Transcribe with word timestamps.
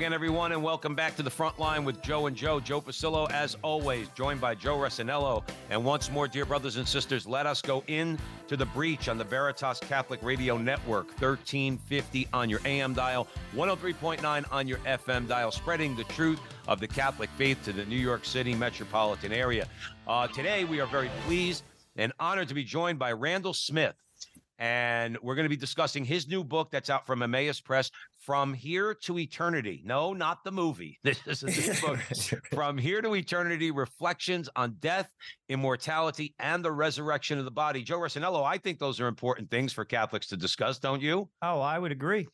Again, 0.00 0.14
everyone, 0.14 0.50
and 0.52 0.62
welcome 0.62 0.94
back 0.94 1.14
to 1.14 1.22
the 1.22 1.28
front 1.28 1.58
line 1.58 1.84
with 1.84 2.00
Joe 2.00 2.26
and 2.26 2.34
Joe. 2.34 2.58
Joe 2.58 2.80
Pasillo, 2.80 3.30
as 3.32 3.58
always, 3.60 4.08
joined 4.14 4.40
by 4.40 4.54
Joe 4.54 4.78
Resinello. 4.78 5.46
And 5.68 5.84
once 5.84 6.10
more, 6.10 6.26
dear 6.26 6.46
brothers 6.46 6.76
and 6.76 6.88
sisters, 6.88 7.26
let 7.26 7.44
us 7.44 7.60
go 7.60 7.84
in 7.86 8.18
to 8.48 8.56
the 8.56 8.64
breach 8.64 9.10
on 9.10 9.18
the 9.18 9.24
Veritas 9.24 9.78
Catholic 9.78 10.22
Radio 10.22 10.56
Network, 10.56 11.08
1350 11.20 12.28
on 12.32 12.48
your 12.48 12.60
AM 12.64 12.94
dial, 12.94 13.28
103.9 13.54 14.50
on 14.50 14.66
your 14.66 14.78
FM 14.78 15.28
dial, 15.28 15.50
spreading 15.50 15.94
the 15.94 16.04
truth 16.04 16.40
of 16.66 16.80
the 16.80 16.88
Catholic 16.88 17.28
faith 17.36 17.62
to 17.64 17.72
the 17.74 17.84
New 17.84 17.98
York 17.98 18.24
City 18.24 18.54
metropolitan 18.54 19.34
area. 19.34 19.68
Uh, 20.08 20.26
today, 20.28 20.64
we 20.64 20.80
are 20.80 20.86
very 20.86 21.10
pleased 21.26 21.62
and 21.96 22.10
honored 22.18 22.48
to 22.48 22.54
be 22.54 22.64
joined 22.64 22.98
by 22.98 23.12
Randall 23.12 23.52
Smith 23.52 23.96
and 24.60 25.16
we're 25.22 25.34
going 25.34 25.46
to 25.46 25.50
be 25.50 25.56
discussing 25.56 26.04
his 26.04 26.28
new 26.28 26.44
book 26.44 26.70
that's 26.70 26.90
out 26.90 27.06
from 27.06 27.22
Emmaus 27.22 27.60
Press, 27.60 27.90
From 28.30 28.54
Here 28.54 28.94
to 28.94 29.18
Eternity. 29.18 29.82
No, 29.84 30.12
not 30.12 30.44
the 30.44 30.52
movie. 30.52 31.00
This 31.02 31.42
is 31.42 31.82
a 31.82 31.84
book, 31.84 31.98
From 32.54 32.78
Here 32.78 33.02
to 33.02 33.16
Eternity: 33.16 33.72
Reflections 33.72 34.48
on 34.54 34.76
Death, 34.78 35.10
Immortality, 35.48 36.36
and 36.38 36.64
the 36.64 36.70
Resurrection 36.70 37.40
of 37.40 37.44
the 37.44 37.50
Body. 37.50 37.82
Joe 37.82 37.98
Resinello, 37.98 38.44
I 38.44 38.56
think 38.56 38.78
those 38.78 39.00
are 39.00 39.08
important 39.08 39.50
things 39.50 39.72
for 39.72 39.84
Catholics 39.84 40.28
to 40.28 40.36
discuss, 40.36 40.78
don't 40.78 41.02
you? 41.02 41.28
Oh, 41.42 41.60
I 41.60 41.80
would 41.80 41.90
agree. 41.90 42.28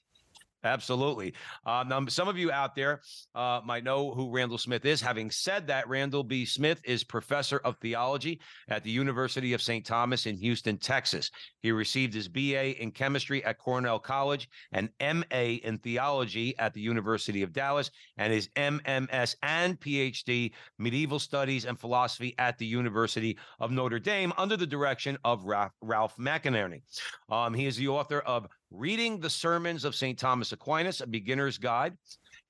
Absolutely. 0.64 1.32
Um, 1.64 2.08
some 2.08 2.28
of 2.28 2.36
you 2.36 2.50
out 2.50 2.74
there 2.74 3.00
uh, 3.34 3.60
might 3.64 3.84
know 3.84 4.12
who 4.12 4.30
Randall 4.30 4.58
Smith 4.58 4.84
is. 4.84 5.00
Having 5.00 5.30
said 5.30 5.66
that, 5.68 5.88
Randall 5.88 6.24
B. 6.24 6.44
Smith 6.44 6.80
is 6.84 7.04
professor 7.04 7.58
of 7.58 7.76
theology 7.78 8.40
at 8.68 8.82
the 8.82 8.90
University 8.90 9.52
of 9.52 9.62
St. 9.62 9.84
Thomas 9.84 10.26
in 10.26 10.36
Houston, 10.36 10.76
Texas. 10.78 11.30
He 11.60 11.70
received 11.70 12.14
his 12.14 12.28
BA 12.28 12.80
in 12.82 12.90
chemistry 12.90 13.44
at 13.44 13.58
Cornell 13.58 13.98
College, 13.98 14.48
an 14.72 14.90
MA 15.00 15.58
in 15.62 15.78
theology 15.78 16.56
at 16.58 16.74
the 16.74 16.80
University 16.80 17.42
of 17.42 17.52
Dallas, 17.52 17.90
and 18.16 18.32
his 18.32 18.48
MMS 18.56 19.36
and 19.42 19.78
PhD 19.78 20.52
medieval 20.78 21.18
studies 21.18 21.64
and 21.64 21.78
philosophy 21.78 22.34
at 22.38 22.58
the 22.58 22.66
University 22.66 23.38
of 23.60 23.70
Notre 23.70 23.98
Dame 23.98 24.32
under 24.36 24.56
the 24.56 24.66
direction 24.66 25.16
of 25.24 25.44
Ralph, 25.44 25.72
Ralph 25.80 26.16
McInerny. 26.16 26.82
Um, 27.28 27.54
he 27.54 27.66
is 27.66 27.76
the 27.76 27.88
author 27.88 28.20
of 28.20 28.48
Reading 28.72 29.20
the 29.20 29.30
Sermons 29.30 29.84
of 29.84 29.94
St. 29.94 30.18
Thomas 30.18 30.50
Aquinas, 30.50 31.00
a 31.00 31.06
beginner's 31.06 31.56
guide, 31.56 31.96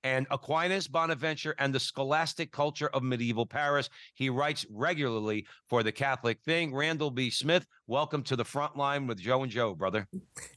and 0.03 0.27
Aquinas, 0.31 0.89
Bonaventure, 0.89 1.55
and 1.59 1.75
the 1.75 1.81
Scholastic 1.81 2.53
Culture 2.53 2.89
of 2.95 3.03
Medieval 3.03 3.45
Paris. 3.45 3.91
He 4.15 4.31
writes 4.31 4.65
regularly 4.71 5.47
for 5.69 5.83
the 5.83 5.93
Catholic 5.93 6.41
Thing. 6.41 6.75
Randall 6.75 7.11
B. 7.11 7.29
Smith, 7.29 7.67
welcome 7.87 8.23
to 8.25 8.37
the 8.37 8.47
front 8.47 8.77
line 8.77 9.07
with 9.07 9.19
Joe 9.19 9.43
and 9.43 9.53
Joe, 9.53 9.75
brother. 9.75 10.09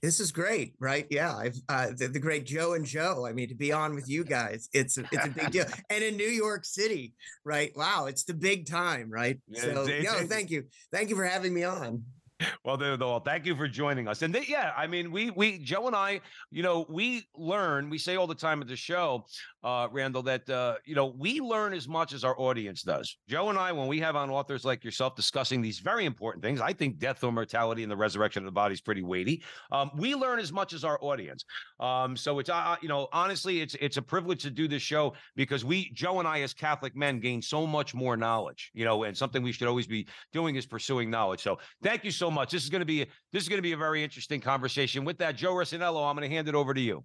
This 0.01 0.21
is 0.21 0.31
great, 0.31 0.75
right? 0.79 1.07
Yeah, 1.09 1.35
I've 1.35 1.57
uh, 1.67 1.87
the, 1.97 2.07
the, 2.07 2.19
great 2.19 2.45
Joe 2.45 2.73
and 2.73 2.85
Joe. 2.85 3.25
I 3.27 3.33
mean, 3.33 3.49
to 3.49 3.55
be 3.55 3.73
on 3.73 3.95
with 3.95 4.07
you 4.07 4.23
guys, 4.23 4.69
it's 4.71 4.97
a, 4.97 5.03
it's 5.11 5.25
a 5.25 5.29
big 5.29 5.51
deal. 5.51 5.65
And 5.89 6.03
in 6.03 6.15
New 6.15 6.29
York 6.29 6.63
City, 6.63 7.13
right? 7.43 7.71
Wow, 7.75 8.05
it's 8.05 8.23
the 8.23 8.33
big 8.33 8.65
time, 8.65 9.09
right? 9.09 9.39
Yeah, 9.49 9.61
so, 9.61 9.73
no, 9.73 10.25
thank 10.27 10.51
you, 10.51 10.65
thank 10.93 11.09
you 11.09 11.15
for 11.15 11.25
having 11.25 11.53
me 11.53 11.63
on 11.63 12.03
well, 12.63 12.77
well, 12.77 13.19
thank 13.19 13.45
you 13.45 13.55
for 13.55 13.67
joining 13.67 14.07
us. 14.07 14.21
And 14.21 14.33
they, 14.33 14.45
yeah, 14.47 14.71
I 14.77 14.87
mean, 14.87 15.11
we, 15.11 15.31
we, 15.31 15.57
Joe 15.59 15.87
and 15.87 15.95
I, 15.95 16.21
you 16.51 16.63
know, 16.63 16.85
we 16.89 17.27
learn. 17.35 17.89
We 17.89 17.97
say 17.97 18.15
all 18.15 18.27
the 18.27 18.35
time 18.35 18.61
at 18.61 18.67
the 18.67 18.75
show, 18.75 19.25
uh, 19.63 19.87
Randall, 19.91 20.23
that 20.23 20.49
uh, 20.49 20.75
you 20.85 20.95
know 20.95 21.07
we 21.17 21.39
learn 21.39 21.73
as 21.73 21.87
much 21.87 22.13
as 22.13 22.23
our 22.23 22.39
audience 22.39 22.81
does. 22.81 23.17
Joe 23.27 23.49
and 23.49 23.57
I, 23.57 23.71
when 23.71 23.87
we 23.87 23.99
have 23.99 24.15
on 24.15 24.29
authors 24.29 24.63
like 24.63 24.83
yourself 24.83 25.15
discussing 25.15 25.61
these 25.61 25.79
very 25.79 26.05
important 26.05 26.43
things, 26.43 26.61
I 26.61 26.73
think 26.73 26.97
death 26.97 27.23
or 27.23 27.31
mortality 27.31 27.83
and 27.83 27.91
the 27.91 27.97
resurrection 27.97 28.43
of 28.43 28.45
the 28.45 28.51
body 28.51 28.73
is 28.73 28.81
pretty 28.81 29.03
weighty. 29.03 29.43
Um, 29.71 29.91
we 29.95 30.15
learn 30.15 30.39
as 30.39 30.53
much 30.53 30.73
as 30.73 30.83
our 30.83 30.97
audience. 31.01 31.43
Um, 31.79 32.15
so 32.15 32.39
it's, 32.39 32.49
uh, 32.49 32.75
you 32.81 32.87
know, 32.87 33.07
honestly, 33.11 33.61
it's 33.61 33.75
it's 33.81 33.97
a 33.97 34.01
privilege 34.01 34.41
to 34.43 34.49
do 34.49 34.67
this 34.67 34.81
show 34.81 35.13
because 35.35 35.65
we, 35.65 35.91
Joe 35.91 36.19
and 36.19 36.27
I, 36.27 36.41
as 36.41 36.53
Catholic 36.53 36.95
men, 36.95 37.19
gain 37.19 37.41
so 37.41 37.67
much 37.67 37.93
more 37.93 38.15
knowledge. 38.15 38.71
You 38.73 38.85
know, 38.85 39.03
and 39.03 39.17
something 39.17 39.43
we 39.43 39.51
should 39.51 39.67
always 39.67 39.87
be 39.87 40.07
doing 40.31 40.55
is 40.55 40.65
pursuing 40.65 41.09
knowledge. 41.09 41.41
So 41.41 41.59
thank 41.83 42.03
you 42.03 42.11
so 42.11 42.28
much. 42.29 42.51
This 42.51 42.63
is 42.63 42.69
going 42.69 42.81
to 42.81 42.85
be 42.85 43.05
this 43.31 43.43
is 43.43 43.49
going 43.49 43.57
to 43.57 43.63
be 43.63 43.73
a 43.73 43.77
very 43.77 44.03
interesting 44.03 44.41
conversation. 44.41 45.05
With 45.05 45.17
that, 45.19 45.35
Joe 45.35 45.53
Resinello, 45.53 46.07
I'm 46.07 46.15
going 46.15 46.29
to 46.29 46.35
hand 46.35 46.47
it 46.47 46.55
over 46.55 46.73
to 46.73 46.81
you. 46.81 47.03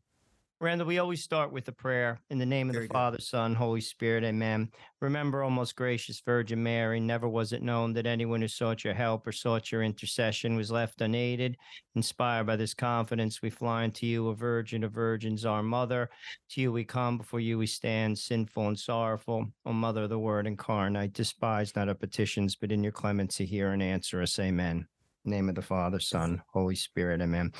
Randall, 0.60 0.86
we 0.86 0.98
always 0.98 1.22
start 1.22 1.52
with 1.52 1.66
a 1.66 1.72
prayer 1.72 2.18
in 2.30 2.38
the 2.38 2.46
name 2.46 2.70
of 2.70 2.76
the 2.76 2.86
Father, 2.86 3.20
Son, 3.20 3.54
Holy 3.54 3.80
Spirit. 3.80 4.22
Amen. 4.22 4.70
Remember, 5.00 5.42
O 5.42 5.50
most 5.50 5.74
gracious 5.74 6.22
Virgin 6.24 6.62
Mary, 6.62 7.00
never 7.00 7.28
was 7.28 7.52
it 7.52 7.62
known 7.62 7.92
that 7.92 8.06
anyone 8.06 8.40
who 8.40 8.46
sought 8.46 8.84
your 8.84 8.94
help 8.94 9.26
or 9.26 9.32
sought 9.32 9.72
your 9.72 9.82
intercession 9.82 10.54
was 10.54 10.70
left 10.70 11.00
unaided. 11.00 11.56
Inspired 11.96 12.46
by 12.46 12.54
this 12.54 12.72
confidence, 12.72 13.42
we 13.42 13.50
fly 13.50 13.82
unto 13.82 14.06
you, 14.06 14.28
a 14.28 14.34
virgin 14.34 14.84
of 14.84 14.92
virgins, 14.92 15.44
our 15.44 15.62
mother. 15.62 16.08
To 16.50 16.60
you 16.60 16.72
we 16.72 16.84
come, 16.84 17.18
before 17.18 17.40
you 17.40 17.58
we 17.58 17.66
stand, 17.66 18.16
sinful 18.16 18.68
and 18.68 18.78
sorrowful. 18.78 19.48
O 19.66 19.72
Mother 19.72 20.04
of 20.04 20.10
the 20.10 20.18
Word 20.18 20.46
incarnate, 20.46 21.12
despise 21.12 21.74
not 21.74 21.88
our 21.88 21.94
petitions, 21.94 22.54
but 22.56 22.70
in 22.70 22.82
your 22.82 22.92
clemency 22.92 23.44
hear 23.44 23.72
and 23.72 23.82
answer 23.82 24.22
us. 24.22 24.38
Amen 24.38 24.86
name 25.24 25.48
of 25.48 25.54
the 25.54 25.62
Father, 25.62 26.00
Son, 26.00 26.42
Holy 26.52 26.74
Spirit. 26.74 27.20
Amen. 27.20 27.52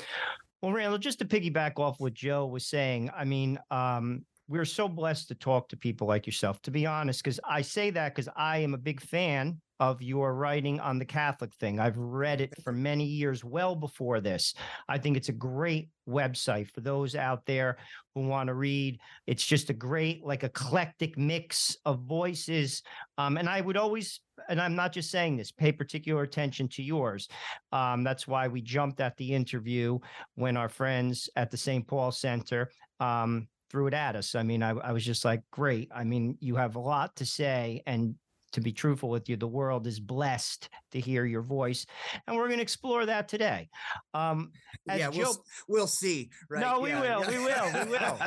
Well, 0.61 0.73
Randall, 0.73 0.97
just 0.97 1.19
to 1.19 1.25
piggyback 1.25 1.77
off 1.77 1.99
what 1.99 2.13
Joe 2.13 2.47
was 2.47 2.65
saying, 2.67 3.11
I 3.15 3.25
mean, 3.25 3.59
um, 3.69 4.25
we're 4.47 4.65
so 4.65 4.87
blessed 4.87 5.29
to 5.29 5.35
talk 5.35 5.69
to 5.69 5.77
people 5.77 6.07
like 6.07 6.25
yourself, 6.25 6.61
to 6.63 6.71
be 6.71 6.85
honest, 6.85 7.23
because 7.23 7.39
I 7.47 7.61
say 7.61 7.89
that 7.91 8.13
because 8.13 8.29
I 8.35 8.59
am 8.59 8.73
a 8.73 8.79
big 8.79 9.01
fan 9.01 9.59
of 9.79 10.01
your 10.01 10.35
writing 10.35 10.79
on 10.79 10.99
the 10.99 11.05
Catholic 11.05 11.53
thing. 11.55 11.79
I've 11.79 11.97
read 11.97 12.39
it 12.39 12.53
for 12.63 12.71
many 12.71 13.03
years, 13.03 13.43
well 13.43 13.75
before 13.75 14.21
this. 14.21 14.53
I 14.87 14.97
think 14.97 15.17
it's 15.17 15.29
a 15.29 15.33
great 15.33 15.89
website 16.07 16.71
for 16.71 16.81
those 16.81 17.15
out 17.15 17.45
there 17.45 17.77
who 18.13 18.27
want 18.27 18.47
to 18.47 18.53
read. 18.53 18.99
It's 19.27 19.45
just 19.45 19.69
a 19.69 19.73
great, 19.73 20.23
like, 20.23 20.43
eclectic 20.43 21.17
mix 21.17 21.75
of 21.83 22.03
voices. 22.03 22.83
Um, 23.17 23.35
and 23.37 23.49
I 23.49 23.59
would 23.59 23.75
always, 23.75 24.21
and 24.47 24.61
I'm 24.61 24.75
not 24.75 24.93
just 24.93 25.11
saying 25.11 25.35
this, 25.35 25.51
pay 25.51 25.73
particular 25.73 26.23
attention 26.23 26.69
to 26.69 26.83
yours. 26.83 27.27
Um, 27.73 28.03
that's 28.03 28.27
why 28.27 28.47
we 28.47 28.61
jumped 28.61 29.01
at 29.01 29.17
the 29.17 29.33
interview 29.33 29.99
when 30.35 30.55
our 30.55 30.69
friends 30.69 31.29
at 31.35 31.51
the 31.51 31.57
St. 31.57 31.85
Paul 31.85 32.11
Center 32.11 32.69
um, 33.01 33.47
threw 33.75 33.87
it 33.87 33.93
at 33.93 34.15
us. 34.15 34.35
I 34.35 34.43
mean, 34.43 34.63
I, 34.63 34.69
I 34.69 34.93
was 34.93 35.03
just 35.03 35.25
like, 35.25 35.41
great. 35.51 35.91
I 35.93 36.05
mean, 36.05 36.37
you 36.39 36.55
have 36.55 36.77
a 36.77 36.79
lot 36.79 37.13
to 37.17 37.25
say, 37.25 37.83
and 37.85 38.15
to 38.53 38.61
be 38.61 38.71
truthful 38.71 39.09
with 39.09 39.27
you, 39.27 39.35
the 39.35 39.49
world 39.49 39.85
is 39.85 39.99
blessed 39.99 40.69
to 40.93 41.01
hear 41.01 41.25
your 41.25 41.41
voice, 41.41 41.85
and 42.25 42.37
we're 42.37 42.47
going 42.47 42.59
to 42.59 42.63
explore 42.63 43.05
that 43.05 43.27
today. 43.27 43.67
Um, 44.13 44.53
yeah, 44.87 45.09
we'll, 45.09 45.35
we'll 45.67 45.87
see. 45.87 46.29
Right? 46.49 46.61
No, 46.61 46.79
we 46.79 46.91
yeah, 46.91 47.01
will. 47.01 47.29
Yeah. 47.29 47.37
We 47.37 47.43
will. 47.43 47.85
We 47.85 47.91
will. 47.91 48.17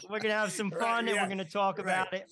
we're 0.08 0.20
going 0.20 0.32
to 0.32 0.38
have 0.38 0.52
some 0.52 0.70
fun, 0.70 0.80
right, 0.80 0.98
and 1.00 1.08
yeah. 1.08 1.20
we're 1.20 1.28
going 1.28 1.36
to 1.36 1.44
talk 1.44 1.78
about 1.78 2.14
it. 2.14 2.26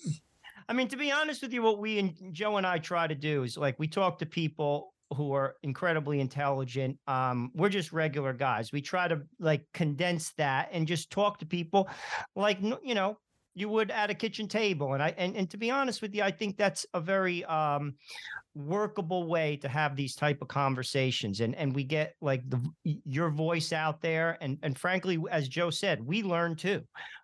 I 0.67 0.73
mean, 0.73 0.87
to 0.87 0.97
be 0.97 1.11
honest 1.11 1.43
with 1.43 1.53
you, 1.53 1.61
what 1.61 1.77
we 1.77 1.99
and 1.99 2.15
Joe 2.31 2.57
and 2.57 2.65
I 2.65 2.79
try 2.79 3.05
to 3.05 3.13
do 3.13 3.43
is 3.43 3.55
like 3.55 3.77
we 3.77 3.87
talk 3.87 4.17
to 4.17 4.25
people 4.25 4.94
who 5.13 5.33
are 5.33 5.55
incredibly 5.63 6.19
intelligent. 6.19 6.97
Um, 7.07 7.51
we're 7.53 7.69
just 7.69 7.91
regular 7.91 8.33
guys. 8.33 8.71
We 8.71 8.81
try 8.81 9.07
to 9.07 9.21
like 9.39 9.65
condense 9.73 10.31
that 10.37 10.69
and 10.71 10.87
just 10.87 11.11
talk 11.11 11.39
to 11.39 11.45
people 11.45 11.89
like 12.35 12.59
you 12.61 12.95
know 12.95 13.17
you 13.55 13.69
would 13.69 13.89
at 13.89 14.09
a 14.09 14.13
kitchen 14.13 14.47
table 14.47 14.93
and 14.93 15.01
i 15.01 15.13
and, 15.17 15.35
and 15.35 15.49
to 15.49 15.57
be 15.57 15.71
honest 15.71 16.01
with 16.01 16.13
you 16.13 16.21
i 16.21 16.29
think 16.29 16.57
that's 16.57 16.85
a 16.93 16.99
very 16.99 17.43
um 17.45 17.95
workable 18.53 19.27
way 19.27 19.55
to 19.57 19.67
have 19.67 19.95
these 19.95 20.13
type 20.13 20.41
of 20.41 20.47
conversations 20.47 21.39
and 21.39 21.55
and 21.55 21.73
we 21.73 21.83
get 21.83 22.15
like 22.21 22.47
the 22.49 22.61
your 23.05 23.29
voice 23.29 23.73
out 23.73 24.01
there 24.01 24.37
and 24.41 24.57
and 24.61 24.77
frankly 24.77 25.17
as 25.31 25.47
joe 25.47 25.69
said 25.69 26.05
we 26.05 26.21
learn 26.21 26.55
too 26.55 26.81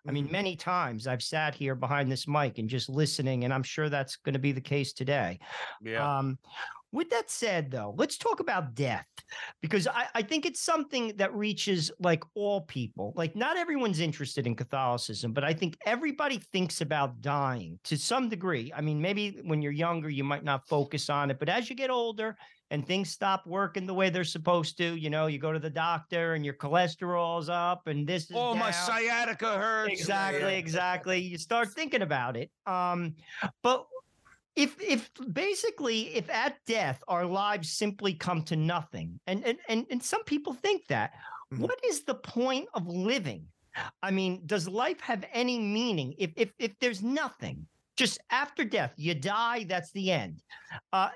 i 0.08 0.10
mean 0.10 0.24
mm-hmm. 0.24 0.32
many 0.32 0.56
times 0.56 1.06
i've 1.06 1.22
sat 1.22 1.54
here 1.54 1.74
behind 1.74 2.10
this 2.10 2.26
mic 2.26 2.58
and 2.58 2.68
just 2.68 2.88
listening 2.88 3.44
and 3.44 3.52
i'm 3.52 3.62
sure 3.62 3.88
that's 3.88 4.16
going 4.16 4.32
to 4.32 4.38
be 4.38 4.52
the 4.52 4.60
case 4.60 4.92
today 4.92 5.38
yeah 5.82 6.18
um 6.18 6.38
with 6.92 7.10
that 7.10 7.30
said, 7.30 7.70
though, 7.70 7.94
let's 7.96 8.18
talk 8.18 8.40
about 8.40 8.74
death 8.74 9.06
because 9.62 9.88
I, 9.88 10.06
I, 10.14 10.22
think 10.22 10.44
it's 10.44 10.60
something 10.60 11.14
that 11.16 11.34
reaches 11.34 11.90
like 11.98 12.22
all 12.34 12.60
people. 12.62 13.14
Like, 13.16 13.34
not 13.34 13.56
everyone's 13.56 13.98
interested 13.98 14.46
in 14.46 14.54
Catholicism, 14.54 15.32
but 15.32 15.42
I 15.42 15.54
think 15.54 15.78
everybody 15.86 16.38
thinks 16.52 16.82
about 16.82 17.22
dying 17.22 17.78
to 17.84 17.96
some 17.96 18.28
degree. 18.28 18.72
I 18.76 18.82
mean, 18.82 19.00
maybe 19.00 19.40
when 19.44 19.62
you're 19.62 19.72
younger, 19.72 20.10
you 20.10 20.22
might 20.22 20.44
not 20.44 20.68
focus 20.68 21.08
on 21.08 21.30
it, 21.30 21.38
but 21.38 21.48
as 21.48 21.70
you 21.70 21.76
get 21.76 21.90
older 21.90 22.36
and 22.72 22.86
things 22.86 23.10
stop 23.10 23.46
working 23.46 23.86
the 23.86 23.92
way 23.92 24.08
they're 24.08 24.24
supposed 24.24 24.78
to. 24.78 24.96
You 24.96 25.10
know, 25.10 25.26
you 25.26 25.38
go 25.38 25.52
to 25.52 25.58
the 25.58 25.70
doctor 25.70 26.32
and 26.32 26.42
your 26.42 26.54
cholesterol's 26.54 27.50
up 27.50 27.86
and 27.86 28.06
this 28.06 28.24
is 28.24 28.32
oh, 28.34 28.54
down. 28.54 28.58
my 28.58 28.70
sciatica 28.70 29.58
hurts. 29.58 29.92
Exactly, 29.92 30.56
exactly. 30.56 31.20
You 31.20 31.36
start 31.36 31.68
thinking 31.68 32.00
about 32.00 32.36
it. 32.38 32.50
Um, 32.66 33.14
but 33.62 33.84
if 34.56 34.80
if 34.80 35.10
basically 35.32 36.14
if 36.14 36.28
at 36.30 36.56
death 36.66 37.02
our 37.08 37.24
lives 37.26 37.70
simply 37.72 38.14
come 38.14 38.42
to 38.44 38.56
nothing, 38.56 39.18
and 39.26 39.44
and 39.46 39.58
and, 39.68 39.86
and 39.90 40.02
some 40.02 40.24
people 40.24 40.52
think 40.52 40.86
that, 40.88 41.12
Mhm. 41.52 41.58
what 41.60 41.78
is 41.84 42.04
the 42.04 42.14
point 42.14 42.68
of 42.74 42.86
living? 42.86 43.46
I 44.02 44.10
mean, 44.10 44.42
does 44.46 44.68
life 44.68 45.00
have 45.00 45.24
any 45.32 45.58
meaning 45.58 46.14
if 46.18 46.32
if 46.36 46.52
if 46.58 46.72
there's 46.80 47.02
nothing? 47.02 47.66
Just 47.96 48.18
after 48.30 48.64
death, 48.64 48.92
you 48.96 49.14
die. 49.14 49.64
That's 49.64 49.92
the 49.92 50.10
end. 50.10 50.42
Uh, 50.92 51.10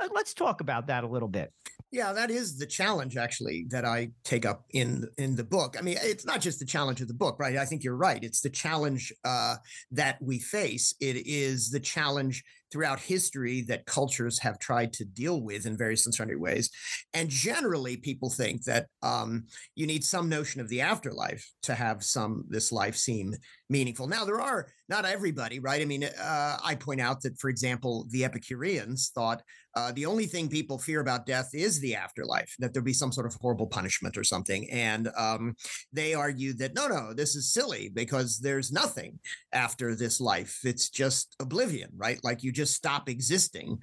let- 0.00 0.12
let's 0.14 0.34
talk 0.34 0.60
about 0.60 0.86
that 0.88 1.04
a 1.04 1.08
little 1.08 1.28
bit. 1.28 1.52
Yeah, 1.92 2.12
that 2.12 2.30
is 2.30 2.58
the 2.58 2.66
challenge 2.66 3.16
actually 3.16 3.64
that 3.70 3.84
I 3.84 4.10
take 4.24 4.44
up 4.44 4.66
in 4.70 5.08
in 5.18 5.36
the 5.36 5.44
book. 5.44 5.76
I 5.78 5.82
mean, 5.82 5.96
it's 6.00 6.26
not 6.26 6.40
just 6.40 6.58
the 6.58 6.66
challenge 6.66 7.00
of 7.00 7.08
the 7.08 7.14
book, 7.14 7.38
right? 7.38 7.56
I 7.56 7.64
think 7.64 7.82
you're 7.84 7.96
right. 7.96 8.22
It's 8.22 8.40
the 8.40 8.50
challenge 8.50 9.12
uh, 9.24 9.56
that 9.92 10.20
we 10.20 10.38
face. 10.40 10.94
It 11.00 11.26
is 11.26 11.70
the 11.70 11.80
challenge 11.80 12.44
throughout 12.72 13.00
history 13.00 13.62
that 13.62 13.86
cultures 13.86 14.38
have 14.40 14.58
tried 14.58 14.92
to 14.94 15.04
deal 15.04 15.40
with 15.40 15.66
in 15.66 15.76
various 15.76 16.06
and 16.06 16.40
ways. 16.40 16.70
And 17.14 17.28
generally, 17.28 17.96
people 17.96 18.30
think 18.30 18.64
that 18.64 18.86
um, 19.02 19.44
you 19.74 19.86
need 19.86 20.04
some 20.04 20.28
notion 20.28 20.60
of 20.60 20.68
the 20.68 20.80
afterlife 20.80 21.48
to 21.62 21.74
have 21.74 22.02
some 22.02 22.44
this 22.48 22.72
life 22.72 22.96
seem 22.96 23.34
meaningful. 23.68 24.06
Now, 24.06 24.24
there 24.24 24.40
are 24.40 24.68
not 24.88 25.04
everybody, 25.04 25.58
right? 25.58 25.82
I 25.82 25.84
mean, 25.84 26.04
uh, 26.04 26.56
I 26.62 26.74
point 26.76 27.00
out 27.00 27.22
that, 27.22 27.38
for 27.38 27.50
example, 27.50 28.06
the 28.10 28.24
Epicureans 28.24 29.10
thought 29.14 29.42
uh, 29.76 29.92
the 29.92 30.06
only 30.06 30.24
thing 30.26 30.48
people 30.48 30.78
fear 30.78 31.00
about 31.00 31.26
death 31.26 31.50
is 31.52 31.78
the 31.80 31.94
afterlife, 31.94 32.54
that 32.58 32.72
there'll 32.72 32.84
be 32.84 32.94
some 32.94 33.12
sort 33.12 33.26
of 33.26 33.34
horrible 33.34 33.66
punishment 33.66 34.16
or 34.16 34.24
something. 34.24 34.70
And 34.70 35.10
um, 35.16 35.54
they 35.92 36.14
argued 36.14 36.58
that 36.58 36.74
no, 36.74 36.88
no, 36.88 37.12
this 37.12 37.36
is 37.36 37.52
silly 37.52 37.90
because 37.92 38.38
there's 38.38 38.72
nothing 38.72 39.18
after 39.52 39.94
this 39.94 40.18
life. 40.18 40.60
It's 40.64 40.88
just 40.88 41.36
oblivion, 41.40 41.90
right? 41.94 42.18
Like 42.24 42.42
you 42.42 42.52
just 42.56 42.74
stop 42.74 43.08
existing. 43.08 43.78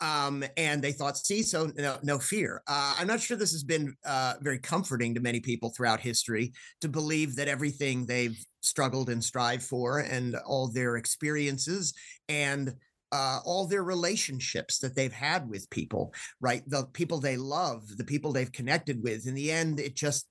Um, 0.00 0.44
and 0.56 0.82
they 0.82 0.92
thought, 0.92 1.16
see, 1.16 1.42
so 1.42 1.70
no, 1.76 1.98
no 2.02 2.18
fear. 2.18 2.62
Uh, 2.66 2.96
I'm 2.98 3.06
not 3.06 3.20
sure 3.20 3.36
this 3.36 3.52
has 3.52 3.64
been 3.64 3.94
uh, 4.04 4.34
very 4.40 4.58
comforting 4.58 5.14
to 5.14 5.20
many 5.20 5.40
people 5.40 5.70
throughout 5.70 6.00
history 6.00 6.52
to 6.80 6.88
believe 6.88 7.36
that 7.36 7.48
everything 7.48 8.06
they've 8.06 8.38
struggled 8.62 9.08
and 9.08 9.22
strived 9.22 9.62
for 9.62 10.00
and 10.00 10.36
all 10.46 10.68
their 10.68 10.96
experiences 10.96 11.94
and 12.28 12.74
uh, 13.12 13.38
all 13.44 13.66
their 13.66 13.84
relationships 13.84 14.78
that 14.78 14.96
they've 14.96 15.12
had 15.12 15.48
with 15.48 15.70
people, 15.70 16.12
right? 16.40 16.62
The 16.66 16.86
people 16.92 17.20
they 17.20 17.36
love, 17.36 17.96
the 17.96 18.04
people 18.04 18.32
they've 18.32 18.50
connected 18.50 19.02
with. 19.02 19.26
In 19.26 19.34
the 19.34 19.52
end, 19.52 19.78
it 19.78 19.94
just 19.94 20.26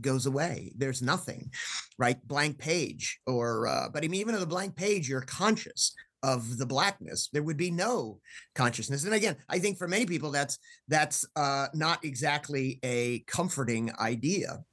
goes 0.00 0.26
away. 0.26 0.72
There's 0.76 1.02
nothing, 1.02 1.50
right? 1.98 2.18
Blank 2.26 2.58
page, 2.58 3.18
or 3.26 3.66
uh, 3.66 3.88
but 3.92 4.04
I 4.04 4.08
mean, 4.08 4.20
even 4.20 4.34
on 4.34 4.40
the 4.40 4.46
blank 4.46 4.76
page, 4.76 5.08
you're 5.08 5.22
conscious 5.22 5.94
of 6.22 6.58
the 6.58 6.66
blackness. 6.66 7.28
There 7.32 7.42
would 7.42 7.56
be 7.56 7.70
no 7.70 8.20
consciousness. 8.54 9.04
And 9.04 9.14
again, 9.14 9.36
I 9.48 9.58
think 9.58 9.78
for 9.78 9.88
many 9.88 10.06
people, 10.06 10.30
that's 10.30 10.58
that's 10.88 11.24
uh, 11.36 11.68
not 11.74 12.04
exactly 12.04 12.78
a 12.82 13.20
comforting 13.26 13.92
idea. 13.98 14.64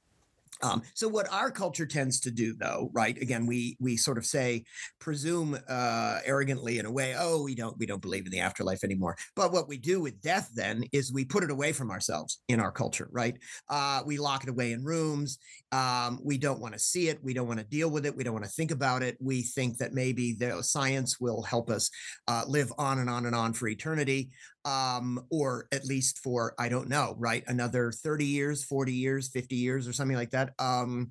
Um, 0.62 0.82
so 0.94 1.08
what 1.08 1.30
our 1.32 1.50
culture 1.50 1.84
tends 1.84 2.20
to 2.20 2.30
do, 2.30 2.54
though, 2.54 2.90
right? 2.92 3.20
Again, 3.20 3.44
we 3.44 3.76
we 3.80 3.96
sort 3.96 4.18
of 4.18 4.24
say, 4.24 4.64
presume 4.98 5.58
uh, 5.68 6.18
arrogantly 6.24 6.78
in 6.78 6.86
a 6.86 6.92
way, 6.92 7.14
oh, 7.18 7.42
we 7.42 7.54
don't 7.54 7.76
we 7.78 7.86
don't 7.86 8.00
believe 8.00 8.24
in 8.24 8.32
the 8.32 8.40
afterlife 8.40 8.84
anymore. 8.84 9.16
But 9.36 9.52
what 9.52 9.68
we 9.68 9.76
do 9.76 10.00
with 10.00 10.22
death 10.22 10.50
then 10.54 10.84
is 10.92 11.12
we 11.12 11.24
put 11.24 11.44
it 11.44 11.50
away 11.50 11.72
from 11.72 11.90
ourselves 11.90 12.40
in 12.48 12.60
our 12.60 12.72
culture, 12.72 13.08
right? 13.10 13.36
Uh, 13.68 14.02
we 14.06 14.16
lock 14.16 14.44
it 14.44 14.48
away 14.48 14.72
in 14.72 14.84
rooms. 14.84 15.38
Um, 15.74 16.20
we 16.22 16.38
don't 16.38 16.60
want 16.60 16.74
to 16.74 16.78
see 16.78 17.08
it. 17.08 17.18
We 17.24 17.34
don't 17.34 17.48
want 17.48 17.58
to 17.58 17.66
deal 17.66 17.90
with 17.90 18.06
it. 18.06 18.16
We 18.16 18.22
don't 18.22 18.32
want 18.32 18.44
to 18.44 18.50
think 18.50 18.70
about 18.70 19.02
it. 19.02 19.16
We 19.20 19.42
think 19.42 19.78
that 19.78 19.92
maybe 19.92 20.32
the 20.32 20.62
science 20.62 21.18
will 21.18 21.42
help 21.42 21.68
us 21.68 21.90
uh, 22.28 22.44
live 22.46 22.72
on 22.78 23.00
and 23.00 23.10
on 23.10 23.26
and 23.26 23.34
on 23.34 23.54
for 23.54 23.66
eternity 23.66 24.30
um, 24.64 25.26
or 25.30 25.66
at 25.72 25.84
least 25.84 26.18
for 26.18 26.54
I 26.60 26.68
don't 26.68 26.88
know, 26.88 27.16
right? 27.18 27.42
Another 27.48 27.90
30 27.90 28.24
years, 28.24 28.62
40 28.62 28.92
years, 28.92 29.28
50 29.28 29.56
years, 29.56 29.88
or 29.88 29.92
something 29.92 30.16
like 30.16 30.30
that. 30.30 30.52
Um, 30.60 31.10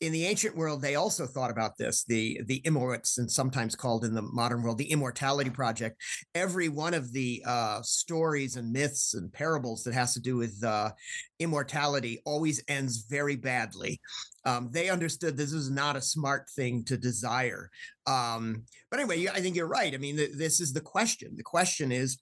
in 0.00 0.12
the 0.12 0.26
ancient 0.26 0.56
world, 0.56 0.82
they 0.82 0.94
also 0.94 1.26
thought 1.26 1.50
about 1.50 1.76
this. 1.78 2.04
The 2.04 2.40
the 2.46 2.60
Immorts, 2.64 3.18
and 3.18 3.30
sometimes 3.30 3.74
called 3.74 4.04
in 4.04 4.14
the 4.14 4.22
modern 4.22 4.62
world 4.62 4.78
the 4.78 4.90
Immortality 4.90 5.50
Project. 5.50 6.02
Every 6.34 6.68
one 6.68 6.92
of 6.92 7.12
the 7.12 7.42
uh, 7.46 7.80
stories 7.82 8.56
and 8.56 8.72
myths 8.72 9.14
and 9.14 9.32
parables 9.32 9.84
that 9.84 9.94
has 9.94 10.12
to 10.14 10.20
do 10.20 10.36
with 10.36 10.62
uh, 10.62 10.90
immortality 11.38 12.20
always 12.24 12.62
ends 12.68 13.06
very 13.08 13.36
badly. 13.36 14.00
Um, 14.44 14.68
they 14.70 14.90
understood 14.90 15.36
this 15.36 15.52
is 15.52 15.70
not 15.70 15.96
a 15.96 16.02
smart 16.02 16.48
thing 16.50 16.84
to 16.84 16.96
desire. 16.96 17.70
Um, 18.06 18.64
but 18.90 19.00
anyway, 19.00 19.26
I 19.28 19.40
think 19.40 19.56
you're 19.56 19.66
right. 19.66 19.94
I 19.94 19.98
mean, 19.98 20.16
th- 20.16 20.36
this 20.36 20.60
is 20.60 20.72
the 20.72 20.80
question. 20.80 21.34
The 21.36 21.42
question 21.42 21.90
is 21.90 22.18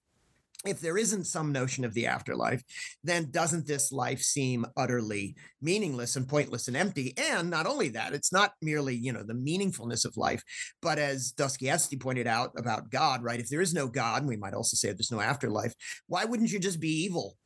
if 0.66 0.81
there 0.81 0.96
isn't 0.96 1.25
some 1.25 1.52
notion 1.52 1.84
of 1.84 1.94
the 1.94 2.06
afterlife, 2.06 2.62
then 3.02 3.31
doesn't 3.31 3.66
this 3.66 3.93
life 3.93 4.20
seem 4.20 4.66
utterly 4.76 5.37
meaningless 5.61 6.16
and 6.16 6.28
pointless 6.28 6.69
and 6.69 6.76
empty? 6.76 7.14
And 7.16 7.50
not 7.50 7.66
only 7.66 7.88
that, 7.90 8.14
it's 8.14 8.32
not 8.32 8.52
merely, 8.62 8.94
you 8.94 9.12
know, 9.12 9.22
the 9.22 9.34
meaningfulness 9.34 10.05
of 10.05 10.16
life, 10.16 10.43
but 10.81 10.99
as 10.99 11.32
Dostoevsky 11.32 11.96
pointed 11.96 12.26
out 12.26 12.52
about 12.56 12.90
God, 12.90 13.22
right? 13.22 13.40
If 13.40 13.49
there 13.49 13.61
is 13.61 13.75
no 13.75 13.88
God, 13.88 14.22
and 14.22 14.28
we 14.28 14.37
might 14.37 14.55
also 14.55 14.76
say 14.76 14.88
there's 14.88 15.12
no 15.12 15.20
afterlife, 15.20 15.75
why 16.06 16.25
wouldn't 16.25 16.52
you 16.52 16.58
just 16.58 16.81
be 16.81 17.05
evil? 17.05 17.37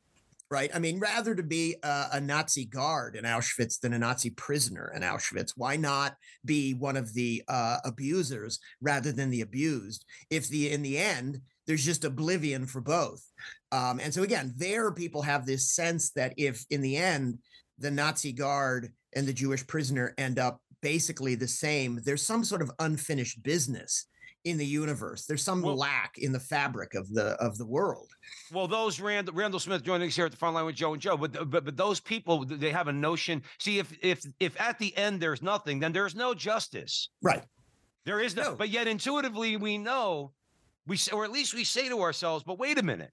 Right. 0.51 0.71
I 0.73 0.79
mean, 0.79 0.99
rather 0.99 1.35
to 1.35 1.43
be 1.43 1.75
a, 1.83 2.07
a 2.13 2.19
Nazi 2.19 2.65
guard 2.65 3.15
in 3.15 3.23
Auschwitz 3.23 3.79
than 3.79 3.93
a 3.93 3.99
Nazi 3.99 4.31
prisoner 4.31 4.91
in 4.95 5.03
Auschwitz, 5.03 5.53
why 5.55 5.75
not 5.75 6.15
be 6.43 6.73
one 6.73 6.97
of 6.97 7.13
the 7.13 7.43
uh, 7.47 7.77
abusers 7.85 8.57
rather 8.81 9.11
than 9.11 9.29
the 9.29 9.41
abused? 9.41 10.05
If 10.31 10.47
the 10.47 10.71
in 10.71 10.81
the 10.81 10.97
end 10.97 11.41
there's 11.69 11.85
just 11.85 12.03
oblivion 12.03 12.65
for 12.65 12.81
both. 12.81 13.23
Um, 13.71 13.99
and 13.99 14.11
so 14.11 14.23
again, 14.23 14.55
there 14.57 14.91
people 14.91 15.21
have 15.21 15.45
this 15.45 15.71
sense 15.71 16.09
that 16.13 16.33
if 16.35 16.65
in 16.71 16.81
the 16.81 16.97
end 16.97 17.37
the 17.77 17.91
Nazi 17.91 18.31
guard 18.31 18.91
and 19.15 19.27
the 19.27 19.33
Jewish 19.33 19.65
prisoner 19.67 20.15
end 20.17 20.39
up 20.39 20.61
basically 20.81 21.35
the 21.35 21.47
same, 21.47 22.01
there's 22.03 22.25
some 22.25 22.43
sort 22.43 22.63
of 22.63 22.71
unfinished 22.79 23.43
business 23.43 24.07
in 24.45 24.57
the 24.57 24.65
universe. 24.65 25.27
There's 25.27 25.43
some 25.43 25.61
Well- 25.61 25.77
lack 25.77 26.17
in 26.17 26.31
the 26.31 26.39
fabric 26.39 26.95
of 26.95 27.07
the 27.13 27.35
of 27.39 27.59
the 27.59 27.67
world. 27.67 28.09
Well, 28.51 28.67
those 28.67 28.99
Randall, 28.99 29.35
Randall 29.35 29.59
Smith 29.59 29.83
joining 29.83 30.07
us 30.07 30.15
here 30.15 30.25
at 30.25 30.31
the 30.31 30.37
front 30.37 30.55
line 30.55 30.65
with 30.65 30.75
Joe 30.75 30.93
and 30.93 31.01
Joe, 31.01 31.17
but, 31.17 31.51
but 31.51 31.65
but 31.65 31.77
those 31.77 31.99
people 31.99 32.45
they 32.45 32.71
have 32.71 32.87
a 32.87 32.93
notion. 32.93 33.43
See, 33.59 33.77
if 33.77 33.95
if 34.01 34.25
if 34.39 34.59
at 34.59 34.79
the 34.79 34.97
end 34.97 35.21
there's 35.21 35.43
nothing, 35.43 35.79
then 35.79 35.93
there's 35.93 36.15
no 36.15 36.33
justice. 36.33 37.09
Right. 37.21 37.43
There 38.05 38.21
is 38.21 38.35
no. 38.35 38.43
No. 38.43 38.55
But 38.55 38.69
yet 38.69 38.87
intuitively 38.87 39.55
we 39.57 39.77
know, 39.77 40.31
we 40.89 40.97
say, 40.97 41.11
or 41.13 41.23
at 41.23 41.31
least 41.31 41.53
we 41.53 41.63
say 41.63 41.87
to 41.87 42.01
ourselves, 42.01 42.43
but 42.43 42.59
wait 42.59 42.77
a 42.79 42.83
minute, 42.83 43.11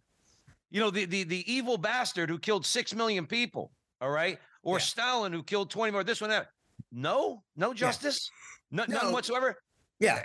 you 0.70 0.80
know 0.80 0.90
the 0.90 1.04
the 1.04 1.22
the 1.22 1.50
evil 1.52 1.78
bastard 1.78 2.28
who 2.28 2.38
killed 2.38 2.66
six 2.66 2.94
million 2.94 3.26
people, 3.26 3.70
all 4.00 4.10
right, 4.10 4.38
or 4.62 4.78
Yeah. 4.78 4.84
Stalin 4.84 5.32
who 5.32 5.42
killed 5.42 5.70
twenty 5.70 5.92
more, 5.92 6.02
this 6.02 6.20
one 6.20 6.30
that. 6.30 6.48
No, 6.92 7.42
no 7.56 7.72
justice, 7.74 8.30
no, 8.70 8.84
none 8.88 9.12
whatsoever. 9.12 9.56
Yeah. 10.00 10.16
Eh, 10.16 10.22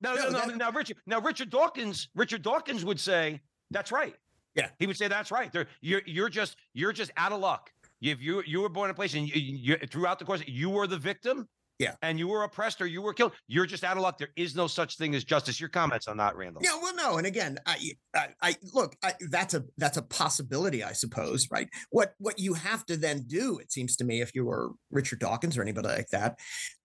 no, 0.00 0.14
No, 0.14 0.24
no, 0.24 0.30
no. 0.30 0.46
that- 0.46 0.56
Now, 0.56 0.70
Richard, 0.70 0.96
now 1.06 1.20
Richard 1.20 1.50
Dawkins, 1.50 2.08
Richard 2.14 2.42
Dawkins 2.42 2.84
would 2.84 2.98
say 3.00 3.40
that's 3.70 3.90
right. 3.92 4.14
Yeah. 4.54 4.68
he 4.78 4.86
would 4.86 4.96
say 4.96 5.08
that's 5.08 5.30
right. 5.32 5.52
There, 5.52 5.66
you're 5.80 6.02
you're 6.06 6.28
just 6.28 6.56
you're 6.74 6.92
just 6.92 7.10
out 7.16 7.32
of 7.32 7.40
luck. 7.40 7.70
If 8.00 8.20
you 8.20 8.42
you 8.46 8.60
were 8.60 8.68
born 8.68 8.90
in 8.90 8.92
a 8.92 8.94
place 8.94 9.14
and 9.14 9.26
you, 9.28 9.34
you 9.40 9.76
throughout 9.88 10.18
the 10.18 10.24
course 10.24 10.42
you 10.46 10.70
were 10.70 10.86
the 10.86 10.98
victim. 10.98 11.48
Yeah. 11.78 11.94
and 12.02 12.18
you 12.18 12.28
were 12.28 12.44
oppressed 12.44 12.80
or 12.80 12.86
you 12.86 13.02
were 13.02 13.12
killed. 13.12 13.32
You're 13.48 13.66
just 13.66 13.82
out 13.84 13.96
of 13.96 14.02
luck. 14.02 14.18
There 14.18 14.28
is 14.36 14.54
no 14.54 14.66
such 14.66 14.96
thing 14.96 15.14
as 15.14 15.24
justice. 15.24 15.60
Your 15.60 15.68
comments 15.68 16.06
on 16.06 16.16
that, 16.18 16.36
Randall? 16.36 16.62
Yeah, 16.62 16.78
well, 16.80 16.94
no, 16.94 17.16
and 17.18 17.26
again, 17.26 17.58
I, 17.66 17.92
I, 18.14 18.28
I 18.42 18.56
look, 18.72 18.96
I, 19.02 19.14
that's 19.28 19.54
a 19.54 19.64
that's 19.76 19.96
a 19.96 20.02
possibility, 20.02 20.84
I 20.84 20.92
suppose, 20.92 21.48
right? 21.50 21.68
What 21.90 22.14
what 22.18 22.38
you 22.38 22.54
have 22.54 22.86
to 22.86 22.96
then 22.96 23.24
do, 23.26 23.58
it 23.58 23.72
seems 23.72 23.96
to 23.96 24.04
me, 24.04 24.20
if 24.20 24.34
you 24.34 24.44
were 24.44 24.70
Richard 24.90 25.18
Dawkins 25.18 25.58
or 25.58 25.62
anybody 25.62 25.88
like 25.88 26.08
that, 26.10 26.38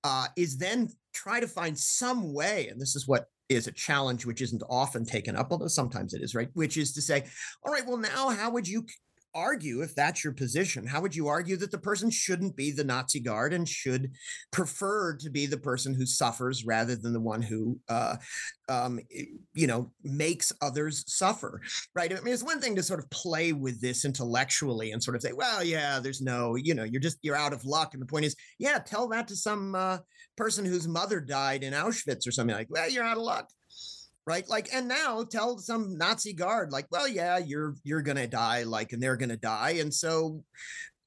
uh, 0.04 0.28
is 0.36 0.58
then 0.58 0.90
try 1.14 1.40
to 1.40 1.48
find 1.48 1.78
some 1.78 2.34
way, 2.34 2.68
and 2.68 2.82
this 2.82 2.96
is 2.96 3.08
what 3.08 3.26
is 3.50 3.68
a 3.68 3.72
challenge 3.72 4.26
which 4.26 4.42
isn't 4.42 4.64
often 4.70 5.04
taken 5.06 5.36
up, 5.36 5.48
although 5.52 5.68
sometimes 5.68 6.14
it 6.14 6.22
is, 6.22 6.36
right? 6.36 6.50
Which 6.54 6.78
is 6.78 6.94
to 6.94 7.02
say, 7.02 7.26
all 7.64 7.74
right, 7.74 7.86
well, 7.86 7.98
now 7.98 8.30
how 8.30 8.52
would 8.52 8.68
you 8.68 8.86
argue 9.34 9.82
if 9.82 9.96
that's 9.96 10.24
your 10.24 10.34
position. 10.34 10.86
How 10.86 11.02
would 11.02 11.16
you 11.16 11.28
argue 11.28 11.58
that 11.58 11.72
the 11.72 11.78
person 11.78 12.10
shouldn't 12.10 12.56
be 12.56 12.72
the 12.72 12.84
nazi 12.84 13.20
guard 13.20 13.54
and 13.54 13.68
should 13.68 14.12
prefer 14.52 15.16
to 15.18 15.30
be 15.30 15.46
the 15.46 15.58
person 15.58 15.94
who 15.94 16.06
suffers 16.06 16.66
rather 16.66 16.96
than 16.96 17.14
the 17.14 17.20
one 17.20 17.42
who 17.42 17.80
uh, 17.90 18.18
um, 18.68 19.00
you 19.54 19.68
know 19.68 19.92
makes 20.04 20.52
others 20.62 21.04
suffer 21.08 21.62
right? 21.96 22.12
I 22.12 22.22
mean 22.22 22.34
it's 22.34 22.44
one 22.44 22.62
thing 22.62 22.76
to 22.76 22.84
sort 22.84 23.00
of 23.00 23.10
play 23.10 23.54
with 23.54 23.82
this 23.82 24.06
intellectually 24.06 24.92
and 24.92 25.02
sort 25.02 25.16
of 25.16 25.22
say 25.22 25.34
well 25.34 25.64
yeah 25.64 26.00
there's 26.00 26.22
no 26.22 26.56
you 26.56 26.74
know 26.74 26.84
you're 26.84 27.02
just 27.02 27.18
you're 27.22 27.36
out 27.36 27.54
of 27.54 27.66
luck. 27.66 27.94
And 27.94 28.02
the 28.02 28.08
point 28.08 28.26
is 28.26 28.36
yeah 28.58 28.80
tell 28.80 29.08
that 29.10 29.28
to 29.30 29.36
some 29.36 29.76
uh, 29.76 30.00
person 30.38 30.66
whose 30.66 30.88
mother 30.88 31.20
died 31.20 31.64
in 31.64 31.74
auschwitz 31.74 32.28
or 32.28 32.32
something 32.32 32.56
like 32.56 32.68
well 32.70 32.90
you're 32.90 33.04
out 33.04 33.18
of 33.18 33.24
luck 33.24 33.50
right 34.28 34.48
like 34.48 34.70
and 34.74 34.88
now 34.88 35.24
tell 35.24 35.58
some 35.58 35.98
nazi 35.98 36.34
guard 36.34 36.72
like 36.72 36.86
well 36.92 37.08
yeah 37.08 37.38
you're 37.38 37.76
you're 37.84 38.02
gonna 38.02 38.28
die 38.28 38.64
like 38.64 38.94
and 38.94 39.02
they're 39.02 39.18
gonna 39.18 39.38
die 39.38 39.78
and 39.80 39.94
so 39.94 40.44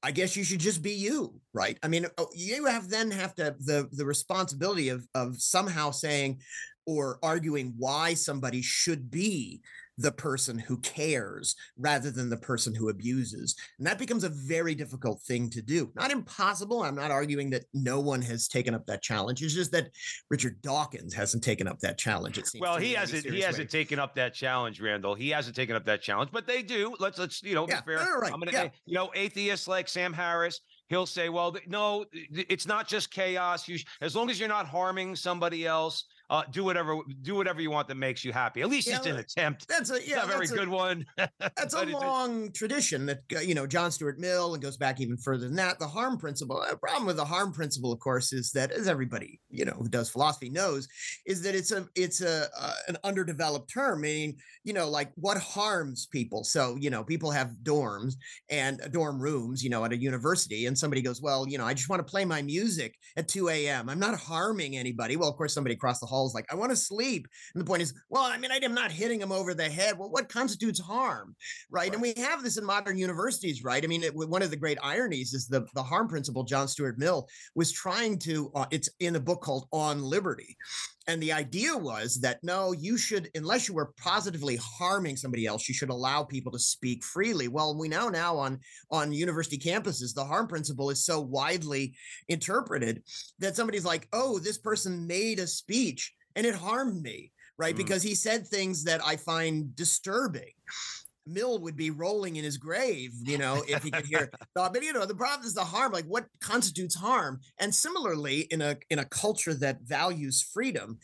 I 0.05 0.11
guess 0.11 0.35
you 0.35 0.43
should 0.43 0.59
just 0.59 0.81
be 0.81 0.91
you, 0.91 1.39
right? 1.53 1.77
I 1.81 1.87
mean, 1.87 2.05
oh, 2.17 2.27
you 2.35 2.65
have 2.65 2.89
then 2.89 3.09
have 3.11 3.33
to 3.35 3.55
the 3.59 3.87
the 3.93 4.05
responsibility 4.05 4.89
of 4.89 5.07
of 5.15 5.41
somehow 5.41 5.91
saying 5.91 6.41
or 6.85 7.19
arguing 7.23 7.73
why 7.77 8.13
somebody 8.13 8.61
should 8.61 9.09
be 9.09 9.61
the 9.97 10.11
person 10.11 10.57
who 10.57 10.77
cares 10.77 11.55
rather 11.77 12.11
than 12.11 12.29
the 12.29 12.37
person 12.37 12.73
who 12.73 12.89
abuses. 12.89 13.55
And 13.77 13.87
that 13.87 13.99
becomes 13.99 14.23
a 14.23 14.29
very 14.29 14.75
difficult 14.75 15.21
thing 15.21 15.49
to 15.51 15.61
do. 15.61 15.91
Not 15.95 16.11
impossible. 16.11 16.83
I'm 16.83 16.95
not 16.95 17.11
arguing 17.11 17.49
that 17.51 17.65
no 17.73 17.99
one 17.99 18.21
has 18.23 18.47
taken 18.47 18.73
up 18.73 18.85
that 18.87 19.01
challenge. 19.01 19.41
It's 19.43 19.53
just 19.53 19.71
that 19.71 19.89
Richard 20.29 20.61
Dawkins 20.61 21.13
hasn't 21.13 21.43
taken 21.43 21.67
up 21.67 21.79
that 21.79 21.97
challenge. 21.97 22.37
It 22.37 22.47
seems. 22.47 22.61
Well, 22.61 22.77
he 22.77 22.93
hasn't. 22.93 23.25
He 23.25 23.41
hasn't 23.41 23.71
way. 23.71 23.79
taken 23.79 23.99
up 23.99 24.15
that 24.15 24.33
challenge, 24.33 24.81
Randall. 24.81 25.15
He 25.15 25.29
hasn't 25.29 25.55
taken 25.55 25.75
up 25.75 25.85
that 25.85 26.01
challenge, 26.01 26.31
but 26.31 26.47
they 26.47 26.61
do. 26.61 26.95
Let's 26.99 27.19
let's 27.19 27.43
you 27.43 27.55
know 27.55 27.67
yeah, 27.67 27.81
be 27.81 27.93
fair. 27.93 28.19
Right. 28.19 28.33
I'm 28.33 28.39
gonna, 28.39 28.51
yeah. 28.51 28.69
you 28.85 28.95
know, 28.95 29.11
atheists 29.15 29.67
like 29.67 29.87
Sam 29.87 30.13
Harris 30.13 30.61
he'll 30.89 31.05
say, 31.05 31.29
"Well, 31.29 31.55
no, 31.67 32.05
it's 32.13 32.67
not 32.67 32.87
just 32.87 33.11
chaos. 33.11 33.67
You, 33.67 33.79
as 34.01 34.15
long 34.15 34.29
as 34.29 34.39
you're 34.39 34.49
not 34.49 34.67
harming 34.67 35.15
somebody 35.15 35.65
else, 35.65 36.05
uh, 36.33 36.41
do 36.49 36.63
whatever 36.63 36.97
do 37.21 37.35
whatever 37.35 37.61
you 37.61 37.69
want 37.69 37.87
that 37.87 37.95
makes 37.95 38.25
you 38.25 38.33
happy. 38.33 38.61
At 38.61 38.69
least 38.69 38.87
yeah, 38.87 38.97
it's 38.97 39.05
an 39.05 39.17
attempt. 39.17 39.67
That's 39.67 39.91
a 39.91 39.99
yeah, 40.03 40.23
a 40.23 40.25
very 40.25 40.47
good 40.47 40.67
one. 40.67 41.05
that's 41.39 41.75
a 41.75 41.85
long 41.85 42.51
tradition 42.51 43.05
that 43.05 43.19
uh, 43.35 43.39
you 43.41 43.53
know 43.53 43.67
John 43.67 43.91
Stuart 43.91 44.17
Mill 44.17 44.55
and 44.55 44.63
goes 44.63 44.75
back 44.75 44.99
even 44.99 45.15
further 45.15 45.45
than 45.45 45.55
that. 45.57 45.77
The 45.77 45.87
harm 45.87 46.17
principle. 46.17 46.65
The 46.67 46.75
problem 46.75 47.05
with 47.05 47.17
the 47.17 47.25
harm 47.25 47.53
principle, 47.53 47.91
of 47.91 47.99
course, 47.99 48.33
is 48.33 48.51
that 48.53 48.71
as 48.71 48.87
everybody 48.87 49.39
you 49.51 49.63
know 49.63 49.73
who 49.73 49.87
does 49.87 50.09
philosophy 50.09 50.49
knows, 50.49 50.87
is 51.27 51.43
that 51.43 51.53
it's 51.53 51.71
a 51.71 51.87
it's 51.93 52.21
a 52.21 52.47
uh, 52.59 52.73
an 52.87 52.97
underdeveloped 53.03 53.71
term. 53.71 54.01
Meaning, 54.01 54.37
you 54.63 54.73
know, 54.73 54.89
like 54.89 55.11
what 55.13 55.37
harms 55.37 56.07
people. 56.07 56.43
So 56.43 56.75
you 56.79 56.89
know, 56.89 57.03
people 57.03 57.29
have 57.29 57.51
dorms 57.61 58.15
and 58.49 58.81
uh, 58.81 58.87
dorm 58.87 59.21
rooms, 59.21 59.63
you 59.63 59.69
know, 59.69 59.85
at 59.85 59.93
a 59.93 59.97
university, 59.97 60.65
and 60.65 60.75
somebody 60.75 61.03
goes, 61.03 61.21
well, 61.21 61.47
you 61.47 61.59
know, 61.59 61.65
I 61.65 61.75
just 61.75 61.89
want 61.89 61.99
to 61.99 62.09
play 62.09 62.25
my 62.25 62.41
music 62.41 62.95
at 63.17 63.27
2 63.27 63.49
a.m. 63.49 63.87
I'm 63.87 63.99
not 63.99 64.19
harming 64.19 64.75
anybody. 64.75 65.15
Well, 65.15 65.29
of 65.29 65.35
course, 65.35 65.53
somebody 65.53 65.75
across 65.75 65.99
the 65.99 66.07
hall 66.07 66.22
is 66.25 66.33
like, 66.33 66.51
I 66.51 66.55
want 66.55 66.71
to 66.71 66.75
sleep. 66.75 67.27
And 67.53 67.61
the 67.61 67.65
point 67.65 67.81
is, 67.81 67.93
well, 68.09 68.23
I 68.23 68.37
mean, 68.37 68.51
I'm 68.51 68.73
not 68.73 68.91
hitting 68.91 69.21
him 69.21 69.31
over 69.31 69.53
the 69.53 69.69
head. 69.69 69.97
Well, 69.97 70.09
what 70.09 70.29
constitutes 70.29 70.79
harm, 70.79 71.35
right? 71.69 71.83
right. 71.83 71.93
And 71.93 72.01
we 72.01 72.13
have 72.17 72.43
this 72.43 72.57
in 72.57 72.65
modern 72.65 72.97
universities, 72.97 73.63
right? 73.63 73.83
I 73.83 73.87
mean, 73.87 74.03
it, 74.03 74.15
one 74.15 74.41
of 74.41 74.49
the 74.49 74.57
great 74.57 74.77
ironies 74.83 75.33
is 75.33 75.47
the 75.47 75.65
the 75.73 75.83
harm 75.83 76.07
principle. 76.07 76.43
John 76.43 76.67
Stuart 76.67 76.97
Mill 76.97 77.27
was 77.55 77.71
trying 77.71 78.17
to. 78.19 78.51
Uh, 78.55 78.65
it's 78.71 78.89
in 78.99 79.15
a 79.15 79.19
book 79.19 79.41
called 79.41 79.67
On 79.71 80.01
Liberty, 80.01 80.57
and 81.07 81.21
the 81.21 81.33
idea 81.33 81.75
was 81.75 82.19
that 82.21 82.39
no, 82.43 82.71
you 82.71 82.97
should, 82.97 83.29
unless 83.35 83.67
you 83.67 83.73
were 83.73 83.93
positively 83.97 84.57
harming 84.61 85.17
somebody 85.17 85.45
else, 85.45 85.67
you 85.67 85.75
should 85.75 85.89
allow 85.89 86.23
people 86.23 86.51
to 86.53 86.59
speak 86.59 87.03
freely. 87.03 87.47
Well, 87.47 87.77
we 87.77 87.89
know 87.89 88.09
now 88.09 88.37
on 88.37 88.59
on 88.89 89.11
university 89.11 89.57
campuses, 89.57 90.13
the 90.13 90.23
harm 90.23 90.47
principle 90.47 90.89
is 90.89 91.05
so 91.05 91.19
widely 91.19 91.95
interpreted 92.29 93.03
that 93.39 93.55
somebody's 93.55 93.85
like, 93.85 94.07
oh, 94.13 94.39
this 94.39 94.57
person 94.57 95.05
made 95.07 95.39
a 95.39 95.47
speech 95.47 96.13
and 96.35 96.45
it 96.45 96.55
harmed 96.55 97.01
me, 97.01 97.31
right? 97.57 97.73
Mm. 97.73 97.77
Because 97.77 98.01
he 98.01 98.15
said 98.15 98.47
things 98.47 98.85
that 98.85 99.01
I 99.05 99.17
find 99.17 99.75
disturbing. 99.75 100.53
Mill 101.25 101.59
would 101.59 101.75
be 101.75 101.89
rolling 101.89 102.35
in 102.35 102.43
his 102.43 102.57
grave, 102.57 103.11
you 103.23 103.37
know, 103.37 103.63
if 103.67 103.83
he 103.83 103.91
could 103.91 104.05
hear. 104.05 104.29
but 104.55 104.83
you 104.83 104.93
know, 104.93 105.05
the 105.05 105.15
problem 105.15 105.45
is 105.45 105.53
the 105.53 105.63
harm. 105.63 105.91
Like, 105.91 106.05
what 106.05 106.25
constitutes 106.41 106.95
harm? 106.95 107.39
And 107.59 107.73
similarly, 107.73 108.41
in 108.51 108.61
a 108.61 108.77
in 108.89 108.99
a 108.99 109.05
culture 109.05 109.53
that 109.55 109.81
values 109.81 110.41
freedom, 110.41 110.99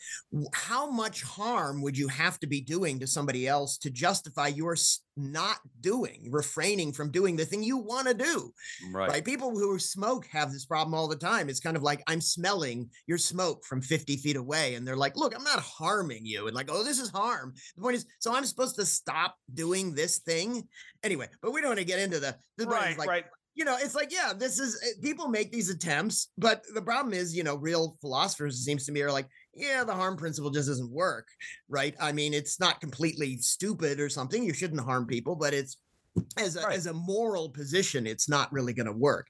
how 0.52 0.90
much 0.90 1.22
harm 1.22 1.82
would 1.82 1.96
you 1.96 2.08
have 2.08 2.38
to 2.40 2.46
be 2.46 2.60
doing 2.60 2.98
to 3.00 3.06
somebody 3.06 3.46
else 3.46 3.78
to 3.78 3.90
justify 3.90 4.48
your 4.48 4.76
not 5.20 5.58
doing, 5.80 6.28
refraining 6.30 6.92
from 6.92 7.10
doing 7.10 7.36
the 7.36 7.44
thing 7.44 7.62
you 7.62 7.76
want 7.76 8.08
to 8.08 8.14
do. 8.14 8.52
Right. 8.90 9.10
right. 9.10 9.24
People 9.24 9.50
who 9.50 9.78
smoke 9.78 10.26
have 10.26 10.52
this 10.52 10.66
problem 10.66 10.94
all 10.94 11.08
the 11.08 11.16
time. 11.16 11.48
It's 11.48 11.60
kind 11.60 11.76
of 11.76 11.82
like 11.82 12.02
I'm 12.06 12.20
smelling 12.20 12.90
your 13.06 13.18
smoke 13.18 13.64
from 13.64 13.82
50 13.82 14.16
feet 14.16 14.36
away. 14.36 14.74
And 14.74 14.86
they're 14.86 14.96
like, 14.96 15.16
look, 15.16 15.34
I'm 15.34 15.44
not 15.44 15.60
harming 15.60 16.24
you. 16.24 16.46
And 16.46 16.56
like, 16.56 16.70
oh, 16.70 16.84
this 16.84 16.98
is 16.98 17.10
harm. 17.10 17.54
The 17.76 17.82
point 17.82 17.96
is, 17.96 18.06
so 18.18 18.34
I'm 18.34 18.44
supposed 18.44 18.76
to 18.76 18.86
stop 18.86 19.36
doing 19.52 19.94
this 19.94 20.18
thing. 20.18 20.66
Anyway, 21.02 21.28
but 21.42 21.52
we 21.52 21.60
don't 21.60 21.70
want 21.70 21.78
to 21.80 21.84
get 21.84 22.00
into 22.00 22.20
the, 22.20 22.36
the 22.56 22.66
right, 22.66 22.98
like, 22.98 23.08
right 23.08 23.24
you 23.54 23.64
know, 23.64 23.76
it's 23.78 23.94
like, 23.94 24.12
yeah, 24.12 24.32
this 24.36 24.58
is 24.58 24.80
eh, 24.82 25.00
people 25.02 25.28
make 25.28 25.50
these 25.50 25.68
attempts, 25.70 26.30
but 26.38 26.62
the 26.72 26.82
problem 26.82 27.12
is, 27.12 27.36
you 27.36 27.42
know, 27.42 27.56
real 27.56 27.96
philosophers, 28.00 28.54
it 28.54 28.62
seems 28.62 28.86
to 28.86 28.92
me, 28.92 29.02
are 29.02 29.12
like, 29.12 29.28
yeah, 29.54 29.84
the 29.84 29.94
harm 29.94 30.16
principle 30.16 30.50
just 30.50 30.68
doesn't 30.68 30.92
work, 30.92 31.26
right? 31.68 31.94
I 32.00 32.12
mean, 32.12 32.34
it's 32.34 32.60
not 32.60 32.80
completely 32.80 33.36
stupid 33.38 34.00
or 34.00 34.08
something. 34.08 34.44
You 34.44 34.54
shouldn't 34.54 34.80
harm 34.80 35.06
people, 35.06 35.36
but 35.36 35.54
it's 35.54 35.76
as 36.36 36.56
a, 36.56 36.62
right. 36.62 36.76
as 36.76 36.86
a 36.86 36.92
moral 36.92 37.48
position, 37.48 38.06
it's 38.06 38.28
not 38.28 38.52
really 38.52 38.72
going 38.72 38.86
to 38.86 38.92
work. 38.92 39.28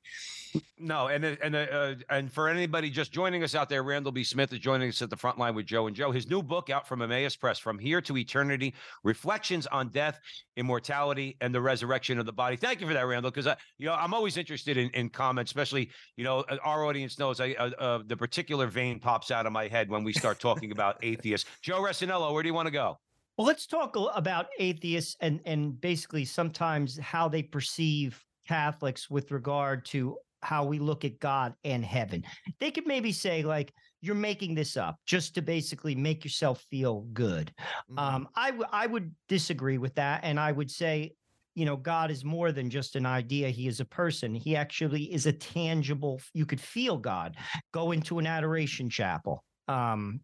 No, 0.79 1.09
and 1.09 1.25
and 1.25 1.55
uh, 1.55 1.95
and 2.09 2.33
for 2.33 2.49
anybody 2.49 2.91
just 2.91 3.13
joining 3.13 3.45
us 3.45 3.55
out 3.55 3.69
there, 3.69 3.85
Randall 3.85 4.11
B. 4.11 4.25
Smith 4.25 4.53
is 4.53 4.59
joining 4.59 4.89
us 4.89 5.01
at 5.01 5.09
the 5.11 5.17
front 5.17 5.39
line 5.39 5.55
with 5.55 5.67
Joe 5.67 5.87
and 5.87 5.95
Joe. 5.95 6.11
His 6.11 6.29
new 6.29 6.43
book 6.43 6.71
out 6.71 6.89
from 6.89 7.03
Emmaus 7.03 7.37
Press, 7.37 7.59
"From 7.59 7.79
Here 7.79 8.01
to 8.01 8.17
Eternity: 8.17 8.75
Reflections 9.05 9.69
on 9.69 9.91
Death, 9.91 10.19
Immortality, 10.57 11.37
and 11.41 11.55
the 11.55 11.61
Resurrection 11.61 12.19
of 12.19 12.27
the 12.27 12.33
Body." 12.33 12.57
Thank 12.57 12.81
you 12.81 12.87
for 12.89 12.95
that, 12.95 13.07
Randall, 13.07 13.31
because 13.31 13.47
you 13.79 13.87
know 13.87 13.95
I'm 13.95 14.13
always 14.13 14.37
interested 14.37 14.77
in, 14.77 14.91
in 14.91 15.09
comments, 15.11 15.53
especially 15.53 15.91
you 16.17 16.25
know 16.25 16.41
uh, 16.49 16.57
our 16.65 16.85
audience 16.85 17.19
knows 17.19 17.41
I 17.41 17.53
uh, 17.53 17.71
uh, 17.79 18.03
the 18.07 18.17
particular 18.17 18.67
vein 18.67 18.99
pops 18.99 19.31
out 19.31 19.47
of 19.47 19.53
my 19.53 19.69
head 19.69 19.89
when 19.89 20.03
we 20.03 20.13
start 20.13 20.41
talking 20.41 20.73
about 20.73 20.97
atheists. 21.03 21.49
Joe 21.63 21.81
Resinello, 21.81 22.33
where 22.33 22.43
do 22.43 22.49
you 22.49 22.55
want 22.55 22.67
to 22.67 22.73
go? 22.73 22.99
Well, 23.41 23.47
let's 23.47 23.67
talk 23.67 23.97
about 24.15 24.49
atheists 24.59 25.17
and 25.21 25.41
and 25.47 25.81
basically 25.81 26.27
sometimes 26.27 26.99
how 26.99 27.27
they 27.27 27.43
perceive 27.43 28.23
Catholics 28.47 29.09
with 29.09 29.31
regard 29.31 29.87
to 29.87 30.19
how 30.43 30.67
we 30.67 30.79
look 30.79 31.07
at 31.07 31.19
God 31.21 31.55
and 31.65 31.83
heaven. 31.83 32.23
They 32.59 32.71
could 32.71 32.87
maybe 32.87 33.13
say 33.13 33.43
like 33.43 33.73
you're 34.03 34.15
making 34.15 34.57
this 34.57 34.77
up 34.77 34.99
just 35.07 35.35
to 35.37 35.41
basically 35.41 35.95
make 35.95 36.23
yourself 36.23 36.67
feel 36.71 37.07
good. 37.15 37.51
Mm-hmm. 37.91 37.99
Um, 37.99 38.29
I 38.35 38.51
w- 38.51 38.69
I 38.71 38.87
would 38.87 39.11
disagree 39.27 39.79
with 39.79 39.95
that, 39.95 40.21
and 40.23 40.39
I 40.39 40.53
would 40.53 40.71
say 40.71 41.13
you 41.55 41.65
know 41.65 41.77
god 41.77 42.11
is 42.11 42.25
more 42.27 42.53
than 42.53 42.69
just 42.69 42.95
an 42.95 43.07
idea 43.07 43.49
he 43.49 43.67
is 43.67 43.81
a 43.81 43.85
person 43.85 44.35
he 44.35 44.55
actually 44.55 45.13
is 45.13 45.27
a 45.27 45.33
tangible 45.33 46.21
you 46.33 46.47
could 46.47 46.61
feel 46.61 46.97
god 46.97 47.37
go 47.73 47.91
into 47.91 48.21
an 48.21 48.27
adoration 48.27 48.89
chapel 48.89 49.43
um, 49.67 50.21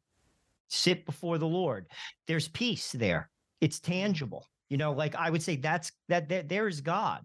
sit 0.68 1.06
before 1.06 1.38
the 1.38 1.46
Lord. 1.46 1.86
There's 2.26 2.48
peace 2.48 2.92
there. 2.92 3.30
It's 3.60 3.80
tangible. 3.80 4.46
You 4.68 4.76
know, 4.76 4.92
like 4.92 5.14
I 5.14 5.30
would 5.30 5.42
say 5.42 5.56
that's 5.56 5.92
that, 6.08 6.28
that 6.28 6.48
there's 6.48 6.80
God. 6.80 7.24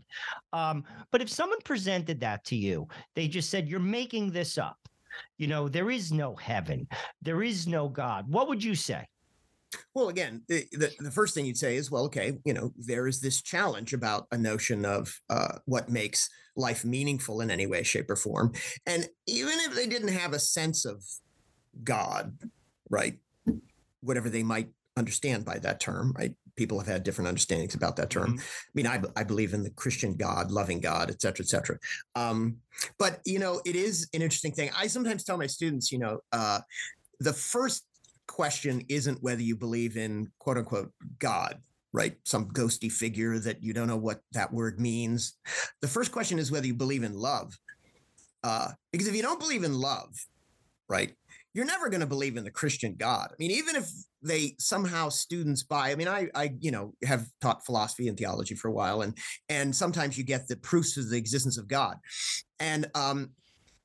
Um, 0.53 0.83
but 1.11 1.21
if 1.21 1.29
someone 1.29 1.59
presented 1.65 2.19
that 2.19 2.43
to 2.45 2.55
you, 2.55 2.87
they 3.15 3.27
just 3.27 3.49
said, 3.49 3.67
You're 3.67 3.79
making 3.79 4.31
this 4.31 4.57
up. 4.57 4.77
You 5.37 5.47
know, 5.47 5.67
there 5.67 5.91
is 5.91 6.11
no 6.11 6.35
heaven, 6.35 6.87
there 7.21 7.43
is 7.43 7.67
no 7.67 7.89
God. 7.89 8.25
What 8.29 8.47
would 8.47 8.63
you 8.63 8.75
say? 8.75 9.05
Well, 9.93 10.09
again, 10.09 10.41
the, 10.47 10.65
the, 10.73 10.91
the, 10.99 11.11
first 11.11 11.33
thing 11.33 11.45
you'd 11.45 11.57
say 11.57 11.77
is, 11.77 11.89
well, 11.89 12.03
okay, 12.05 12.37
you 12.43 12.53
know, 12.53 12.73
there 12.77 13.07
is 13.07 13.21
this 13.21 13.41
challenge 13.41 13.93
about 13.93 14.27
a 14.31 14.37
notion 14.37 14.85
of 14.85 15.17
uh, 15.29 15.59
what 15.65 15.89
makes 15.89 16.29
life 16.57 16.83
meaningful 16.83 17.39
in 17.39 17.49
any 17.49 17.67
way, 17.67 17.83
shape, 17.83 18.09
or 18.09 18.17
form. 18.17 18.51
And 18.85 19.07
even 19.27 19.53
if 19.59 19.73
they 19.73 19.87
didn't 19.87 20.09
have 20.09 20.33
a 20.33 20.39
sense 20.39 20.83
of 20.83 21.03
God, 21.83 22.37
right, 22.89 23.17
whatever 24.01 24.29
they 24.29 24.43
might 24.43 24.69
understand 24.97 25.45
by 25.45 25.57
that 25.59 25.79
term, 25.79 26.13
right? 26.17 26.35
People 26.57 26.77
have 26.77 26.87
had 26.87 27.03
different 27.03 27.29
understandings 27.29 27.75
about 27.75 27.95
that 27.95 28.09
term. 28.09 28.37
Mm-hmm. 28.37 28.39
I 28.39 28.71
mean, 28.73 28.87
I, 28.87 29.21
I 29.21 29.23
believe 29.23 29.53
in 29.53 29.63
the 29.63 29.69
Christian 29.71 30.15
God, 30.15 30.51
loving 30.51 30.81
God, 30.81 31.09
et 31.09 31.21
cetera, 31.21 31.45
et 31.45 31.49
cetera. 31.49 31.77
Um, 32.15 32.57
but, 32.97 33.21
you 33.25 33.39
know, 33.39 33.61
it 33.65 33.75
is 33.75 34.09
an 34.13 34.21
interesting 34.21 34.51
thing. 34.51 34.69
I 34.77 34.87
sometimes 34.87 35.23
tell 35.23 35.37
my 35.37 35.47
students, 35.47 35.91
you 35.91 35.99
know, 35.99 36.19
uh, 36.33 36.59
the 37.19 37.33
first 37.33 37.85
question 38.27 38.83
isn't 38.89 39.23
whether 39.23 39.41
you 39.41 39.55
believe 39.55 39.97
in 39.97 40.31
quote 40.39 40.57
unquote 40.57 40.91
God, 41.19 41.61
right? 41.93 42.15
Some 42.23 42.49
ghosty 42.51 42.91
figure 42.91 43.39
that 43.39 43.63
you 43.63 43.73
don't 43.73 43.87
know 43.87 43.97
what 43.97 44.21
that 44.33 44.53
word 44.53 44.79
means. 44.79 45.37
The 45.81 45.87
first 45.87 46.11
question 46.11 46.37
is 46.37 46.51
whether 46.51 46.67
you 46.67 46.73
believe 46.73 47.03
in 47.03 47.13
love. 47.13 47.57
Uh, 48.43 48.69
because 48.91 49.07
if 49.07 49.15
you 49.15 49.21
don't 49.21 49.39
believe 49.39 49.63
in 49.63 49.73
love, 49.73 50.09
right, 50.89 51.13
you're 51.53 51.65
never 51.65 51.89
going 51.89 52.01
to 52.01 52.07
believe 52.07 52.37
in 52.37 52.43
the 52.43 52.51
Christian 52.51 52.95
God. 52.97 53.29
I 53.31 53.35
mean, 53.39 53.51
even 53.51 53.75
if 53.75 53.89
they 54.21 54.55
somehow 54.57 55.09
students 55.09 55.63
buy, 55.63 55.91
I 55.91 55.95
mean, 55.95 56.07
I, 56.07 56.29
I, 56.33 56.53
you 56.59 56.71
know, 56.71 56.93
have 57.03 57.27
taught 57.41 57.65
philosophy 57.65 58.07
and 58.07 58.17
theology 58.17 58.55
for 58.55 58.67
a 58.67 58.73
while, 58.73 59.01
and 59.01 59.17
and 59.49 59.75
sometimes 59.75 60.17
you 60.17 60.23
get 60.23 60.47
the 60.47 60.57
proofs 60.57 60.97
of 60.97 61.09
the 61.09 61.17
existence 61.17 61.57
of 61.57 61.67
God, 61.67 61.97
and 62.59 62.89
um, 62.95 63.31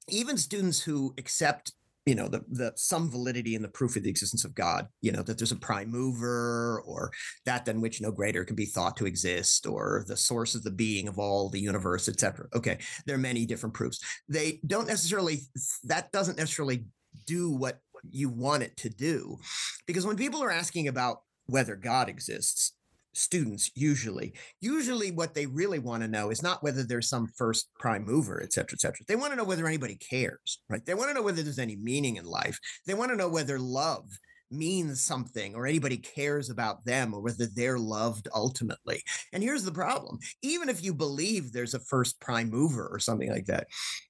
even 0.09 0.37
students 0.37 0.81
who 0.81 1.15
accept 1.19 1.73
you 2.07 2.15
know 2.15 2.29
the 2.29 2.45
the 2.49 2.73
some 2.77 3.11
validity 3.11 3.57
in 3.57 3.63
the 3.63 3.69
proof 3.69 3.97
of 3.97 4.05
the 4.05 4.11
existence 4.11 4.45
of 4.45 4.55
God, 4.55 4.87
you 5.03 5.11
know 5.11 5.23
that 5.23 5.39
there's 5.39 5.53
a 5.53 5.57
prime 5.57 5.91
mover 5.91 6.81
or 6.87 7.11
that 7.45 7.65
than 7.65 7.81
which 7.81 8.01
no 8.01 8.13
greater 8.13 8.45
can 8.45 8.55
be 8.55 8.65
thought 8.65 8.97
to 8.99 9.07
exist 9.07 9.67
or 9.67 10.05
the 10.07 10.17
source 10.17 10.55
of 10.55 10.63
the 10.63 10.71
being 10.71 11.09
of 11.09 11.19
all 11.19 11.51
the 11.51 11.61
universe, 11.61 12.09
etc. 12.09 12.47
Okay, 12.55 12.79
there 13.07 13.17
are 13.17 13.19
many 13.19 13.45
different 13.45 13.75
proofs. 13.75 14.01
They 14.29 14.61
don't 14.67 14.87
necessarily 14.87 15.41
that 15.85 16.13
doesn't 16.13 16.39
necessarily 16.39 16.85
do 17.27 17.51
what 17.51 17.81
you 18.11 18.29
want 18.29 18.63
it 18.63 18.77
to 18.79 18.89
do. 18.89 19.39
Because 19.87 20.07
when 20.07 20.17
people 20.17 20.43
are 20.43 20.51
asking 20.51 20.89
about 20.89 21.19
whether 21.47 21.77
God 21.77 22.09
exists. 22.09 22.73
Students 23.15 23.71
usually, 23.75 24.35
usually 24.61 25.11
what 25.11 25.33
they 25.33 25.47
really 25.47 25.79
want 25.79 26.03
to 26.03 26.09
know 26.09 26.29
is 26.29 26.43
not 26.43 26.63
whether 26.63 26.83
there's 26.83 27.09
some 27.09 27.29
first 27.29 27.71
prime 27.79 28.05
mover, 28.05 28.43
et 28.43 28.53
cetera, 28.53 28.75
et 28.75 28.81
cetera. 28.81 29.07
They 29.09 29.17
want 29.17 29.33
to 29.33 29.37
know 29.37 29.45
whether 29.45 29.67
anybody 29.67 29.97
cares, 29.97 30.61
right? 30.69 30.85
They 30.85 30.93
want 30.93 31.09
to 31.09 31.15
know 31.15 31.23
whether 31.23 31.43
there's 31.43 31.59
any 31.59 31.77
meaning 31.77 32.17
in 32.17 32.27
life. 32.27 32.59
They 32.87 32.93
want 32.93 33.11
to 33.13 33.17
know 33.17 33.29
whether 33.29 33.59
love 33.59 34.05
means 34.51 35.03
something 35.03 35.55
or 35.55 35.67
anybody 35.67 35.97
cares 35.97 36.51
about 36.51 36.85
them 36.85 37.15
or 37.15 37.21
whether 37.21 37.47
they're 37.47 37.79
loved 37.79 38.29
ultimately. 38.35 39.03
And 39.33 39.43
here's 39.43 39.65
the 39.65 39.73
problem 39.73 40.19
even 40.43 40.69
if 40.69 40.85
you 40.85 40.93
believe 40.93 41.53
there's 41.53 41.75
a 41.75 41.81
first 41.81 42.21
prime 42.21 42.51
mover 42.51 42.87
or 42.87 42.99
something 42.99 43.31
like 43.31 43.47
that, 43.47 43.67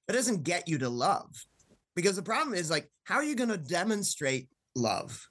it 0.09 0.11
doesn't 0.11 0.43
get 0.43 0.67
you 0.67 0.77
to 0.79 0.89
love. 0.89 1.29
Because 1.97 2.15
the 2.15 2.21
problem 2.21 2.55
is 2.55 2.69
like, 2.69 2.87
how 3.05 3.15
are 3.15 3.23
you 3.23 3.35
going 3.35 3.49
to 3.49 3.57
demonstrate 3.57 4.49
love? 4.75 5.27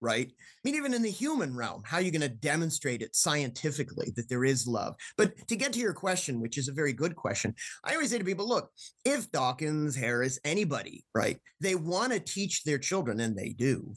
Right? 0.00 0.28
I 0.30 0.60
mean, 0.64 0.76
even 0.76 0.94
in 0.94 1.02
the 1.02 1.10
human 1.10 1.54
realm, 1.54 1.82
how 1.84 1.98
are 1.98 2.02
you 2.02 2.10
going 2.10 2.22
to 2.22 2.28
demonstrate 2.30 3.02
it 3.02 3.14
scientifically 3.14 4.10
that 4.16 4.26
there 4.30 4.46
is 4.46 4.66
love? 4.66 4.94
But 5.18 5.46
to 5.48 5.56
get 5.56 5.74
to 5.74 5.78
your 5.78 5.92
question, 5.92 6.40
which 6.40 6.56
is 6.56 6.68
a 6.68 6.72
very 6.72 6.94
good 6.94 7.16
question, 7.16 7.54
I 7.84 7.92
always 7.92 8.08
say 8.08 8.16
to 8.16 8.24
people 8.24 8.48
look, 8.48 8.70
if 9.04 9.30
Dawkins, 9.30 9.94
Harris, 9.94 10.40
anybody, 10.42 11.04
right, 11.14 11.38
they 11.60 11.74
want 11.74 12.14
to 12.14 12.18
teach 12.18 12.64
their 12.64 12.78
children, 12.78 13.20
and 13.20 13.36
they 13.36 13.50
do, 13.50 13.92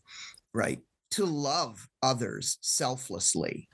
right, 0.54 0.82
to 1.12 1.26
love 1.26 1.88
others 2.02 2.58
selflessly, 2.60 3.70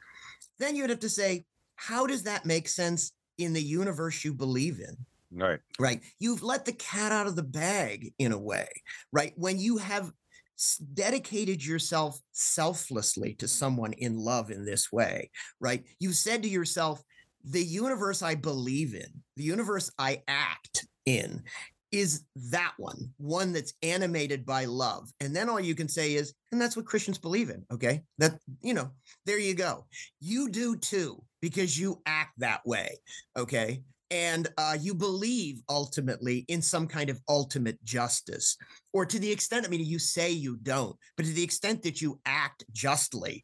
then 0.60 0.76
you'd 0.76 0.92
have 0.92 1.00
to 1.00 1.10
say, 1.10 1.46
how 1.78 2.06
does 2.06 2.24
that 2.24 2.46
make 2.46 2.70
sense 2.70 3.12
in 3.40 3.54
the 3.54 3.64
universe 3.64 4.24
you 4.24 4.36
believe 4.36 4.80
in? 4.80 4.96
Right. 5.32 5.60
Right. 5.80 6.02
You've 6.20 6.44
let 6.44 6.66
the 6.66 6.74
cat 6.74 7.12
out 7.12 7.28
of 7.28 7.36
the 7.36 7.44
bag 7.44 8.14
in 8.18 8.32
a 8.32 8.40
way, 8.40 8.68
right? 9.12 9.34
When 9.36 9.60
you 9.60 9.78
have 9.78 10.12
dedicated 10.94 11.64
yourself 11.66 12.20
selflessly 12.32 13.34
to 13.36 13.48
someone 13.48 13.94
in 13.94 14.18
love 14.18 14.52
in 14.52 14.66
this 14.66 14.92
way, 14.92 15.30
right? 15.60 15.86
You 16.00 16.14
said 16.14 16.44
to 16.44 16.50
yourself, 16.50 17.02
the 17.44 17.64
universe 17.64 18.22
I 18.22 18.36
believe 18.36 18.94
in, 18.94 19.08
the 19.38 19.44
universe 19.44 19.90
I 19.98 20.24
act 20.28 20.86
in, 21.06 21.44
is 21.92 22.24
that 22.52 22.74
one, 22.78 23.12
one 23.18 23.54
that's 23.54 23.74
animated 23.82 24.46
by 24.46 24.66
love. 24.66 25.12
And 25.22 25.36
then 25.36 25.50
all 25.50 25.60
you 25.60 25.74
can 25.74 25.88
say 25.88 26.16
is, 26.16 26.34
and 26.52 26.62
that's 26.62 26.76
what 26.76 26.86
Christians 26.86 27.18
believe 27.18 27.50
in. 27.50 27.66
Okay. 27.72 28.04
That, 28.18 28.40
you 28.62 28.74
know, 28.74 28.92
there 29.26 29.40
you 29.40 29.56
go. 29.56 29.86
You 30.20 30.50
do 30.50 30.76
too, 30.76 31.24
because 31.42 31.80
you 31.80 32.02
act 32.06 32.34
that 32.40 32.66
way. 32.66 32.98
Okay 33.38 33.82
and 34.12 34.48
uh, 34.58 34.78
you 34.80 34.94
believe 34.94 35.62
ultimately 35.70 36.46
in 36.48 36.62
some 36.62 36.88
kind 36.88 37.10
of 37.10 37.20
ultimate 37.28 37.84
justice 37.84 38.58
or 38.94 39.06
to 39.06 39.20
the 39.20 39.32
extent 39.32 39.66
i 39.66 39.70
mean 39.70 39.84
you 39.84 40.00
say 40.00 40.32
you 40.32 40.58
don't 40.64 40.96
but 41.16 41.26
to 41.26 41.34
the 41.34 41.44
extent 41.44 41.82
that 41.84 42.02
you 42.02 42.20
act 42.26 42.64
justly 42.72 43.44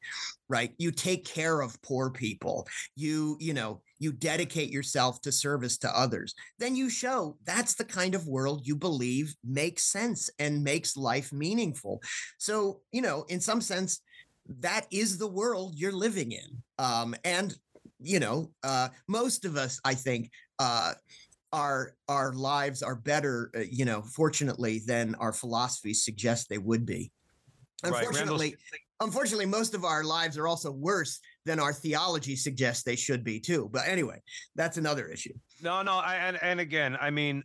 right 0.50 0.74
you 0.78 0.92
take 0.92 1.26
care 1.26 1.62
of 1.62 1.82
poor 1.82 2.10
people 2.10 2.68
you 2.96 3.38
you 3.40 3.54
know 3.54 3.82
you 4.00 4.12
dedicate 4.12 4.70
yourself 4.70 5.22
to 5.22 5.32
service 5.32 5.78
to 5.78 5.98
others 5.98 6.36
then 6.60 6.76
you 6.76 6.90
show 6.90 7.38
that's 7.46 7.76
the 7.76 7.86
kind 7.86 8.16
of 8.16 8.28
world 8.28 8.66
you 8.66 8.76
believe 8.76 9.36
makes 9.44 9.84
sense 9.84 10.30
and 10.40 10.64
makes 10.64 10.98
life 10.98 11.32
meaningful. 11.32 12.02
So 12.38 12.82
you 12.92 13.02
know 13.02 13.26
in 13.30 13.40
some 13.40 13.62
sense 13.62 14.02
that 14.60 14.86
is 14.92 15.18
the 15.18 15.28
world 15.28 15.74
you're 15.76 15.92
living 15.92 16.32
in 16.32 16.64
um, 16.78 17.16
and 17.24 17.56
you 18.00 18.20
know, 18.20 18.52
uh, 18.64 18.90
most 19.08 19.46
of 19.46 19.56
us, 19.56 19.80
I 19.84 19.94
think, 19.94 20.30
uh, 20.60 20.94
our 21.54 21.96
our 22.10 22.34
lives 22.34 22.84
are 22.84 22.96
better, 22.96 23.52
uh, 23.56 23.60
you 23.70 23.86
know, 23.86 24.02
fortunately, 24.02 24.82
than 24.86 25.16
our 25.16 25.34
philosophies 25.34 26.04
suggest 26.04 26.50
they 26.50 26.58
would 26.58 26.86
be. 26.86 27.12
Unfortunately, 27.84 28.50
right. 28.72 28.82
unfortunately, 29.02 29.46
most 29.46 29.74
of 29.74 29.86
our 29.86 30.04
lives 30.04 30.38
are 30.38 30.48
also 30.48 30.72
worse 30.72 31.20
than 31.46 31.60
our 31.60 31.72
theology 31.72 32.36
suggests 32.36 32.84
they 32.84 32.96
should 32.96 33.24
be 33.24 33.40
too. 33.40 33.70
But 33.72 33.88
anyway, 33.88 34.22
that's 34.56 34.78
another 34.78 35.08
issue. 35.08 35.34
No, 35.62 35.82
no, 35.82 35.94
I, 35.94 36.16
and 36.16 36.38
and 36.42 36.60
again, 36.60 36.98
I 37.00 37.10
mean, 37.10 37.44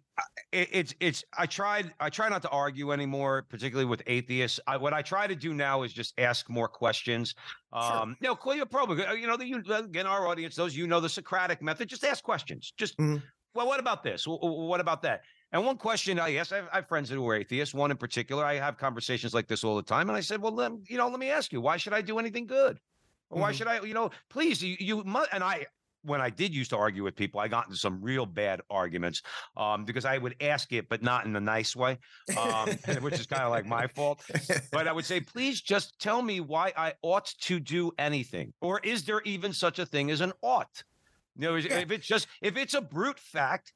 it, 0.52 0.68
it's 0.72 0.94
it's. 1.00 1.24
I 1.38 1.46
tried. 1.46 1.92
I 2.00 2.10
try 2.10 2.28
not 2.28 2.42
to 2.42 2.48
argue 2.48 2.92
anymore, 2.92 3.46
particularly 3.48 3.88
with 3.88 4.02
atheists. 4.06 4.58
I, 4.66 4.76
what 4.76 4.92
I 4.92 5.02
try 5.02 5.26
to 5.26 5.36
do 5.36 5.54
now 5.54 5.82
is 5.82 5.92
just 5.92 6.14
ask 6.18 6.48
more 6.48 6.68
questions. 6.68 7.34
Um, 7.72 7.82
sure. 7.82 8.08
you 8.20 8.28
know, 8.28 8.36
Cleoprobe, 8.36 9.08
uh, 9.08 9.12
you 9.12 9.26
know, 9.26 9.36
the, 9.36 9.46
you, 9.46 9.62
again, 9.72 10.06
our 10.06 10.26
audience, 10.26 10.56
those 10.56 10.76
you 10.76 10.86
know 10.86 11.00
the 11.00 11.08
Socratic 11.08 11.62
method. 11.62 11.88
Just 11.88 12.04
ask 12.04 12.24
questions. 12.24 12.72
Just 12.76 12.96
mm-hmm. 12.98 13.24
well, 13.54 13.66
what 13.66 13.80
about 13.80 14.02
this? 14.02 14.24
What 14.26 14.80
about 14.80 15.02
that? 15.02 15.20
And 15.52 15.66
one 15.66 15.76
question 15.76 16.20
I 16.20 16.36
asked, 16.36 16.52
I 16.52 16.56
have, 16.56 16.68
I 16.72 16.76
have, 16.76 16.88
friends 16.88 17.10
who 17.10 17.28
are 17.28 17.34
atheists. 17.34 17.74
One 17.74 17.90
in 17.90 17.96
particular, 17.96 18.44
I 18.44 18.54
have 18.54 18.78
conversations 18.78 19.34
like 19.34 19.48
this 19.48 19.64
all 19.64 19.74
the 19.74 19.82
time, 19.82 20.08
and 20.08 20.16
I 20.16 20.20
said, 20.20 20.40
well, 20.40 20.54
let, 20.54 20.70
you 20.88 20.96
know, 20.96 21.08
let 21.08 21.18
me 21.18 21.30
ask 21.30 21.52
you, 21.52 21.60
why 21.60 21.76
should 21.76 21.92
I 21.92 22.02
do 22.02 22.20
anything 22.20 22.46
good? 22.46 22.78
Why 23.30 23.50
mm-hmm. 23.50 23.56
should 23.56 23.66
I, 23.68 23.80
you 23.82 23.94
know, 23.94 24.10
please, 24.28 24.62
you, 24.62 24.76
you 24.78 25.04
must, 25.04 25.30
and 25.32 25.42
I, 25.42 25.66
when 26.02 26.20
I 26.20 26.30
did 26.30 26.54
used 26.54 26.70
to 26.70 26.76
argue 26.76 27.04
with 27.04 27.14
people, 27.14 27.40
I 27.40 27.48
got 27.48 27.66
into 27.66 27.78
some 27.78 28.00
real 28.02 28.26
bad 28.26 28.60
arguments 28.70 29.22
um, 29.56 29.84
because 29.84 30.04
I 30.04 30.18
would 30.18 30.34
ask 30.40 30.72
it, 30.72 30.88
but 30.88 31.02
not 31.02 31.26
in 31.26 31.36
a 31.36 31.40
nice 31.40 31.76
way, 31.76 31.98
um, 32.36 32.68
which 33.00 33.14
is 33.14 33.26
kind 33.26 33.42
of 33.42 33.50
like 33.50 33.66
my 33.66 33.86
fault. 33.86 34.22
But 34.72 34.88
I 34.88 34.92
would 34.92 35.04
say, 35.04 35.20
please 35.20 35.60
just 35.60 35.98
tell 36.00 36.22
me 36.22 36.40
why 36.40 36.72
I 36.76 36.94
ought 37.02 37.32
to 37.42 37.60
do 37.60 37.92
anything, 37.98 38.52
or 38.60 38.80
is 38.80 39.04
there 39.04 39.20
even 39.22 39.52
such 39.52 39.78
a 39.78 39.86
thing 39.86 40.10
as 40.10 40.20
an 40.20 40.32
ought? 40.42 40.82
You 41.36 41.48
know, 41.48 41.56
yeah. 41.56 41.78
if 41.78 41.90
it's 41.90 42.06
just 42.06 42.26
if 42.42 42.56
it's 42.56 42.74
a 42.74 42.80
brute 42.80 43.18
fact 43.18 43.72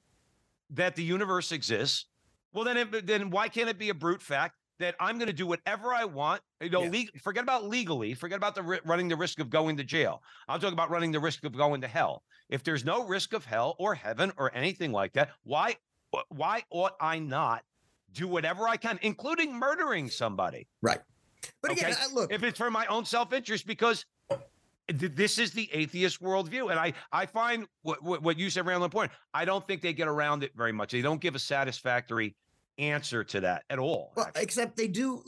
that 0.70 0.96
the 0.96 1.04
universe 1.04 1.52
exists, 1.52 2.06
well, 2.52 2.64
then 2.64 2.76
it, 2.76 3.06
then 3.06 3.30
why 3.30 3.48
can't 3.48 3.68
it 3.68 3.78
be 3.78 3.90
a 3.90 3.94
brute 3.94 4.22
fact 4.22 4.56
that 4.78 4.94
I'm 5.00 5.18
going 5.18 5.28
to 5.28 5.34
do 5.34 5.46
whatever 5.46 5.92
I 5.92 6.04
want. 6.04 6.42
You 6.60 6.70
know, 6.70 6.82
yeah. 6.82 7.04
le- 7.14 7.20
forget 7.20 7.42
about 7.42 7.68
legally, 7.68 8.14
forget 8.14 8.36
about 8.36 8.54
the 8.54 8.62
ri- 8.62 8.80
running 8.84 9.08
the 9.08 9.16
risk 9.16 9.38
of 9.40 9.50
going 9.50 9.76
to 9.76 9.84
jail. 9.84 10.22
I'm 10.48 10.60
talking 10.60 10.72
about 10.72 10.90
running 10.90 11.12
the 11.12 11.20
risk 11.20 11.44
of 11.44 11.56
going 11.56 11.80
to 11.82 11.88
hell. 11.88 12.22
If 12.48 12.62
there's 12.64 12.84
no 12.84 13.06
risk 13.06 13.32
of 13.32 13.44
hell 13.44 13.76
or 13.78 13.94
heaven 13.94 14.32
or 14.36 14.54
anything 14.54 14.92
like 14.92 15.12
that, 15.14 15.30
why 15.44 15.76
why 16.28 16.62
ought 16.70 16.92
I 17.00 17.18
not 17.18 17.62
do 18.12 18.28
whatever 18.28 18.68
I 18.68 18.76
can, 18.76 18.98
including 19.02 19.54
murdering 19.54 20.08
somebody? 20.08 20.68
Right. 20.82 21.00
But 21.60 21.72
okay? 21.72 21.92
again, 21.92 21.96
look, 22.14 22.32
if 22.32 22.42
it's 22.42 22.58
for 22.58 22.70
my 22.70 22.86
own 22.86 23.04
self-interest, 23.04 23.66
because 23.66 24.06
this 24.88 25.38
is 25.38 25.52
the 25.52 25.68
atheist 25.72 26.22
worldview, 26.22 26.70
and 26.70 26.78
I 26.78 26.92
I 27.12 27.26
find 27.26 27.66
what 27.82 28.02
what 28.02 28.38
you 28.38 28.50
said, 28.50 28.66
Randall, 28.66 28.84
important. 28.84 29.12
I 29.32 29.44
don't 29.44 29.66
think 29.66 29.82
they 29.82 29.92
get 29.92 30.08
around 30.08 30.42
it 30.42 30.52
very 30.54 30.72
much. 30.72 30.92
They 30.92 31.02
don't 31.02 31.20
give 31.20 31.34
a 31.34 31.38
satisfactory 31.38 32.34
answer 32.78 33.24
to 33.24 33.40
that 33.40 33.62
at 33.70 33.78
all. 33.78 34.12
Well, 34.16 34.26
actually. 34.26 34.42
except 34.42 34.76
they 34.76 34.88
do 34.88 35.22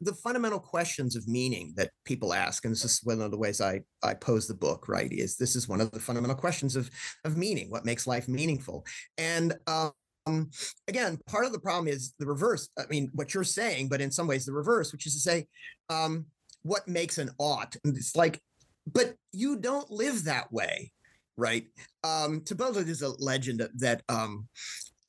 the 0.00 0.14
fundamental 0.14 0.60
questions 0.60 1.16
of 1.16 1.26
meaning 1.26 1.72
that 1.76 1.90
people 2.04 2.32
ask, 2.32 2.64
and 2.64 2.72
this 2.72 2.84
is 2.84 3.00
one 3.02 3.20
of 3.20 3.30
the 3.30 3.38
ways 3.38 3.60
I 3.60 3.80
I 4.02 4.14
pose 4.14 4.46
the 4.46 4.54
book. 4.54 4.88
Right, 4.88 5.12
is 5.12 5.36
this 5.36 5.56
is 5.56 5.68
one 5.68 5.80
of 5.80 5.90
the 5.90 6.00
fundamental 6.00 6.36
questions 6.36 6.76
of 6.76 6.90
of 7.24 7.36
meaning? 7.36 7.70
What 7.70 7.84
makes 7.84 8.06
life 8.06 8.28
meaningful? 8.28 8.84
And 9.18 9.54
um, 9.66 10.50
again, 10.88 11.18
part 11.26 11.46
of 11.46 11.52
the 11.52 11.60
problem 11.60 11.88
is 11.88 12.14
the 12.18 12.26
reverse. 12.26 12.68
I 12.78 12.84
mean, 12.88 13.10
what 13.14 13.34
you're 13.34 13.44
saying, 13.44 13.88
but 13.88 14.00
in 14.00 14.10
some 14.10 14.26
ways 14.26 14.46
the 14.46 14.52
reverse, 14.52 14.92
which 14.92 15.06
is 15.06 15.14
to 15.14 15.20
say, 15.20 15.46
um, 15.90 16.26
what 16.62 16.86
makes 16.86 17.18
an 17.18 17.30
ought? 17.38 17.76
And 17.84 17.96
it's 17.96 18.14
like, 18.14 18.40
but 18.86 19.14
you 19.32 19.58
don't 19.58 19.90
live 19.90 20.24
that 20.24 20.52
way 20.52 20.92
right? 21.36 21.64
Um, 22.04 22.42
supposedly 22.44 22.84
there's 22.84 23.02
a 23.02 23.14
legend 23.22 23.66
that 23.76 24.02
um, 24.08 24.48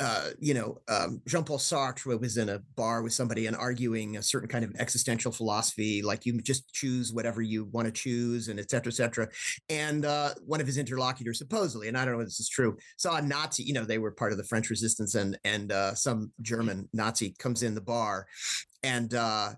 uh, 0.04 0.32
you 0.40 0.54
know, 0.54 0.82
um, 0.90 1.22
Jean 1.26 1.46
Paul 1.46 1.58
Sartre 1.58 2.20
was 2.20 2.36
in 2.36 2.50
a 2.50 2.60
bar 2.76 3.02
with 3.02 3.14
somebody 3.14 3.48
and 3.48 3.56
arguing 3.56 4.18
a 4.18 4.22
certain 4.22 4.50
kind 4.50 4.66
of 4.66 4.76
existential 4.78 5.32
philosophy, 5.32 6.02
like 6.02 6.26
you 6.26 6.42
just 6.42 6.74
choose 6.74 7.14
whatever 7.14 7.42
you 7.42 7.66
want 7.72 7.86
to 7.86 7.92
choose, 7.92 8.50
and 8.50 8.60
et 8.60 8.70
cetera, 8.70 8.92
et 8.92 8.96
cetera. 8.96 9.30
And 9.70 10.06
uh, 10.06 10.34
one 10.46 10.60
of 10.60 10.68
his 10.68 10.78
interlocutors, 10.78 11.38
supposedly, 11.38 11.88
and 11.88 11.98
I 11.98 12.04
don't 12.04 12.16
know 12.16 12.20
if 12.20 12.28
this 12.28 12.42
is 12.42 12.50
true, 12.50 12.76
saw 12.98 13.16
a 13.16 13.22
Nazi. 13.22 13.64
You 13.64 13.74
know, 13.74 13.86
they 13.86 13.98
were 13.98 14.12
part 14.12 14.34
of 14.34 14.38
the 14.38 14.44
French 14.44 14.70
Resistance, 14.70 15.16
and 15.16 15.40
and 15.46 15.72
uh, 15.72 15.96
some 15.96 16.34
German 16.42 16.90
Nazi 16.92 17.34
comes 17.40 17.64
in 17.64 17.74
the 17.74 17.82
bar, 17.82 18.28
and 18.84 19.14
uh, 19.14 19.52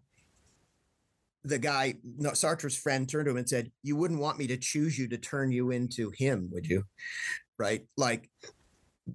the 1.43 1.58
guy, 1.58 1.95
no, 2.03 2.31
Sartre's 2.31 2.77
friend, 2.77 3.10
turned 3.10 3.25
to 3.25 3.31
him 3.31 3.38
and 3.38 3.49
said, 3.49 3.71
"You 3.81 3.95
wouldn't 3.95 4.19
want 4.19 4.38
me 4.38 4.45
to 4.47 4.58
choose 4.58 4.99
you 4.99 5.08
to 5.08 5.17
turn 5.17 5.51
you 5.51 5.71
into 5.71 6.12
him, 6.12 6.49
would 6.51 6.67
you?" 6.67 6.84
Right, 7.58 7.88
like 7.97 8.29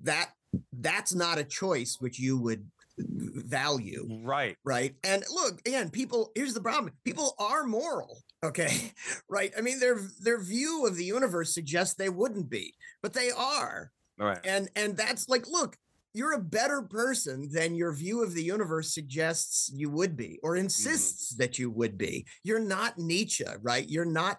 that 0.02 0.30
that's 0.72 1.14
not 1.14 1.38
a 1.38 1.44
choice 1.44 1.96
which 2.00 2.18
you 2.18 2.38
would 2.38 2.66
value. 2.98 4.06
Right. 4.22 4.56
Right. 4.64 4.94
And 5.04 5.24
look, 5.32 5.60
again, 5.66 5.90
people, 5.90 6.32
here's 6.34 6.54
the 6.54 6.60
problem. 6.60 6.92
People 7.04 7.34
are 7.38 7.64
moral. 7.64 8.18
Okay. 8.42 8.94
Right. 9.28 9.52
I 9.54 9.60
mean, 9.60 9.80
their 9.80 10.00
their 10.18 10.40
view 10.40 10.86
of 10.86 10.96
the 10.96 11.04
universe 11.04 11.52
suggests 11.52 11.94
they 11.94 12.08
wouldn't 12.08 12.48
be, 12.48 12.72
but 13.02 13.12
they 13.12 13.30
are. 13.30 13.92
Right. 14.18 14.38
And 14.44 14.70
and 14.74 14.96
that's 14.96 15.28
like, 15.28 15.46
look, 15.46 15.76
you're 16.14 16.32
a 16.32 16.40
better 16.40 16.80
person 16.80 17.50
than 17.52 17.74
your 17.74 17.92
view 17.92 18.22
of 18.22 18.32
the 18.32 18.42
universe 18.42 18.94
suggests 18.94 19.70
you 19.74 19.90
would 19.90 20.16
be 20.16 20.40
or 20.42 20.52
mm-hmm. 20.52 20.64
insists 20.64 21.34
mm-hmm. 21.34 21.42
that 21.42 21.58
you 21.58 21.70
would 21.70 21.98
be. 21.98 22.24
You're 22.42 22.60
not 22.60 22.98
Nietzsche, 22.98 23.44
right? 23.60 23.86
You're 23.86 24.06
not 24.06 24.38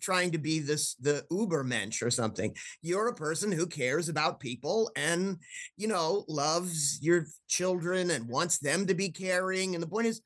trying 0.00 0.30
to 0.30 0.38
be 0.38 0.58
this 0.58 0.94
the 0.96 1.24
ubermensch 1.30 2.02
or 2.02 2.10
something 2.10 2.54
you're 2.82 3.08
a 3.08 3.14
person 3.14 3.52
who 3.52 3.66
cares 3.66 4.08
about 4.08 4.40
people 4.40 4.90
and 4.96 5.36
you 5.76 5.88
know 5.88 6.24
loves 6.28 6.98
your 7.02 7.26
children 7.48 8.10
and 8.10 8.28
wants 8.28 8.58
them 8.58 8.86
to 8.86 8.94
be 8.94 9.08
caring 9.08 9.74
and 9.74 9.82
the 9.82 9.88
point 9.88 10.06
is 10.06 10.20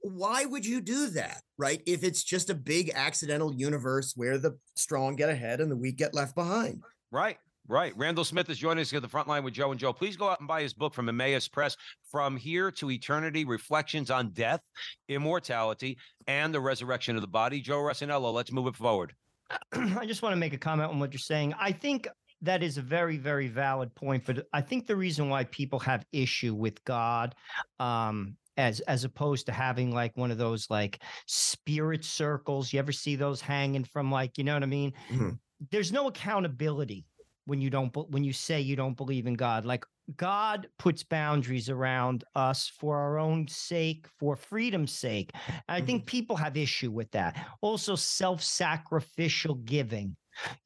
why 0.00 0.44
would 0.44 0.64
you 0.64 0.80
do 0.80 1.08
that? 1.10 1.42
Right? 1.56 1.82
If 1.86 2.04
it's 2.04 2.22
just 2.22 2.50
a 2.50 2.54
big 2.54 2.92
accidental 2.94 3.52
universe 3.52 4.14
where 4.16 4.38
the 4.38 4.56
strong 4.76 5.16
get 5.16 5.28
ahead 5.28 5.60
and 5.60 5.70
the 5.70 5.76
weak 5.76 5.96
get 5.96 6.14
left 6.14 6.34
behind. 6.34 6.82
Right. 7.10 7.38
Right. 7.70 7.92
Randall 7.98 8.24
Smith 8.24 8.48
is 8.48 8.56
joining 8.56 8.80
us 8.80 8.94
at 8.94 9.02
the 9.02 9.08
front 9.08 9.28
line 9.28 9.44
with 9.44 9.52
Joe 9.52 9.70
and 9.70 9.78
Joe. 9.78 9.92
Please 9.92 10.16
go 10.16 10.30
out 10.30 10.38
and 10.38 10.48
buy 10.48 10.62
his 10.62 10.72
book 10.72 10.94
from 10.94 11.10
Emmaus 11.10 11.48
Press, 11.48 11.76
From 12.10 12.34
Here 12.34 12.70
to 12.72 12.90
Eternity 12.90 13.44
Reflections 13.44 14.10
on 14.10 14.30
Death, 14.30 14.62
Immortality, 15.10 15.98
and 16.26 16.54
the 16.54 16.60
Resurrection 16.60 17.14
of 17.14 17.20
the 17.20 17.28
Body. 17.28 17.60
Joe 17.60 17.80
Resinello, 17.80 18.32
let's 18.32 18.50
move 18.50 18.68
it 18.68 18.76
forward. 18.76 19.14
I 19.74 20.06
just 20.06 20.22
want 20.22 20.32
to 20.32 20.38
make 20.38 20.54
a 20.54 20.58
comment 20.58 20.90
on 20.90 20.98
what 20.98 21.12
you're 21.12 21.18
saying. 21.18 21.54
I 21.60 21.72
think 21.72 22.08
that 22.40 22.62
is 22.62 22.78
a 22.78 22.82
very, 22.82 23.18
very 23.18 23.48
valid 23.48 23.94
point. 23.94 24.24
But 24.24 24.46
I 24.54 24.62
think 24.62 24.86
the 24.86 24.96
reason 24.96 25.28
why 25.28 25.44
people 25.44 25.78
have 25.80 26.06
issue 26.10 26.54
with 26.54 26.82
God, 26.84 27.34
um, 27.80 28.36
as 28.56 28.80
as 28.80 29.04
opposed 29.04 29.44
to 29.46 29.52
having 29.52 29.92
like 29.92 30.16
one 30.16 30.30
of 30.30 30.38
those 30.38 30.70
like 30.70 31.02
spirit 31.26 32.02
circles, 32.02 32.72
you 32.72 32.78
ever 32.78 32.92
see 32.92 33.14
those 33.14 33.42
hanging 33.42 33.84
from 33.84 34.10
like, 34.10 34.38
you 34.38 34.44
know 34.44 34.54
what 34.54 34.62
I 34.62 34.66
mean? 34.66 34.94
Mm-hmm. 35.10 35.30
There's 35.70 35.92
no 35.92 36.08
accountability 36.08 37.04
when 37.48 37.62
you 37.62 37.70
don't 37.70 37.96
when 38.10 38.22
you 38.24 38.32
say 38.32 38.60
you 38.60 38.76
don't 38.76 38.96
believe 38.96 39.26
in 39.26 39.34
God. 39.34 39.64
Like 39.64 39.84
God 40.16 40.68
puts 40.78 41.02
boundaries 41.02 41.70
around 41.70 42.24
us 42.34 42.70
for 42.78 42.96
our 42.96 43.18
own 43.18 43.48
sake, 43.48 44.06
for 44.18 44.36
freedom's 44.36 44.92
sake. 44.92 45.32
I 45.68 45.80
think 45.80 46.02
mm-hmm. 46.02 46.16
people 46.16 46.36
have 46.36 46.56
issue 46.56 46.90
with 46.90 47.10
that. 47.12 47.46
Also, 47.62 47.94
self-sacrificial 47.94 49.56
giving. 49.64 50.14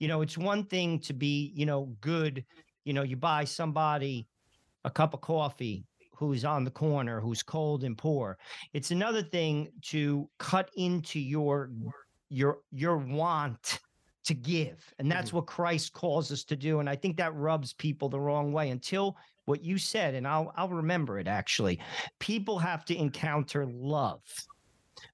You 0.01 0.09
know, 0.09 0.23
it's 0.23 0.37
one 0.37 0.65
thing 0.65 0.99
to 1.01 1.13
be, 1.13 1.53
you 1.55 1.67
know, 1.67 1.97
good. 2.01 2.45
You 2.85 2.93
know, 2.93 3.03
you 3.03 3.17
buy 3.17 3.45
somebody 3.45 4.27
a 4.85 4.91
cup 4.91 5.15
of 5.15 5.21
coffee 5.21 5.85
who's 6.17 6.45
on 6.45 6.65
the 6.65 6.71
corner, 6.71 7.21
who's 7.21 7.45
cold 7.45 7.85
and 7.85 7.97
poor. 7.97 8.39
It's 8.73 8.91
another 8.91 9.23
thing 9.23 9.69
to 9.83 10.29
cut 10.39 10.69
into 10.77 11.21
your 11.21 11.71
your 12.29 12.59
your 12.73 12.97
want 12.97 13.79
to 14.25 14.35
give. 14.35 14.93
And 14.99 15.11
that's 15.11 15.29
mm-hmm. 15.29 15.39
what 15.39 15.47
Christ 15.47 15.93
calls 15.93 16.31
us 16.31 16.45
to 16.45 16.57
do. 16.57 16.81
And 16.81 16.89
I 16.89 16.97
think 16.97 17.17
that 17.17 17.35
rubs 17.35 17.73
people 17.73 18.09
the 18.09 18.21
wrong 18.21 18.53
way 18.53 18.71
until 18.71 19.17
what 19.45 19.65
you 19.65 19.79
said, 19.79 20.15
and 20.15 20.27
I'll 20.27 20.53
I'll 20.57 20.69
remember 20.69 21.19
it 21.19 21.27
actually. 21.27 21.81
People 22.19 22.59
have 22.59 22.85
to 22.87 22.97
encounter 22.97 23.67
love. 23.67 24.23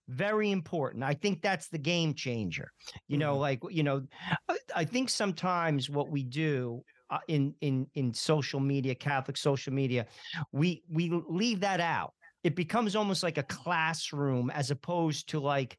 Very 0.08 0.50
important. 0.50 1.02
I 1.02 1.14
think 1.14 1.40
that's 1.40 1.68
the 1.68 1.78
game 1.78 2.12
changer. 2.14 2.70
You 3.06 3.14
mm-hmm. 3.14 3.20
know, 3.20 3.38
like 3.38 3.60
you 3.70 3.82
know, 3.82 4.02
I 4.74 4.84
think 4.84 5.08
sometimes 5.08 5.88
what 5.88 6.10
we 6.10 6.22
do 6.22 6.84
uh, 7.10 7.18
in 7.28 7.54
in 7.60 7.86
in 7.94 8.12
social 8.12 8.60
media, 8.60 8.94
Catholic 8.94 9.36
social 9.36 9.72
media, 9.72 10.06
we 10.52 10.82
we 10.90 11.10
leave 11.28 11.60
that 11.60 11.80
out. 11.80 12.12
It 12.44 12.54
becomes 12.54 12.94
almost 12.94 13.22
like 13.22 13.38
a 13.38 13.42
classroom 13.44 14.50
as 14.50 14.70
opposed 14.70 15.30
to 15.30 15.40
like 15.40 15.78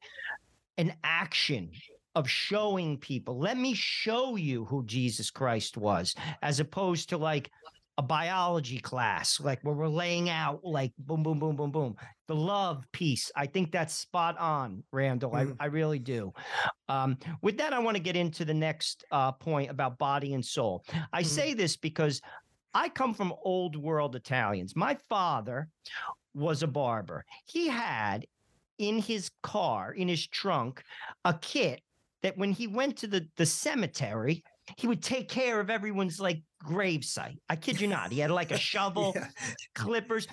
an 0.77 0.93
action 1.03 1.71
of 2.19 2.29
showing 2.29 2.97
people, 2.97 3.39
let 3.39 3.57
me 3.57 3.73
show 3.73 4.35
you 4.35 4.65
who 4.65 4.83
Jesus 4.85 5.31
Christ 5.31 5.77
was, 5.77 6.13
as 6.41 6.59
opposed 6.59 7.07
to 7.09 7.17
like 7.17 7.49
a 7.97 8.01
biology 8.01 8.77
class, 8.79 9.39
like 9.39 9.59
where 9.61 9.73
we're 9.73 9.87
laying 9.87 10.29
out 10.29 10.59
like 10.63 10.91
boom, 10.99 11.23
boom, 11.23 11.39
boom, 11.39 11.55
boom, 11.55 11.71
boom. 11.71 11.95
The 12.27 12.35
love 12.35 12.85
piece. 12.91 13.31
I 13.37 13.45
think 13.45 13.71
that's 13.71 13.93
spot 13.93 14.37
on, 14.37 14.83
Randall. 14.91 15.31
Mm. 15.31 15.55
I, 15.59 15.63
I 15.63 15.67
really 15.67 15.99
do. 15.99 16.33
Um, 16.89 17.17
with 17.41 17.57
that, 17.57 17.71
I 17.71 17.79
want 17.79 17.95
to 17.95 18.03
get 18.03 18.17
into 18.17 18.43
the 18.43 18.53
next 18.53 19.05
uh, 19.11 19.31
point 19.31 19.71
about 19.71 19.97
body 19.97 20.33
and 20.33 20.45
soul. 20.45 20.83
I 21.13 21.23
mm. 21.23 21.25
say 21.25 21.53
this 21.53 21.77
because 21.77 22.21
I 22.73 22.89
come 22.89 23.13
from 23.13 23.33
old 23.43 23.77
world 23.77 24.13
Italians. 24.13 24.75
My 24.75 24.97
father 25.07 25.69
was 26.33 26.63
a 26.63 26.67
barber. 26.67 27.23
He 27.45 27.69
had 27.69 28.25
in 28.77 28.99
his 28.99 29.31
car, 29.41 29.93
in 29.93 30.09
his 30.09 30.27
trunk, 30.27 30.83
a 31.23 31.33
kit 31.33 31.81
that 32.23 32.37
when 32.37 32.51
he 32.51 32.67
went 32.67 32.97
to 32.97 33.07
the, 33.07 33.27
the 33.37 33.45
cemetery, 33.45 34.43
he 34.77 34.87
would 34.87 35.01
take 35.01 35.29
care 35.29 35.59
of 35.59 35.69
everyone's 35.69 36.19
like 36.19 36.41
gravesite. 36.63 37.37
I 37.49 37.55
kid 37.55 37.81
you 37.81 37.87
not. 37.87 38.11
He 38.11 38.19
had 38.19 38.31
like 38.31 38.51
a 38.51 38.57
shovel, 38.59 39.13
yeah. 39.15 39.27
clippers. 39.75 40.27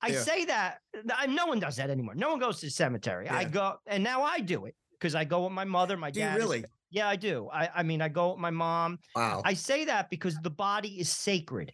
I 0.00 0.08
yeah. 0.08 0.20
say 0.20 0.44
that 0.46 0.78
I, 1.16 1.26
no 1.26 1.46
one 1.46 1.58
does 1.58 1.76
that 1.76 1.90
anymore. 1.90 2.14
No 2.14 2.30
one 2.30 2.38
goes 2.38 2.60
to 2.60 2.66
the 2.66 2.70
cemetery. 2.70 3.26
Yeah. 3.26 3.36
I 3.36 3.44
go, 3.44 3.74
and 3.86 4.04
now 4.04 4.22
I 4.22 4.40
do 4.40 4.66
it 4.66 4.74
because 4.92 5.14
I 5.14 5.24
go 5.24 5.44
with 5.44 5.52
my 5.52 5.64
mother, 5.64 5.96
my 5.96 6.10
do 6.10 6.20
dad. 6.20 6.36
really? 6.36 6.60
Is, 6.60 6.64
yeah, 6.90 7.08
I 7.08 7.16
do. 7.16 7.48
I, 7.52 7.68
I 7.76 7.82
mean, 7.82 8.00
I 8.00 8.08
go 8.08 8.30
with 8.30 8.38
my 8.38 8.50
mom. 8.50 8.98
Wow. 9.14 9.42
I 9.44 9.54
say 9.54 9.84
that 9.86 10.08
because 10.10 10.36
the 10.42 10.50
body 10.50 11.00
is 11.00 11.10
sacred. 11.10 11.72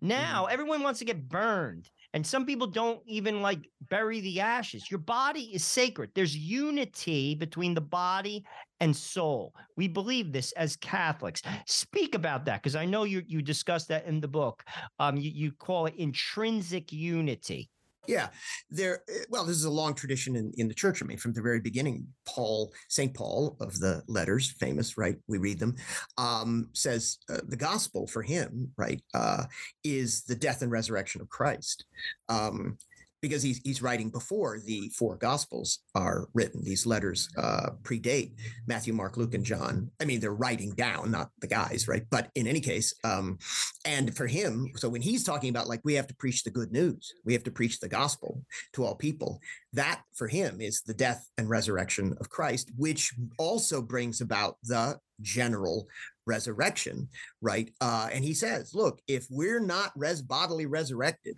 Now 0.00 0.46
mm. 0.46 0.52
everyone 0.52 0.82
wants 0.82 0.98
to 1.00 1.04
get 1.04 1.28
burned. 1.28 1.88
And 2.16 2.26
some 2.26 2.46
people 2.46 2.66
don't 2.66 3.02
even 3.04 3.42
like 3.42 3.68
bury 3.90 4.20
the 4.20 4.40
ashes. 4.40 4.90
Your 4.90 5.00
body 5.00 5.50
is 5.52 5.62
sacred. 5.62 6.12
There's 6.14 6.34
unity 6.34 7.34
between 7.34 7.74
the 7.74 7.82
body 7.82 8.42
and 8.80 8.96
soul. 8.96 9.52
We 9.76 9.86
believe 9.86 10.32
this 10.32 10.52
as 10.52 10.76
Catholics. 10.76 11.42
Speak 11.66 12.14
about 12.14 12.46
that 12.46 12.62
because 12.62 12.74
I 12.74 12.86
know 12.86 13.04
you 13.04 13.22
you 13.26 13.42
discussed 13.42 13.88
that 13.88 14.06
in 14.06 14.22
the 14.22 14.28
book. 14.28 14.64
Um, 14.98 15.18
you, 15.18 15.30
you 15.30 15.52
call 15.52 15.84
it 15.84 15.94
intrinsic 15.98 16.90
unity. 16.90 17.68
Yeah, 18.08 18.28
there. 18.70 19.02
Eh, 19.08 19.24
well, 19.30 19.44
this 19.44 19.56
is 19.56 19.64
a 19.64 19.70
long 19.70 19.94
tradition 19.94 20.36
in, 20.36 20.52
in 20.56 20.68
the 20.68 20.74
church. 20.74 21.02
I 21.02 21.06
mean, 21.06 21.18
from 21.18 21.32
the 21.32 21.42
very 21.42 21.60
beginning, 21.60 22.06
Paul, 22.26 22.72
Saint 22.88 23.14
Paul 23.14 23.56
of 23.60 23.78
the 23.78 24.02
letters, 24.08 24.52
famous, 24.52 24.96
right? 24.98 25.16
We 25.26 25.38
read 25.38 25.58
them. 25.58 25.76
Um, 26.18 26.70
says 26.72 27.18
uh, 27.30 27.40
the 27.46 27.56
gospel 27.56 28.06
for 28.06 28.22
him, 28.22 28.70
right, 28.76 29.02
uh, 29.14 29.44
is 29.84 30.24
the 30.24 30.36
death 30.36 30.62
and 30.62 30.70
resurrection 30.70 31.20
of 31.20 31.28
Christ. 31.28 31.84
Um, 32.28 32.78
because 33.20 33.42
he's 33.42 33.58
he's 33.64 33.82
writing 33.82 34.10
before 34.10 34.58
the 34.64 34.88
four 34.90 35.16
gospels 35.16 35.80
are 35.94 36.28
written. 36.34 36.62
These 36.62 36.86
letters 36.86 37.28
uh, 37.36 37.70
predate 37.82 38.32
Matthew, 38.66 38.92
Mark, 38.92 39.16
Luke, 39.16 39.34
and 39.34 39.44
John. 39.44 39.90
I 40.00 40.04
mean, 40.04 40.20
they're 40.20 40.34
writing 40.34 40.74
down, 40.74 41.10
not 41.10 41.30
the 41.40 41.46
guys, 41.46 41.88
right? 41.88 42.04
But 42.10 42.30
in 42.34 42.46
any 42.46 42.60
case, 42.60 42.94
um, 43.04 43.38
and 43.84 44.16
for 44.16 44.26
him, 44.26 44.70
so 44.76 44.88
when 44.88 45.02
he's 45.02 45.24
talking 45.24 45.50
about 45.50 45.68
like 45.68 45.80
we 45.84 45.94
have 45.94 46.06
to 46.08 46.16
preach 46.16 46.44
the 46.44 46.50
good 46.50 46.72
news, 46.72 47.14
we 47.24 47.32
have 47.32 47.44
to 47.44 47.50
preach 47.50 47.80
the 47.80 47.88
gospel 47.88 48.42
to 48.74 48.84
all 48.84 48.94
people. 48.94 49.40
That 49.72 50.02
for 50.14 50.28
him 50.28 50.60
is 50.60 50.82
the 50.82 50.94
death 50.94 51.28
and 51.38 51.48
resurrection 51.48 52.14
of 52.20 52.30
Christ, 52.30 52.70
which 52.76 53.14
also 53.38 53.82
brings 53.82 54.20
about 54.20 54.56
the 54.62 54.98
general 55.22 55.86
resurrection, 56.26 57.08
right? 57.40 57.70
Uh, 57.80 58.08
and 58.12 58.24
he 58.24 58.34
says, 58.34 58.74
look, 58.74 59.00
if 59.06 59.26
we're 59.30 59.60
not 59.60 59.92
res 59.96 60.20
bodily 60.20 60.66
resurrected, 60.66 61.36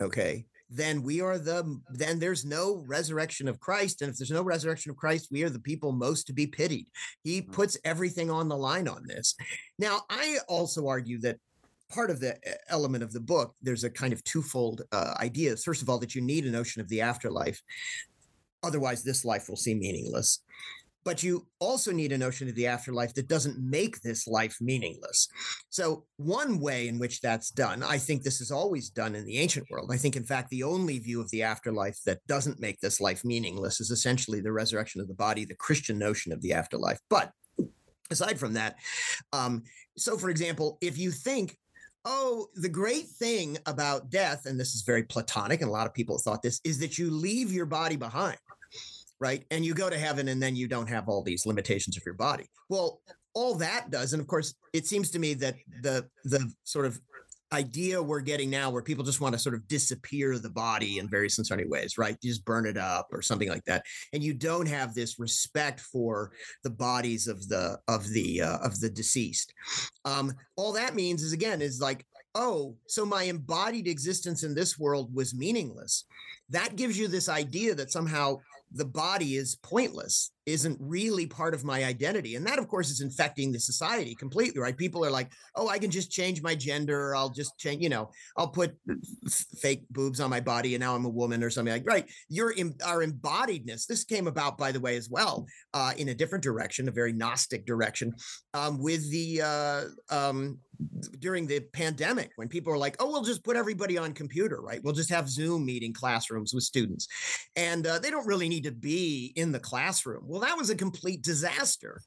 okay 0.00 0.44
then 0.70 1.02
we 1.02 1.20
are 1.20 1.38
the 1.38 1.80
then 1.90 2.18
there's 2.18 2.44
no 2.44 2.82
resurrection 2.86 3.48
of 3.48 3.60
Christ 3.60 4.02
and 4.02 4.10
if 4.10 4.18
there's 4.18 4.30
no 4.30 4.42
resurrection 4.42 4.90
of 4.90 4.96
Christ 4.96 5.28
we 5.30 5.42
are 5.42 5.50
the 5.50 5.58
people 5.58 5.92
most 5.92 6.26
to 6.26 6.32
be 6.32 6.46
pitied. 6.46 6.86
He 7.22 7.42
mm. 7.42 7.52
puts 7.52 7.78
everything 7.84 8.30
on 8.30 8.48
the 8.48 8.56
line 8.56 8.88
on 8.88 9.06
this. 9.06 9.34
Now 9.78 10.02
i 10.10 10.38
also 10.48 10.86
argue 10.86 11.18
that 11.20 11.38
part 11.90 12.10
of 12.10 12.20
the 12.20 12.36
element 12.68 13.02
of 13.02 13.12
the 13.12 13.20
book 13.20 13.54
there's 13.62 13.84
a 13.84 13.90
kind 13.90 14.12
of 14.12 14.22
twofold 14.24 14.82
uh, 14.92 15.14
idea. 15.20 15.56
First 15.56 15.82
of 15.82 15.88
all 15.88 15.98
that 15.98 16.14
you 16.14 16.20
need 16.20 16.46
a 16.46 16.50
notion 16.50 16.82
of 16.82 16.88
the 16.88 17.00
afterlife. 17.00 17.62
Otherwise 18.62 19.02
this 19.02 19.24
life 19.24 19.48
will 19.48 19.56
seem 19.56 19.78
meaningless 19.78 20.40
but 21.08 21.22
you 21.22 21.46
also 21.58 21.90
need 21.90 22.12
a 22.12 22.18
notion 22.18 22.50
of 22.50 22.54
the 22.54 22.66
afterlife 22.66 23.14
that 23.14 23.28
doesn't 23.28 23.58
make 23.58 23.98
this 24.02 24.26
life 24.26 24.58
meaningless. 24.60 25.26
So, 25.70 26.04
one 26.18 26.60
way 26.60 26.86
in 26.86 26.98
which 26.98 27.22
that's 27.22 27.50
done, 27.50 27.82
I 27.82 27.96
think 27.96 28.22
this 28.22 28.42
is 28.42 28.50
always 28.50 28.90
done 28.90 29.14
in 29.14 29.24
the 29.24 29.38
ancient 29.38 29.70
world. 29.70 29.88
I 29.90 29.96
think, 29.96 30.16
in 30.16 30.24
fact, 30.24 30.50
the 30.50 30.64
only 30.64 30.98
view 30.98 31.22
of 31.22 31.30
the 31.30 31.44
afterlife 31.44 31.98
that 32.04 32.18
doesn't 32.26 32.60
make 32.60 32.78
this 32.80 33.00
life 33.00 33.24
meaningless 33.24 33.80
is 33.80 33.90
essentially 33.90 34.42
the 34.42 34.52
resurrection 34.52 35.00
of 35.00 35.08
the 35.08 35.14
body, 35.14 35.46
the 35.46 35.54
Christian 35.54 35.98
notion 35.98 36.30
of 36.30 36.42
the 36.42 36.52
afterlife. 36.52 37.00
But 37.08 37.32
aside 38.10 38.38
from 38.38 38.52
that, 38.52 38.76
um, 39.32 39.62
so 39.96 40.18
for 40.18 40.28
example, 40.28 40.76
if 40.82 40.98
you 40.98 41.10
think 41.10 41.56
oh, 42.04 42.48
the 42.54 42.68
great 42.68 43.06
thing 43.06 43.56
about 43.64 44.10
death, 44.10 44.44
and 44.44 44.60
this 44.60 44.74
is 44.74 44.82
very 44.82 45.04
Platonic, 45.04 45.62
and 45.62 45.70
a 45.70 45.72
lot 45.72 45.86
of 45.86 45.94
people 45.94 46.18
thought 46.18 46.42
this, 46.42 46.60
is 46.64 46.78
that 46.78 46.98
you 46.98 47.10
leave 47.10 47.50
your 47.50 47.66
body 47.66 47.96
behind 47.96 48.38
right? 49.20 49.44
And 49.50 49.64
you 49.64 49.74
go 49.74 49.90
to 49.90 49.98
heaven 49.98 50.28
and 50.28 50.42
then 50.42 50.56
you 50.56 50.68
don't 50.68 50.88
have 50.88 51.08
all 51.08 51.22
these 51.22 51.46
limitations 51.46 51.96
of 51.96 52.02
your 52.04 52.14
body. 52.14 52.48
Well, 52.68 53.00
all 53.34 53.54
that 53.56 53.90
does, 53.90 54.12
and 54.12 54.20
of 54.20 54.26
course, 54.26 54.54
it 54.72 54.86
seems 54.86 55.10
to 55.10 55.18
me 55.18 55.34
that 55.34 55.56
the 55.82 56.08
the 56.24 56.52
sort 56.64 56.86
of 56.86 57.00
idea 57.52 58.02
we're 58.02 58.20
getting 58.20 58.50
now 58.50 58.70
where 58.70 58.82
people 58.82 59.04
just 59.04 59.20
want 59.20 59.32
to 59.32 59.38
sort 59.38 59.54
of 59.54 59.66
disappear 59.68 60.38
the 60.38 60.50
body 60.50 60.98
in 60.98 61.08
various 61.08 61.38
and 61.38 61.70
ways, 61.70 61.96
right? 61.96 62.20
Just 62.22 62.44
burn 62.44 62.66
it 62.66 62.76
up 62.76 63.08
or 63.10 63.22
something 63.22 63.48
like 63.48 63.64
that. 63.64 63.84
And 64.12 64.22
you 64.22 64.34
don't 64.34 64.68
have 64.68 64.94
this 64.94 65.18
respect 65.18 65.80
for 65.80 66.32
the 66.62 66.70
bodies 66.70 67.26
of 67.26 67.48
the 67.48 67.78
of 67.88 68.08
the 68.10 68.42
uh, 68.42 68.58
of 68.58 68.78
the 68.80 68.90
deceased. 68.90 69.52
Um, 70.04 70.32
all 70.56 70.72
that 70.72 70.94
means 70.94 71.22
is 71.22 71.32
again 71.32 71.62
is 71.62 71.80
like, 71.80 72.04
oh, 72.34 72.76
so 72.86 73.06
my 73.06 73.24
embodied 73.24 73.88
existence 73.88 74.42
in 74.42 74.54
this 74.54 74.78
world 74.78 75.14
was 75.14 75.34
meaningless. 75.34 76.04
That 76.50 76.76
gives 76.76 76.98
you 76.98 77.08
this 77.08 77.28
idea 77.28 77.74
that 77.74 77.92
somehow 77.92 78.38
the 78.72 78.84
body 78.84 79.36
is 79.36 79.56
pointless 79.56 80.30
isn't 80.48 80.78
really 80.80 81.26
part 81.26 81.54
of 81.54 81.64
my 81.64 81.84
identity. 81.84 82.36
And 82.36 82.46
that, 82.46 82.58
of 82.58 82.68
course, 82.68 82.90
is 82.90 83.00
infecting 83.00 83.52
the 83.52 83.60
society 83.60 84.14
completely, 84.14 84.60
right? 84.60 84.76
People 84.76 85.04
are 85.04 85.10
like, 85.10 85.30
oh, 85.54 85.68
I 85.68 85.78
can 85.78 85.90
just 85.90 86.10
change 86.10 86.42
my 86.42 86.54
gender. 86.54 87.14
I'll 87.14 87.30
just 87.30 87.58
change, 87.58 87.82
you 87.82 87.88
know, 87.88 88.10
I'll 88.36 88.48
put 88.48 88.74
fake 89.58 89.84
boobs 89.90 90.20
on 90.20 90.30
my 90.30 90.40
body 90.40 90.74
and 90.74 90.80
now 90.80 90.94
I'm 90.94 91.04
a 91.04 91.10
woman 91.10 91.44
or 91.44 91.50
something 91.50 91.72
like, 91.72 91.86
right. 91.86 92.10
Your, 92.28 92.54
our 92.84 93.04
embodiedness, 93.04 93.86
this 93.86 94.04
came 94.04 94.26
about, 94.26 94.56
by 94.56 94.72
the 94.72 94.80
way, 94.80 94.96
as 94.96 95.10
well, 95.10 95.46
uh, 95.74 95.92
in 95.96 96.08
a 96.08 96.14
different 96.14 96.42
direction, 96.42 96.88
a 96.88 96.92
very 96.92 97.12
Gnostic 97.12 97.66
direction, 97.66 98.14
um, 98.54 98.78
with 98.78 99.10
the, 99.10 99.42
uh, 99.42 99.84
um, 100.14 100.58
during 101.18 101.46
the 101.46 101.60
pandemic 101.72 102.30
when 102.36 102.48
people 102.48 102.72
are 102.72 102.78
like, 102.78 102.96
oh, 103.00 103.10
we'll 103.10 103.24
just 103.24 103.44
put 103.44 103.56
everybody 103.56 103.98
on 103.98 104.12
computer, 104.12 104.60
right? 104.60 104.80
We'll 104.82 104.94
just 104.94 105.10
have 105.10 105.28
Zoom 105.28 105.64
meeting 105.64 105.92
classrooms 105.92 106.54
with 106.54 106.62
students. 106.62 107.08
And 107.56 107.86
uh, 107.86 107.98
they 107.98 108.10
don't 108.10 108.26
really 108.26 108.48
need 108.48 108.64
to 108.64 108.72
be 108.72 109.32
in 109.34 109.50
the 109.52 109.58
classroom. 109.58 110.22
Well, 110.26 110.37
that 110.38 110.56
was 110.56 110.70
a 110.70 110.74
complete 110.74 111.22
disaster 111.22 112.02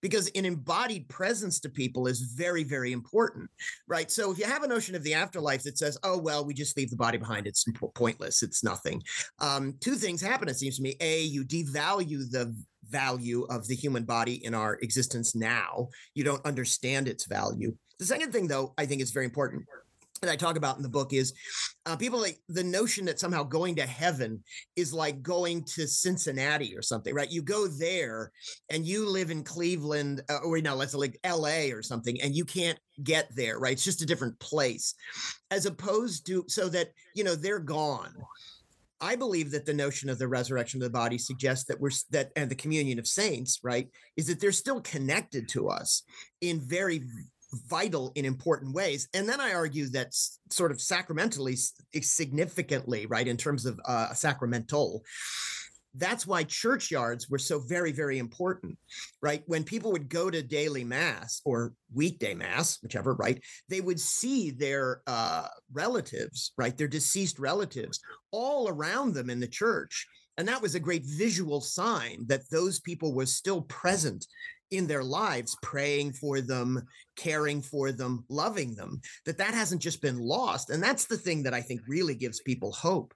because 0.00 0.30
an 0.34 0.44
embodied 0.44 1.08
presence 1.08 1.60
to 1.60 1.68
people 1.68 2.06
is 2.06 2.20
very, 2.20 2.62
very 2.62 2.92
important, 2.92 3.48
right? 3.88 4.10
So 4.10 4.30
if 4.30 4.38
you 4.38 4.44
have 4.44 4.62
a 4.62 4.68
notion 4.68 4.94
of 4.94 5.02
the 5.02 5.14
afterlife 5.14 5.62
that 5.62 5.78
says, 5.78 5.98
oh, 6.02 6.18
well, 6.18 6.44
we 6.44 6.54
just 6.54 6.76
leave 6.76 6.90
the 6.90 6.96
body 6.96 7.18
behind, 7.18 7.46
it's 7.46 7.64
pointless, 7.94 8.42
it's 8.42 8.62
nothing. 8.62 9.02
Um, 9.40 9.74
two 9.80 9.94
things 9.94 10.20
happen, 10.20 10.48
it 10.48 10.58
seems 10.58 10.76
to 10.76 10.82
me. 10.82 10.96
A, 11.00 11.22
you 11.22 11.44
devalue 11.44 12.30
the 12.30 12.54
value 12.88 13.46
of 13.50 13.66
the 13.66 13.74
human 13.74 14.04
body 14.04 14.44
in 14.44 14.54
our 14.54 14.74
existence 14.82 15.34
now. 15.34 15.88
You 16.14 16.24
don't 16.24 16.44
understand 16.44 17.08
its 17.08 17.24
value. 17.24 17.74
The 17.98 18.04
second 18.04 18.32
thing, 18.32 18.46
though, 18.46 18.74
I 18.76 18.86
think 18.86 19.00
is 19.00 19.10
very 19.10 19.24
important 19.24 19.64
that 20.20 20.30
I 20.30 20.36
talk 20.36 20.56
about 20.56 20.76
in 20.76 20.82
the 20.82 20.88
book 20.88 21.12
is 21.12 21.34
uh, 21.86 21.96
people 21.96 22.20
like 22.20 22.38
the 22.48 22.64
notion 22.64 23.04
that 23.06 23.20
somehow 23.20 23.42
going 23.42 23.76
to 23.76 23.86
heaven 23.86 24.42
is 24.76 24.92
like 24.92 25.22
going 25.22 25.64
to 25.74 25.86
Cincinnati 25.86 26.76
or 26.76 26.82
something, 26.82 27.14
right? 27.14 27.30
You 27.30 27.42
go 27.42 27.66
there 27.66 28.32
and 28.70 28.86
you 28.86 29.08
live 29.08 29.30
in 29.30 29.42
Cleveland 29.42 30.22
uh, 30.30 30.38
or 30.44 30.60
no, 30.60 30.74
let's 30.74 30.92
say 30.92 30.98
like 30.98 31.18
LA 31.26 31.74
or 31.74 31.82
something, 31.82 32.20
and 32.20 32.34
you 32.34 32.44
can't 32.44 32.78
get 33.02 33.28
there, 33.34 33.58
right? 33.58 33.72
It's 33.72 33.84
just 33.84 34.02
a 34.02 34.06
different 34.06 34.38
place, 34.38 34.94
as 35.50 35.66
opposed 35.66 36.26
to 36.26 36.44
so 36.48 36.68
that 36.68 36.90
you 37.14 37.24
know 37.24 37.34
they're 37.34 37.58
gone. 37.58 38.14
I 39.00 39.16
believe 39.16 39.50
that 39.50 39.66
the 39.66 39.74
notion 39.74 40.08
of 40.08 40.18
the 40.18 40.28
resurrection 40.28 40.80
of 40.80 40.84
the 40.84 40.98
body 40.98 41.18
suggests 41.18 41.66
that 41.66 41.80
we're 41.80 41.90
that 42.10 42.30
and 42.36 42.50
the 42.50 42.54
communion 42.54 42.98
of 42.98 43.06
saints, 43.06 43.60
right, 43.62 43.88
is 44.16 44.28
that 44.28 44.40
they're 44.40 44.52
still 44.52 44.80
connected 44.80 45.48
to 45.50 45.68
us 45.68 46.04
in 46.40 46.60
very 46.60 47.02
vital 47.68 48.12
in 48.14 48.24
important 48.24 48.74
ways. 48.74 49.08
And 49.14 49.28
then 49.28 49.40
I 49.40 49.52
argue 49.52 49.88
that 49.90 50.14
sort 50.50 50.70
of 50.70 50.80
sacramentally, 50.80 51.56
significantly, 52.00 53.06
right, 53.06 53.26
in 53.26 53.36
terms 53.36 53.66
of 53.66 53.80
uh, 53.84 54.12
sacramental, 54.12 55.02
that's 55.96 56.26
why 56.26 56.42
churchyards 56.42 57.30
were 57.30 57.38
so 57.38 57.58
very 57.58 57.92
very 57.92 58.18
important 58.18 58.76
right? 59.22 59.42
When 59.46 59.64
people 59.64 59.92
would 59.92 60.08
go 60.08 60.30
to 60.30 60.42
daily 60.42 60.84
mass 60.84 61.40
or 61.44 61.72
weekday 61.94 62.34
mass 62.34 62.78
whichever 62.82 63.14
right 63.14 63.40
they 63.68 63.80
would 63.80 64.00
see 64.00 64.50
their 64.50 65.02
uh, 65.06 65.48
relatives 65.72 66.52
right 66.56 66.76
their 66.76 66.88
deceased 66.88 67.38
relatives 67.38 68.00
all 68.32 68.68
around 68.68 69.14
them 69.14 69.30
in 69.30 69.40
the 69.40 69.48
church. 69.48 70.06
And 70.36 70.48
that 70.48 70.60
was 70.60 70.74
a 70.74 70.80
great 70.80 71.04
visual 71.06 71.60
sign 71.60 72.24
that 72.26 72.50
those 72.50 72.80
people 72.80 73.14
were 73.14 73.26
still 73.26 73.62
present 73.62 74.26
in 74.70 74.86
their 74.86 75.04
lives 75.04 75.56
praying 75.62 76.12
for 76.12 76.40
them 76.40 76.82
caring 77.16 77.62
for 77.62 77.92
them 77.92 78.24
loving 78.28 78.74
them 78.74 79.00
that 79.24 79.38
that 79.38 79.54
hasn't 79.54 79.80
just 79.80 80.02
been 80.02 80.18
lost 80.18 80.70
and 80.70 80.82
that's 80.82 81.06
the 81.06 81.16
thing 81.16 81.42
that 81.42 81.54
i 81.54 81.60
think 81.60 81.80
really 81.86 82.14
gives 82.14 82.40
people 82.40 82.72
hope 82.72 83.14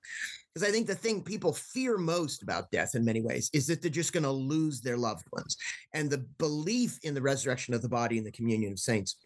because 0.53 0.69
i 0.69 0.71
think 0.71 0.87
the 0.87 0.95
thing 0.95 1.23
people 1.23 1.53
fear 1.53 1.99
most 1.99 2.43
about 2.43 2.71
death 2.71 2.95
in 2.95 3.05
many 3.05 3.21
ways 3.21 3.51
is 3.53 3.67
that 3.67 3.83
they're 3.83 3.91
just 3.91 4.13
going 4.13 4.23
to 4.23 4.31
lose 4.31 4.81
their 4.81 4.97
loved 4.97 5.27
ones 5.33 5.57
and 5.95 6.11
the 6.11 6.25
belief 6.39 6.99
in 7.03 7.15
the 7.15 7.23
resurrection 7.23 7.75
of 7.75 7.83
the 7.83 7.89
body 7.89 8.19
and 8.19 8.27
the 8.27 8.33
communion 8.33 8.73
of 8.73 8.79
saints 8.79 9.17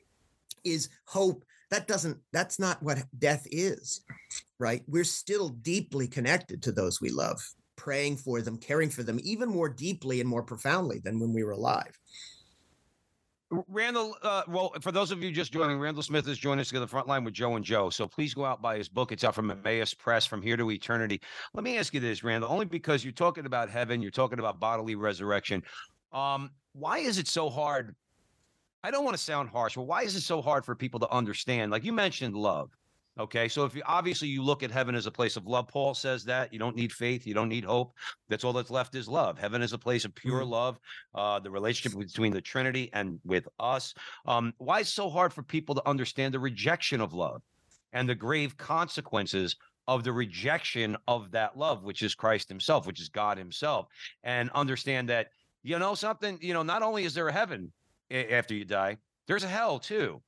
is 0.64 0.88
hope. 1.06 1.44
That 1.70 1.88
doesn't 1.88 2.18
that's 2.32 2.58
not 2.58 2.82
what 2.82 3.02
death 3.18 3.46
is 3.50 4.02
right? 4.62 4.82
We're 4.86 5.04
still 5.04 5.48
deeply 5.48 6.06
connected 6.06 6.62
to 6.62 6.72
those 6.72 7.00
we 7.00 7.10
love 7.10 7.42
praying 7.76 8.16
for 8.16 8.40
them, 8.42 8.56
caring 8.56 8.90
for 8.90 9.02
them 9.02 9.18
even 9.22 9.48
more 9.48 9.68
deeply 9.68 10.20
and 10.20 10.28
more 10.28 10.42
profoundly 10.42 10.98
than 10.98 11.18
when 11.18 11.32
we 11.32 11.44
were 11.44 11.52
alive. 11.52 11.98
Randall, 13.68 14.16
uh, 14.22 14.42
well, 14.48 14.72
for 14.80 14.92
those 14.92 15.10
of 15.10 15.22
you 15.22 15.30
just 15.30 15.52
joining, 15.52 15.78
Randall 15.78 16.02
Smith 16.02 16.26
is 16.26 16.38
joining 16.38 16.60
us 16.60 16.70
to 16.70 16.80
the 16.80 16.86
front 16.86 17.06
line 17.06 17.22
with 17.22 17.34
Joe 17.34 17.56
and 17.56 17.64
Joe. 17.64 17.90
So 17.90 18.06
please 18.06 18.32
go 18.32 18.46
out 18.46 18.62
buy 18.62 18.78
his 18.78 18.88
book. 18.88 19.12
It's 19.12 19.24
out 19.24 19.34
from 19.34 19.50
Emmaus 19.50 19.92
Press, 19.92 20.24
From 20.24 20.40
Here 20.40 20.56
to 20.56 20.70
Eternity. 20.70 21.20
Let 21.52 21.62
me 21.62 21.76
ask 21.76 21.92
you 21.92 22.00
this, 22.00 22.24
Randall, 22.24 22.50
only 22.50 22.64
because 22.64 23.04
you're 23.04 23.12
talking 23.12 23.44
about 23.44 23.68
heaven, 23.68 24.00
you're 24.00 24.10
talking 24.10 24.38
about 24.38 24.58
bodily 24.58 24.94
resurrection. 24.94 25.62
Um, 26.12 26.50
why 26.72 26.98
is 26.98 27.18
it 27.18 27.28
so 27.28 27.50
hard? 27.50 27.94
I 28.82 28.90
don't 28.90 29.04
want 29.04 29.16
to 29.16 29.22
sound 29.22 29.50
harsh, 29.50 29.74
but 29.74 29.82
why 29.82 30.02
is 30.02 30.16
it 30.16 30.22
so 30.22 30.40
hard 30.40 30.64
for 30.64 30.74
people 30.74 31.00
to 31.00 31.10
understand? 31.10 31.70
Like 31.70 31.84
you 31.84 31.92
mentioned, 31.92 32.34
love. 32.34 32.70
Okay, 33.18 33.46
so 33.46 33.66
if 33.66 33.74
you 33.74 33.82
obviously 33.84 34.28
you 34.28 34.42
look 34.42 34.62
at 34.62 34.70
heaven 34.70 34.94
as 34.94 35.06
a 35.06 35.10
place 35.10 35.36
of 35.36 35.46
love, 35.46 35.68
Paul 35.68 35.92
says 35.92 36.24
that 36.24 36.50
you 36.50 36.58
don't 36.58 36.74
need 36.74 36.92
faith, 36.92 37.26
you 37.26 37.34
don't 37.34 37.50
need 37.50 37.64
hope. 37.64 37.92
That's 38.30 38.42
all 38.42 38.54
that's 38.54 38.70
left 38.70 38.94
is 38.94 39.06
love. 39.06 39.38
Heaven 39.38 39.60
is 39.60 39.74
a 39.74 39.78
place 39.78 40.06
of 40.06 40.14
pure 40.14 40.40
mm-hmm. 40.40 40.50
love. 40.50 40.80
Uh, 41.14 41.38
the 41.38 41.50
relationship 41.50 41.98
between 41.98 42.32
the 42.32 42.40
Trinity 42.40 42.88
and 42.94 43.20
with 43.24 43.46
us. 43.60 43.92
Um, 44.24 44.54
why 44.56 44.80
is 44.80 44.88
so 44.88 45.10
hard 45.10 45.32
for 45.34 45.42
people 45.42 45.74
to 45.74 45.86
understand 45.86 46.32
the 46.32 46.40
rejection 46.40 47.02
of 47.02 47.12
love 47.12 47.42
and 47.92 48.08
the 48.08 48.14
grave 48.14 48.56
consequences 48.56 49.56
of 49.88 50.04
the 50.04 50.12
rejection 50.12 50.96
of 51.06 51.30
that 51.32 51.58
love, 51.58 51.82
which 51.82 52.02
is 52.02 52.14
Christ 52.14 52.48
Himself, 52.48 52.86
which 52.86 53.00
is 53.00 53.10
God 53.10 53.36
Himself, 53.36 53.88
and 54.24 54.48
understand 54.54 55.10
that 55.10 55.28
you 55.62 55.78
know 55.78 55.94
something. 55.94 56.38
You 56.40 56.54
know, 56.54 56.62
not 56.62 56.82
only 56.82 57.04
is 57.04 57.12
there 57.12 57.28
a 57.28 57.32
heaven 57.32 57.72
after 58.10 58.54
you 58.54 58.64
die, 58.64 58.96
there's 59.26 59.44
a 59.44 59.48
hell 59.48 59.78
too. 59.78 60.22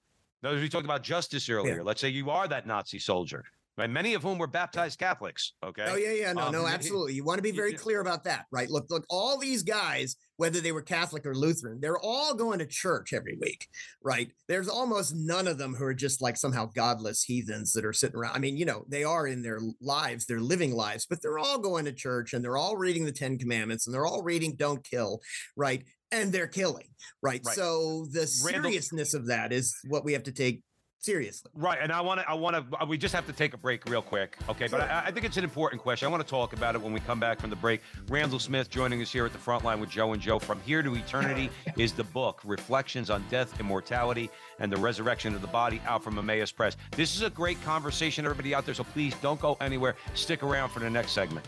Those 0.45 0.61
we 0.61 0.69
talked 0.69 0.85
about 0.85 1.03
justice 1.03 1.49
earlier. 1.49 1.79
Yeah. 1.79 1.83
Let's 1.83 2.03
say 2.03 2.11
you 2.11 2.29
are 2.29 2.47
that 2.49 2.67
Nazi 2.67 2.99
soldier, 2.99 3.45
right? 3.77 3.91
Many 3.91 4.15
of 4.15 4.23
whom 4.23 4.39
were 4.39 4.47
baptized 4.47 4.99
Catholics. 4.99 5.53
Okay. 5.65 5.85
Oh 5.87 5.97
yeah, 5.97 6.13
yeah, 6.13 6.33
no, 6.33 6.43
um, 6.43 6.53
no, 6.53 6.67
absolutely. 6.67 7.15
You 7.15 7.25
want 7.25 7.39
to 7.39 7.43
be 7.43 7.51
very 7.51 7.73
clear 7.73 8.01
about 8.01 8.25
that, 8.25 8.47
right? 8.51 8.71
Look, 8.71 8.87
look, 8.91 9.05
all 9.11 9.39
these 9.39 9.63
guys, 9.63 10.17
whether 10.37 10.61
they 10.61 10.73
were 10.73 10.83
Catholic 10.83 11.27
or 11.27 11.35
Lutheran, 11.35 11.81
they're 11.81 11.99
all 11.99 12.35
going 12.35 12.59
to 12.61 12.67
church 12.67 13.13
every 13.13 13.37
week, 13.41 13.67
right? 14.03 14.31
There's 14.49 14.69
almost 14.69 15.15
none 15.17 15.49
of 15.49 15.59
them 15.59 15.75
who 15.75 15.85
are 15.85 15.95
just 15.95 16.23
like 16.23 16.37
somehow 16.37 16.67
godless 16.75 17.23
heathens 17.23 17.73
that 17.73 17.85
are 17.85 17.93
sitting 17.93 18.17
around. 18.17 18.37
I 18.37 18.39
mean, 18.39 18.57
you 18.57 18.65
know, 18.65 18.85
they 18.89 19.05
are 19.05 19.27
in 19.27 19.43
their 19.43 19.61
lives, 19.81 20.27
they're 20.27 20.41
living 20.41 20.75
lives, 20.75 21.07
but 21.07 21.21
they're 21.21 21.39
all 21.39 21.59
going 21.59 21.85
to 21.87 21.93
church 21.93 22.33
and 22.33 22.45
they're 22.45 22.57
all 22.57 22.77
reading 22.77 23.05
the 23.05 23.13
Ten 23.13 23.39
Commandments 23.39 23.87
and 23.87 23.95
they're 23.95 24.07
all 24.07 24.23
reading 24.23 24.55
"Don't 24.57 24.85
Kill," 24.85 25.21
right? 25.57 25.83
and 26.13 26.31
they're 26.33 26.47
killing, 26.47 26.87
right? 27.23 27.41
right. 27.45 27.57
So 27.57 28.07
the 28.13 28.27
seriousness 28.27 29.15
of 29.15 29.27
that 29.27 29.53
is 29.53 29.75
what 29.89 30.05
we 30.05 30.13
have 30.13 30.23
to 30.25 30.33
take 30.33 30.63
seriously. 31.05 31.51
Right, 31.55 31.79
and 31.81 31.93
I 31.93 32.01
want 32.01 32.21
to, 32.21 32.29
I 32.29 32.35
want 32.35 32.71
to, 32.71 32.83
uh, 32.83 32.87
we 32.87 32.99
just 32.99 33.15
have 33.15 33.27
to 33.27 33.33
take 33.33 33.55
a 33.55 33.57
break 33.57 33.89
real 33.89 34.03
quick, 34.03 34.39
okay? 34.49 34.69
Sure. 34.69 34.79
But 34.79 34.91
I, 34.91 35.05
I, 35.07 35.11
think 35.11 35.25
it's 35.27 35.37
an 35.37 35.45
important 35.45 35.83
question. 35.83 36.07
I 36.07 36.11
want 36.11 36.23
to 36.23 36.29
talk 36.29 36.53
about 36.53 36.75
it 36.75 36.83
when 36.83 36.93
we 36.93 37.01
come 37.01 37.21
back 37.21 37.41
from 37.41 37.51
the 37.51 37.57
break. 37.57 37.81
Randall 38.09 38.39
Smith 38.39 38.71
joining 38.71 39.01
us 39.03 39.13
here 39.13 39.27
at 39.27 39.33
the 39.33 39.39
front 39.39 39.65
line 39.65 39.81
with 39.81 39.91
Joe 39.91 40.13
and 40.13 40.23
Joe. 40.23 40.39
From 40.39 40.61
Here 40.63 40.83
to 40.83 40.95
Eternity 40.95 41.51
is 41.79 41.93
the 41.93 42.05
book, 42.05 42.41
Reflections 42.45 43.11
on 43.11 43.25
Death, 43.31 43.59
Immortality, 43.61 44.31
and 44.59 44.73
the 44.73 44.79
Resurrection 44.79 45.35
of 45.35 45.41
the 45.41 45.49
Body, 45.49 45.81
out 45.87 46.03
from 46.03 46.19
Emmaus 46.19 46.53
Press. 46.53 46.77
This 46.93 47.15
is 47.15 47.23
a 47.23 47.31
great 47.31 47.63
conversation, 47.63 48.25
everybody 48.25 48.55
out 48.55 48.65
there. 48.65 48.75
So 48.75 48.85
please 48.85 49.15
don't 49.23 49.41
go 49.41 49.57
anywhere. 49.61 49.97
Stick 50.15 50.43
around 50.43 50.71
for 50.71 50.81
the 50.81 50.91
next 50.91 51.13
segment. 51.13 51.47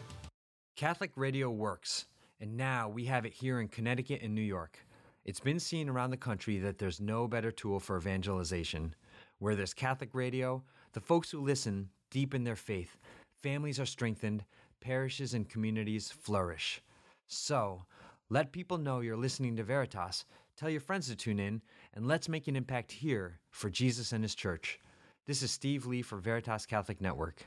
Catholic 0.76 1.12
radio 1.16 1.50
works 1.50 2.06
and 2.40 2.56
now 2.56 2.88
we 2.88 3.06
have 3.06 3.24
it 3.24 3.32
here 3.32 3.60
in 3.60 3.68
Connecticut 3.68 4.20
and 4.22 4.34
New 4.34 4.42
York. 4.42 4.78
It's 5.24 5.40
been 5.40 5.58
seen 5.58 5.88
around 5.88 6.10
the 6.10 6.16
country 6.16 6.58
that 6.58 6.78
there's 6.78 7.00
no 7.00 7.26
better 7.26 7.50
tool 7.50 7.80
for 7.80 7.96
evangelization. 7.96 8.94
Where 9.38 9.54
there's 9.54 9.74
Catholic 9.74 10.14
radio, 10.14 10.62
the 10.92 11.00
folks 11.00 11.30
who 11.30 11.40
listen 11.40 11.90
deepen 12.10 12.44
their 12.44 12.56
faith, 12.56 12.96
families 13.42 13.78
are 13.78 13.86
strengthened, 13.86 14.44
parishes 14.80 15.34
and 15.34 15.48
communities 15.48 16.10
flourish. 16.10 16.80
So, 17.26 17.84
let 18.30 18.52
people 18.52 18.78
know 18.78 19.00
you're 19.00 19.16
listening 19.16 19.56
to 19.56 19.62
Veritas, 19.62 20.24
tell 20.56 20.70
your 20.70 20.80
friends 20.80 21.08
to 21.08 21.16
tune 21.16 21.38
in, 21.38 21.60
and 21.92 22.06
let's 22.06 22.28
make 22.28 22.48
an 22.48 22.56
impact 22.56 22.92
here 22.92 23.40
for 23.50 23.68
Jesus 23.68 24.12
and 24.12 24.24
His 24.24 24.34
church. 24.34 24.80
This 25.26 25.42
is 25.42 25.50
Steve 25.50 25.86
Lee 25.86 26.02
for 26.02 26.18
Veritas 26.18 26.64
Catholic 26.64 27.00
Network. 27.00 27.46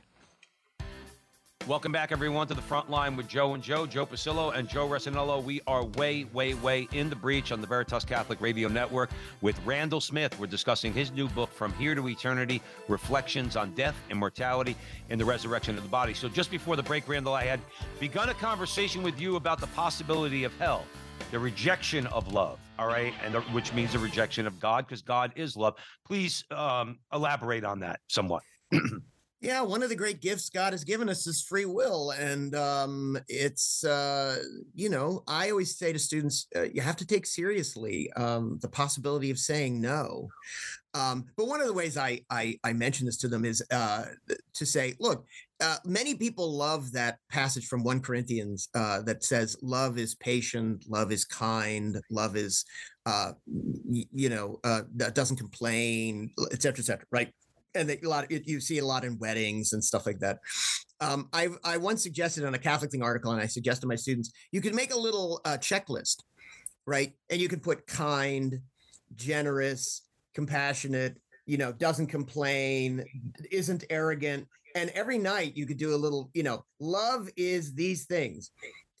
Welcome 1.66 1.92
back, 1.92 2.10
everyone, 2.10 2.48
to 2.48 2.54
the 2.54 2.62
front 2.62 2.90
line 2.90 3.16
with 3.16 3.28
Joe 3.28 3.52
and 3.52 3.62
Joe, 3.62 3.86
Joe 3.86 4.06
Pasillo 4.06 4.52
and 4.56 4.66
Joe 4.66 4.88
Resinello. 4.88 5.44
We 5.44 5.60
are 5.66 5.84
way, 5.84 6.24
way, 6.32 6.54
way 6.54 6.88
in 6.92 7.10
the 7.10 7.14
breach 7.14 7.52
on 7.52 7.60
the 7.60 7.66
Veritas 7.66 8.04
Catholic 8.04 8.40
Radio 8.40 8.66
Network 8.66 9.10
with 9.42 9.60
Randall 9.64 10.00
Smith. 10.00 10.36
We're 10.40 10.46
discussing 10.46 10.94
his 10.94 11.12
new 11.12 11.28
book, 11.28 11.52
From 11.52 11.72
Here 11.74 11.94
to 11.94 12.08
Eternity 12.08 12.62
Reflections 12.88 13.56
on 13.56 13.72
Death, 13.74 13.94
Immortality, 14.10 14.74
and 15.10 15.20
the 15.20 15.24
Resurrection 15.24 15.76
of 15.76 15.84
the 15.84 15.88
Body. 15.90 16.14
So, 16.14 16.28
just 16.28 16.50
before 16.50 16.76
the 16.76 16.82
break, 16.82 17.06
Randall, 17.06 17.34
I 17.34 17.44
had 17.44 17.60
begun 18.00 18.30
a 18.30 18.34
conversation 18.34 19.02
with 19.02 19.20
you 19.20 19.36
about 19.36 19.60
the 19.60 19.68
possibility 19.68 20.44
of 20.44 20.56
hell, 20.58 20.86
the 21.30 21.38
rejection 21.38 22.06
of 22.08 22.32
love, 22.32 22.58
all 22.78 22.88
right, 22.88 23.12
and 23.22 23.34
the, 23.34 23.42
which 23.52 23.72
means 23.74 23.92
the 23.92 23.98
rejection 23.98 24.46
of 24.46 24.58
God, 24.58 24.86
because 24.86 25.02
God 25.02 25.32
is 25.36 25.56
love. 25.56 25.74
Please 26.06 26.42
um, 26.50 26.98
elaborate 27.12 27.64
on 27.64 27.80
that 27.80 28.00
somewhat. 28.08 28.42
Yeah, 29.40 29.62
one 29.62 29.82
of 29.82 29.88
the 29.88 29.96
great 29.96 30.20
gifts 30.20 30.50
God 30.50 30.74
has 30.74 30.84
given 30.84 31.08
us 31.08 31.26
is 31.26 31.42
free 31.42 31.64
will, 31.64 32.10
and 32.10 32.54
um, 32.54 33.18
it's 33.26 33.82
uh, 33.84 34.36
you 34.74 34.90
know 34.90 35.22
I 35.26 35.50
always 35.50 35.78
say 35.78 35.94
to 35.94 35.98
students, 35.98 36.46
uh, 36.54 36.64
you 36.74 36.82
have 36.82 36.96
to 36.96 37.06
take 37.06 37.24
seriously 37.24 38.12
um, 38.16 38.58
the 38.60 38.68
possibility 38.68 39.30
of 39.30 39.38
saying 39.38 39.80
no. 39.80 40.28
Um, 40.92 41.24
but 41.38 41.46
one 41.46 41.60
of 41.62 41.68
the 41.68 41.72
ways 41.72 41.96
I, 41.96 42.20
I 42.28 42.58
I 42.64 42.74
mention 42.74 43.06
this 43.06 43.16
to 43.18 43.28
them 43.28 43.46
is 43.46 43.64
uh, 43.70 44.06
to 44.54 44.66
say, 44.66 44.94
look, 45.00 45.24
uh, 45.62 45.76
many 45.86 46.14
people 46.14 46.52
love 46.52 46.92
that 46.92 47.16
passage 47.30 47.66
from 47.66 47.82
1 47.82 48.00
Corinthians 48.00 48.68
uh, 48.74 49.00
that 49.02 49.24
says, 49.24 49.56
Love 49.62 49.98
is 49.98 50.14
patient, 50.16 50.84
love 50.88 51.12
is 51.12 51.24
kind, 51.24 51.98
love 52.10 52.36
is, 52.36 52.64
uh, 53.06 53.32
you 53.86 54.28
know, 54.28 54.58
doesn't 55.14 55.36
complain, 55.36 56.30
et 56.52 56.60
cetera, 56.60 56.80
et 56.82 56.86
cetera, 56.86 57.06
right? 57.10 57.32
And 57.74 57.88
they, 57.88 57.98
a 58.04 58.08
lot 58.08 58.24
of, 58.24 58.30
you 58.46 58.60
see 58.60 58.78
a 58.78 58.84
lot 58.84 59.04
in 59.04 59.18
weddings 59.18 59.72
and 59.72 59.82
stuff 59.82 60.06
like 60.06 60.18
that. 60.20 60.38
Um, 61.00 61.28
I 61.32 61.48
I 61.64 61.76
once 61.78 62.02
suggested 62.02 62.44
on 62.44 62.54
a 62.54 62.58
Catholic 62.58 62.90
thing 62.90 63.02
article, 63.02 63.32
and 63.32 63.40
I 63.40 63.46
suggested 63.46 63.82
to 63.82 63.86
my 63.86 63.96
students, 63.96 64.32
you 64.52 64.60
could 64.60 64.74
make 64.74 64.92
a 64.92 64.98
little 64.98 65.40
uh, 65.44 65.56
checklist, 65.56 66.22
right? 66.86 67.12
And 67.30 67.40
you 67.40 67.48
could 67.48 67.62
put 67.62 67.86
kind, 67.86 68.60
generous, 69.14 70.02
compassionate, 70.34 71.18
you 71.46 71.56
know, 71.56 71.72
doesn't 71.72 72.08
complain, 72.08 73.04
isn't 73.50 73.84
arrogant, 73.88 74.46
and 74.74 74.90
every 74.90 75.18
night 75.18 75.56
you 75.56 75.66
could 75.66 75.78
do 75.78 75.94
a 75.94 75.96
little, 75.96 76.30
you 76.34 76.42
know, 76.42 76.64
love 76.80 77.28
is 77.36 77.74
these 77.74 78.04
things. 78.04 78.50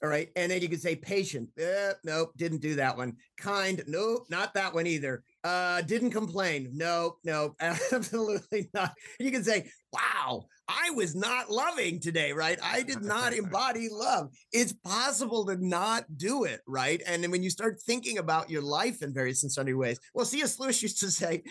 All 0.02 0.08
right. 0.08 0.30
And 0.34 0.50
then 0.50 0.62
you 0.62 0.68
could 0.68 0.80
say 0.80 0.96
patient. 0.96 1.50
Eh, 1.58 1.92
nope, 2.04 2.32
didn't 2.36 2.62
do 2.62 2.74
that 2.76 2.96
one. 2.96 3.16
Kind. 3.36 3.82
Nope, 3.86 4.24
not 4.30 4.54
that 4.54 4.72
one 4.72 4.86
either. 4.86 5.22
Uh, 5.42 5.80
didn't 5.82 6.10
complain. 6.10 6.70
No, 6.74 7.16
no, 7.24 7.54
absolutely 7.60 8.68
not. 8.74 8.92
You 9.18 9.30
can 9.30 9.42
say, 9.42 9.70
wow, 9.92 10.44
I 10.68 10.90
was 10.90 11.14
not 11.14 11.50
loving 11.50 11.98
today, 11.98 12.32
right? 12.32 12.58
I 12.62 12.82
did 12.82 13.02
not 13.02 13.32
embody 13.36 13.88
love. 13.90 14.28
It's 14.52 14.72
possible 14.72 15.46
to 15.46 15.56
not 15.56 16.04
do 16.16 16.44
it, 16.44 16.60
right? 16.66 17.02
And 17.06 17.22
then 17.22 17.30
when 17.30 17.42
you 17.42 17.50
start 17.50 17.80
thinking 17.80 18.18
about 18.18 18.50
your 18.50 18.62
life 18.62 19.02
in 19.02 19.14
various 19.14 19.42
and 19.42 19.50
sundry 19.50 19.74
ways, 19.74 19.98
well, 20.14 20.26
C.S. 20.26 20.60
Lewis 20.60 20.82
used 20.82 21.00
to 21.00 21.10
say, 21.10 21.42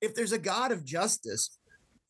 if 0.00 0.14
there's 0.14 0.32
a 0.32 0.38
God 0.38 0.72
of 0.72 0.84
justice, 0.84 1.58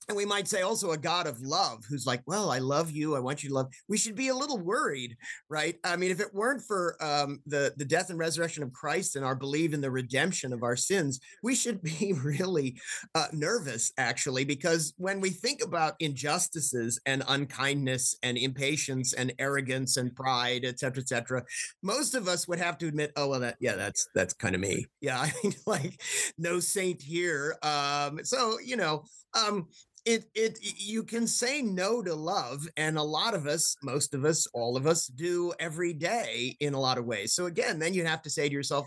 and 0.08 0.16
we 0.16 0.24
might 0.24 0.48
say 0.48 0.62
also 0.62 0.90
a 0.90 0.98
God 0.98 1.26
of 1.26 1.40
love 1.40 1.84
who's 1.88 2.06
like, 2.06 2.22
well, 2.26 2.50
I 2.50 2.58
love 2.58 2.90
you. 2.90 3.16
I 3.16 3.20
want 3.20 3.42
you 3.42 3.48
to 3.48 3.54
love. 3.54 3.72
We 3.88 3.96
should 3.96 4.14
be 4.14 4.28
a 4.28 4.34
little 4.34 4.58
worried, 4.58 5.16
right? 5.48 5.76
I 5.84 5.96
mean, 5.96 6.10
if 6.10 6.20
it 6.20 6.34
weren't 6.34 6.62
for 6.62 6.96
um, 7.00 7.40
the 7.46 7.72
the 7.76 7.84
death 7.84 8.10
and 8.10 8.18
resurrection 8.18 8.62
of 8.62 8.72
Christ 8.72 9.16
and 9.16 9.24
our 9.24 9.34
belief 9.34 9.72
in 9.72 9.80
the 9.80 9.90
redemption 9.90 10.52
of 10.52 10.62
our 10.62 10.76
sins, 10.76 11.20
we 11.42 11.54
should 11.54 11.82
be 11.98 12.12
really 12.12 12.78
uh, 13.14 13.26
nervous, 13.32 13.92
actually, 13.96 14.44
because 14.44 14.92
when 14.98 15.20
we 15.20 15.30
think 15.30 15.62
about 15.62 15.94
injustices 16.00 17.00
and 17.06 17.22
unkindness 17.28 18.16
and 18.22 18.36
impatience 18.36 19.12
and 19.14 19.32
arrogance 19.38 19.96
and 19.96 20.14
pride, 20.14 20.64
et 20.64 20.78
cetera, 20.78 21.00
et 21.02 21.08
cetera, 21.08 21.42
most 21.82 22.14
of 22.14 22.28
us 22.28 22.46
would 22.46 22.58
have 22.58 22.78
to 22.78 22.88
admit, 22.88 23.12
oh 23.16 23.28
well, 23.28 23.40
that 23.40 23.56
yeah, 23.60 23.74
that's 23.74 24.08
that's 24.14 24.34
kind 24.34 24.54
of 24.54 24.60
me. 24.60 24.86
Yeah, 25.00 25.20
I 25.22 25.32
mean, 25.42 25.54
like 25.66 26.00
no 26.36 26.60
saint 26.60 27.00
here. 27.00 27.56
Um, 27.62 28.20
so 28.22 28.58
you 28.60 28.76
know. 28.76 29.04
Um, 29.34 29.66
it 30.04 30.26
it 30.34 30.58
you 30.62 31.02
can 31.02 31.26
say 31.26 31.62
no 31.62 32.02
to 32.02 32.14
love 32.14 32.68
and 32.76 32.98
a 32.98 33.02
lot 33.02 33.34
of 33.34 33.46
us 33.46 33.76
most 33.82 34.12
of 34.12 34.24
us 34.24 34.46
all 34.52 34.76
of 34.76 34.86
us 34.86 35.06
do 35.06 35.52
every 35.58 35.92
day 35.92 36.56
in 36.60 36.74
a 36.74 36.80
lot 36.80 36.98
of 36.98 37.06
ways. 37.06 37.34
So 37.34 37.46
again 37.46 37.78
then 37.78 37.94
you 37.94 38.04
have 38.04 38.22
to 38.22 38.30
say 38.30 38.48
to 38.48 38.54
yourself 38.54 38.86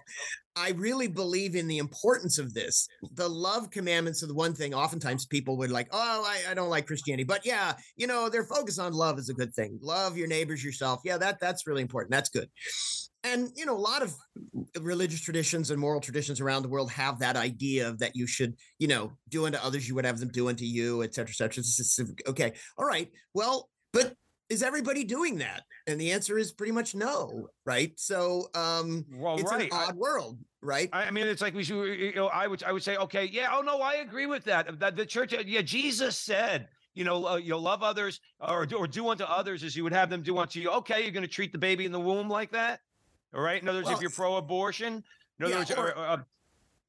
i 0.56 0.71
really 0.71 1.08
believe 1.08 1.56
in 1.56 1.67
the 1.67 1.77
importance 1.80 2.38
of 2.38 2.53
this. 2.53 2.88
The 3.13 3.27
love 3.27 3.69
commandments 3.71 4.23
are 4.23 4.27
the 4.27 4.34
one 4.34 4.53
thing 4.53 4.73
oftentimes 4.73 5.25
people 5.25 5.58
would 5.58 5.71
like 5.71 5.88
oh 5.91 6.23
I, 6.25 6.51
I 6.51 6.53
don't 6.53 6.69
like 6.69 6.86
christianity 6.86 7.23
but 7.23 7.45
yeah 7.45 7.73
you 7.95 8.08
know 8.08 8.30
their 8.30 8.45
focus 8.45 8.77
on 8.77 8.93
love 8.93 9.17
is 9.17 9.30
a 9.30 9.34
good 9.34 9.53
thing. 9.53 9.80
Love 9.82 10.17
your 10.17 10.27
neighbors 10.27 10.63
yourself. 10.63 11.01
Yeah 11.03 11.17
that 11.17 11.39
that's 11.39 11.65
really 11.65 11.82
important. 11.82 12.12
That's 12.12 12.30
good 12.30 12.49
and 13.33 13.51
you 13.55 13.65
know 13.65 13.75
a 13.75 13.77
lot 13.77 14.01
of 14.01 14.15
religious 14.81 15.21
traditions 15.21 15.71
and 15.71 15.79
moral 15.79 15.99
traditions 15.99 16.39
around 16.39 16.61
the 16.61 16.67
world 16.67 16.91
have 16.91 17.19
that 17.19 17.35
idea 17.35 17.87
of 17.87 17.99
that 17.99 18.15
you 18.15 18.27
should 18.27 18.55
you 18.79 18.87
know 18.87 19.11
do 19.29 19.45
unto 19.45 19.57
others 19.59 19.87
you 19.87 19.95
would 19.95 20.05
have 20.05 20.19
them 20.19 20.29
do 20.29 20.49
unto 20.49 20.65
you 20.65 21.03
et 21.03 21.13
cetera 21.13 21.31
et 21.41 21.65
cetera 21.65 22.13
okay 22.27 22.53
all 22.77 22.85
right 22.85 23.11
well 23.33 23.69
but 23.93 24.13
is 24.49 24.63
everybody 24.63 25.03
doing 25.03 25.37
that 25.37 25.63
and 25.87 25.99
the 25.99 26.11
answer 26.11 26.37
is 26.37 26.51
pretty 26.51 26.71
much 26.71 26.95
no 26.95 27.47
right 27.65 27.93
so 27.97 28.47
um 28.55 29.05
well, 29.13 29.35
it's 29.37 29.51
right. 29.51 29.63
an 29.63 29.69
odd 29.71 29.93
I, 29.93 29.93
world 29.93 30.37
right 30.61 30.89
i 30.93 31.11
mean 31.11 31.27
it's 31.27 31.41
like 31.41 31.53
we 31.53 31.63
should 31.63 31.99
you 31.99 32.15
know 32.15 32.27
i 32.27 32.47
would 32.47 32.63
i 32.63 32.71
would 32.71 32.83
say 32.83 32.97
okay 32.97 33.25
yeah 33.25 33.49
oh 33.53 33.61
no 33.61 33.81
i 33.81 33.95
agree 33.95 34.25
with 34.25 34.43
that 34.45 34.79
that 34.79 34.95
the 34.95 35.05
church 35.05 35.33
yeah 35.45 35.61
jesus 35.61 36.17
said 36.17 36.67
you 36.97 37.03
know, 37.03 37.27
uh, 37.27 37.35
you'll 37.35 37.61
love 37.61 37.83
others 37.83 38.19
or, 38.39 38.67
or 38.75 38.87
do 38.87 39.07
unto 39.07 39.23
others 39.23 39.63
as 39.63 39.75
you 39.75 39.83
would 39.83 39.93
have 39.93 40.09
them 40.09 40.23
do 40.23 40.39
unto 40.39 40.59
you. 40.59 40.71
Okay, 40.71 41.03
you're 41.03 41.11
going 41.11 41.21
to 41.21 41.31
treat 41.31 41.51
the 41.51 41.57
baby 41.59 41.85
in 41.85 41.91
the 41.91 41.99
womb 41.99 42.27
like 42.27 42.51
that. 42.51 42.79
All 43.33 43.41
right. 43.41 43.61
In 43.61 43.67
other 43.67 43.79
words, 43.79 43.87
well, 43.87 43.95
if 43.95 44.01
you're 44.01 44.09
pro-abortion, 44.09 45.03
in 45.39 45.45
other 45.45 45.53
yeah, 45.53 45.59
words, 45.59 45.71
or, 45.71 45.89
or, 45.89 45.97
uh, 45.97 46.17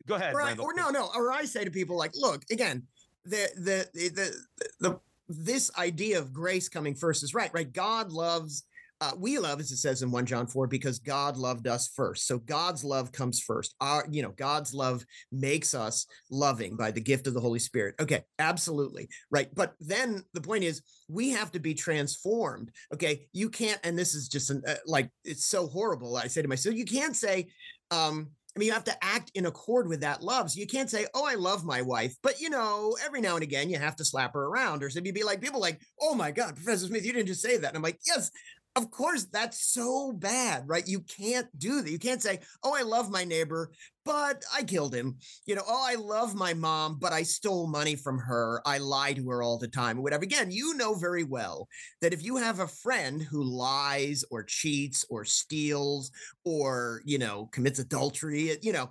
go 0.07 0.15
ahead. 0.15 0.35
Or, 0.35 0.43
I, 0.43 0.55
or 0.57 0.75
no, 0.75 0.91
no. 0.91 1.11
Or 1.15 1.33
I 1.33 1.45
say 1.45 1.65
to 1.65 1.71
people 1.71 1.97
like, 1.97 2.13
look, 2.15 2.45
again, 2.51 2.85
the 3.25 3.49
the 3.57 3.89
the 3.95 4.11
the, 4.11 4.45
the 4.81 5.01
this 5.29 5.71
idea 5.77 6.19
of 6.19 6.33
grace 6.33 6.69
coming 6.69 6.95
first 6.95 7.23
is 7.23 7.35
right. 7.35 7.51
Right. 7.53 7.73
God 7.73 8.13
loves 8.13 8.65
uh, 9.01 9.13
we 9.17 9.39
love, 9.39 9.61
as 9.61 9.71
it 9.71 9.77
says 9.77 10.03
in 10.03 10.11
1 10.11 10.27
John 10.27 10.47
4, 10.47 10.67
because 10.67 10.99
God 10.99 11.37
loved 11.37 11.69
us 11.69 11.89
first. 11.89 12.27
So 12.27 12.39
God's 12.39 12.83
love 12.83 13.13
comes 13.13 13.41
first. 13.41 13.75
Our, 13.81 14.05
you 14.11 14.23
know, 14.23 14.33
God's 14.37 14.75
love 14.75 15.05
makes 15.31 15.75
us 15.75 16.07
loving 16.31 16.77
by 16.77 16.91
the 16.91 17.01
gift 17.01 17.27
of 17.27 17.35
the 17.35 17.41
Holy 17.41 17.61
Spirit. 17.61 17.95
Okay, 18.01 18.25
absolutely. 18.39 19.09
Right. 19.31 19.55
But 19.55 19.75
then 19.81 20.25
the 20.35 20.41
point 20.41 20.65
is, 20.65 20.83
we 21.09 21.31
have 21.31 21.53
to 21.53 21.61
be 21.61 21.75
transformed. 21.75 22.73
Okay. 22.93 23.29
You 23.33 23.51
can't, 23.51 23.81
and 23.85 23.97
this 23.97 24.15
is 24.15 24.29
just 24.29 24.51
an, 24.51 24.63
uh, 24.67 24.75
like, 24.87 25.11
it's 25.25 25.47
so 25.47 25.69
horrible. 25.69 26.17
I 26.17 26.27
say 26.27 26.43
to 26.43 26.49
myself, 26.49 26.75
you 26.75 26.85
can't 26.85 27.15
say, 27.15 27.49
um, 27.91 28.31
I 28.57 28.59
mean, 28.59 28.67
you 28.67 28.73
have 28.73 28.85
to 28.85 29.05
act 29.05 29.31
in 29.37 29.47
accord 29.47 29.87
with 29.87 30.01
that 30.01 30.21
love. 30.21 30.51
So 30.51 30.59
you 30.59 30.67
can't 30.67 30.91
say, 30.91 31.07
"Oh, 31.15 31.25
I 31.25 31.37
love 31.37 31.65
my 31.65 31.81
wife," 31.81 32.17
but 32.25 32.41
you 32.41 32.51
know, 32.51 32.97
every 33.05 33.21
now 33.21 33.35
and 33.35 33.45
again 33.45 33.71
you 33.71 33.79
have 33.79 33.95
to 33.97 34.05
slap 34.05 34.35
her 34.35 34.47
around, 34.47 34.83
or 34.83 34.91
so 34.91 34.99
you'd 34.99 35.15
be 35.15 35.23
like, 35.23 35.41
people 35.41 35.61
like, 35.61 35.81
"Oh 36.01 36.13
my 36.13 36.33
God, 36.33 36.57
Professor 36.57 36.87
Smith, 36.87 37.07
you 37.07 37.13
didn't 37.13 37.29
just 37.29 37.41
say 37.43 37.57
that." 37.57 37.69
And 37.69 37.77
I'm 37.77 37.83
like, 37.83 38.01
"Yes, 38.05 38.33
of 38.79 38.93
course, 38.93 39.25
that's 39.25 39.61
so 39.73 40.13
bad, 40.13 40.63
right? 40.69 40.87
You 40.87 41.01
can't 41.01 41.47
do 41.59 41.83
that. 41.83 41.91
You 41.91 41.99
can't 41.99 42.23
say, 42.23 42.39
oh, 42.63 42.75
I 42.75 42.83
love 42.83 43.11
my 43.11 43.25
neighbor, 43.25 43.73
but 44.05 44.45
I 44.55 44.63
killed 44.63 44.95
him. 44.95 45.17
You 45.47 45.57
know, 45.57 45.65
oh, 45.67 45.85
I 45.87 45.97
love 45.97 46.37
my 46.37 46.55
mom, 46.55 46.99
but 47.01 47.13
I 47.13 47.25
stole 47.25 47.67
money 47.67 47.97
from 47.97 48.19
her. 48.21 48.63
I 48.65 48.79
lie 48.79 49.15
to 49.15 49.29
her 49.31 49.43
all 49.43 49.59
the 49.59 49.67
time, 49.67 50.01
whatever. 50.01 50.23
Again, 50.23 50.53
you 50.53 50.75
know 50.77 50.95
very 50.95 51.25
well 51.25 51.69
that 52.01 52.13
if 52.13 52.23
you 52.25 52.37
have 52.37 52.61
a 52.61 52.69
friend 52.69 53.21
who 53.21 53.43
lies 53.43 54.25
or 54.31 54.45
cheats 54.45 55.05
or 55.11 55.25
steals 55.25 56.13
or, 56.45 57.03
you 57.05 57.19
know, 57.19 57.49
commits 57.53 57.81
adultery, 57.81 58.57
you 58.63 58.73
know, 58.73 58.89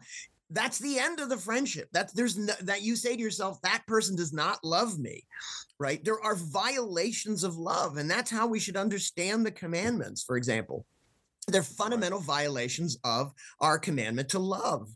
that's 0.50 0.80
the 0.80 0.98
end 1.00 1.20
of 1.20 1.30
the 1.30 1.38
friendship. 1.38 1.90
That's 1.92 2.14
there's 2.14 2.38
no, 2.38 2.54
that 2.62 2.82
you 2.82 2.96
say 2.96 3.16
to 3.16 3.22
yourself, 3.22 3.62
that 3.62 3.86
person 3.88 4.16
does 4.16 4.34
not 4.34 4.64
love 4.64 4.98
me, 4.98 5.26
right? 5.80 6.04
There 6.04 6.22
are 6.22 6.36
violations 6.36 7.44
of 7.44 7.58
love, 7.58 7.98
and 7.98 8.10
that's 8.10 8.32
how 8.32 8.48
we 8.48 8.60
should 8.60 8.78
understand 8.78 9.46
the 9.46 9.52
commandments. 9.52 10.24
For 10.24 10.38
example, 10.38 10.86
they're 11.48 11.64
fundamental 11.64 12.20
violations 12.20 12.98
of 13.04 13.32
our 13.60 13.78
commandment 13.78 14.30
to 14.30 14.40
love. 14.40 14.90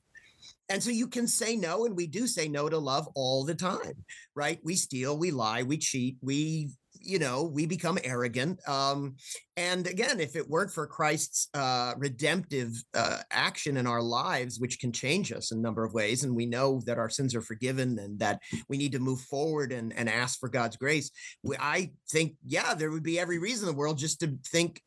And 0.70 0.82
so 0.82 0.90
you 0.90 1.08
can 1.08 1.28
say 1.28 1.58
no, 1.58 1.86
and 1.86 1.96
we 1.98 2.08
do 2.08 2.28
say 2.28 2.48
no 2.48 2.70
to 2.70 2.78
love 2.78 3.10
all 3.14 3.44
the 3.44 3.56
time, 3.56 4.06
right? 4.36 4.60
We 4.64 4.76
steal, 4.76 5.18
we 5.18 5.32
lie, 5.32 5.64
we 5.64 5.78
cheat, 5.78 6.18
we 6.22 6.70
you 7.04 7.20
know, 7.20 7.44
we 7.44 7.66
become 7.66 7.98
arrogant. 8.04 8.60
Um, 8.68 9.16
and 9.58 9.86
again, 9.86 10.20
if 10.20 10.36
it 10.36 10.50
weren't 10.50 10.72
for 10.72 10.88
Christ's 10.88 11.50
uh, 11.54 11.94
redemptive 11.98 12.72
uh, 12.94 13.18
action 13.32 13.78
in 13.78 13.86
our 13.86 14.02
lives, 14.02 14.60
which 14.60 14.80
can 14.80 14.92
change 14.92 15.32
us 15.32 15.52
in 15.52 15.60
a 15.60 15.62
number 15.62 15.84
of 15.84 15.94
ways, 15.94 16.24
and 16.24 16.36
we 16.36 16.46
know 16.46 16.82
that 16.86 16.98
our 16.98 17.10
sins 17.10 17.36
are 17.36 17.42
forgiven 17.42 18.00
and 18.00 18.18
that 18.20 18.40
we 18.70 18.78
need 18.78 18.94
to 18.94 19.00
move 19.00 19.22
forward 19.22 19.72
and, 19.72 19.94
and 19.94 20.10
ask 20.10 20.40
for 20.40 20.50
God's 20.50 20.78
grace, 20.78 21.12
we, 21.44 21.56
I 21.60 21.92
think, 22.10 22.36
yeah, 22.46 22.74
there 22.74 22.92
would 22.92 23.04
be 23.04 23.20
every 23.20 23.40
reason 23.40 23.68
in 23.68 23.76
the 23.76 23.80
world 23.80 23.98
just 23.98 24.20
to 24.22 24.38
think 24.48 24.82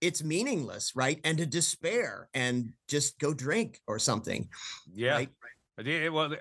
it's 0.00 0.22
meaningless, 0.22 0.92
right? 0.94 1.18
And 1.24 1.38
to 1.38 1.46
despair 1.46 2.28
and 2.34 2.72
just 2.88 3.18
go 3.18 3.32
drink 3.32 3.80
or 3.86 3.98
something. 3.98 4.48
Yeah. 4.92 5.14
Right? 5.14 5.28
Well, 5.82 6.34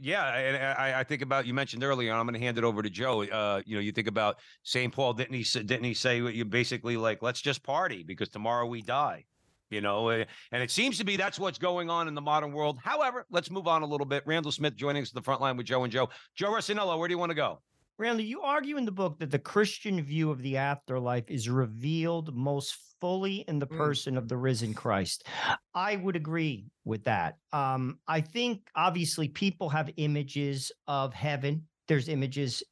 yeah, 0.00 0.34
and 0.36 0.56
I, 0.56 1.00
I, 1.00 1.04
think 1.04 1.22
about 1.22 1.46
you 1.46 1.54
mentioned 1.54 1.82
earlier. 1.82 2.12
I'm 2.12 2.26
going 2.26 2.38
to 2.38 2.44
hand 2.44 2.58
it 2.58 2.64
over 2.64 2.82
to 2.82 2.90
Joe. 2.90 3.22
Uh, 3.22 3.62
you 3.64 3.74
know, 3.74 3.80
you 3.80 3.92
think 3.92 4.08
about 4.08 4.36
Saint 4.64 4.92
Paul. 4.92 5.14
Didn't 5.14 5.34
he? 5.34 5.42
Didn't 5.42 5.84
he 5.84 5.94
say 5.94 6.18
you 6.18 6.44
basically 6.44 6.96
like, 6.96 7.22
let's 7.22 7.40
just 7.40 7.62
party 7.62 8.02
because 8.02 8.28
tomorrow 8.28 8.66
we 8.66 8.82
die. 8.82 9.24
You 9.70 9.80
know, 9.80 10.10
eh, 10.10 10.24
and 10.50 10.62
it 10.62 10.70
seems 10.70 10.98
to 10.98 11.04
be 11.04 11.16
that's 11.16 11.38
what's 11.38 11.58
going 11.58 11.88
on 11.88 12.06
in 12.06 12.14
the 12.14 12.20
modern 12.20 12.52
world. 12.52 12.78
However, 12.84 13.24
let's 13.30 13.50
move 13.50 13.66
on 13.66 13.82
a 13.82 13.86
little 13.86 14.04
bit. 14.04 14.22
Randall 14.26 14.52
Smith 14.52 14.76
joining 14.76 15.02
us 15.02 15.08
at 15.08 15.14
the 15.14 15.22
front 15.22 15.40
line 15.40 15.56
with 15.56 15.64
Joe 15.64 15.84
and 15.84 15.92
Joe. 15.92 16.10
Joe 16.34 16.50
Rossinello, 16.50 16.98
where 16.98 17.08
do 17.08 17.12
you 17.12 17.18
want 17.18 17.30
to 17.30 17.36
go? 17.36 17.60
Randall, 18.02 18.24
you 18.24 18.42
argue 18.42 18.76
in 18.76 18.84
the 18.84 18.92
book 18.92 19.18
that 19.20 19.30
the 19.30 19.38
Christian 19.38 20.02
view 20.02 20.30
of 20.30 20.42
the 20.42 20.56
afterlife 20.56 21.30
is 21.30 21.48
revealed 21.48 22.34
most 22.34 22.76
fully 23.00 23.44
in 23.48 23.58
the 23.58 23.66
mm. 23.66 23.76
person 23.76 24.14
mm. 24.14 24.18
of 24.18 24.28
the 24.28 24.36
risen 24.36 24.74
Christ. 24.74 25.26
I 25.74 25.96
would 25.96 26.16
agree 26.16 26.66
with 26.84 27.04
that. 27.04 27.38
Um, 27.52 27.98
I 28.08 28.20
think 28.20 28.68
obviously 28.74 29.28
people 29.28 29.68
have 29.68 29.90
images 29.96 30.72
of 30.86 31.14
heaven. 31.14 31.64
There's 31.86 32.08
images 32.08 32.62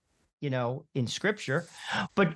you 0.40 0.50
know, 0.50 0.84
in 0.94 1.06
scripture. 1.06 1.66
But 2.14 2.34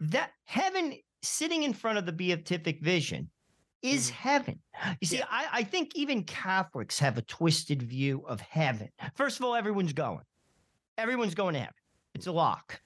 that 0.00 0.30
heaven 0.44 0.94
sitting 1.22 1.62
in 1.62 1.72
front 1.72 1.98
of 1.98 2.06
the 2.06 2.12
beatific 2.12 2.80
vision 2.80 3.30
is 3.82 4.10
Mm-hmm. 4.10 4.28
heaven. 4.28 4.60
You 5.00 5.06
see, 5.06 5.18
Yeah. 5.18 5.26
I, 5.30 5.46
I 5.52 5.62
think 5.64 5.92
even 5.94 6.24
Catholics 6.24 6.98
have 6.98 7.18
a 7.18 7.22
twisted 7.22 7.82
view 7.82 8.24
of 8.26 8.40
heaven. 8.40 8.88
First 9.14 9.38
of 9.38 9.44
all, 9.44 9.54
everyone's 9.54 9.92
going. 9.92 10.24
Everyone's 10.98 11.34
going 11.34 11.54
to 11.54 11.60
heaven. 11.60 11.74
It's 12.16 12.26
a 12.26 12.32
lock. 12.32 12.80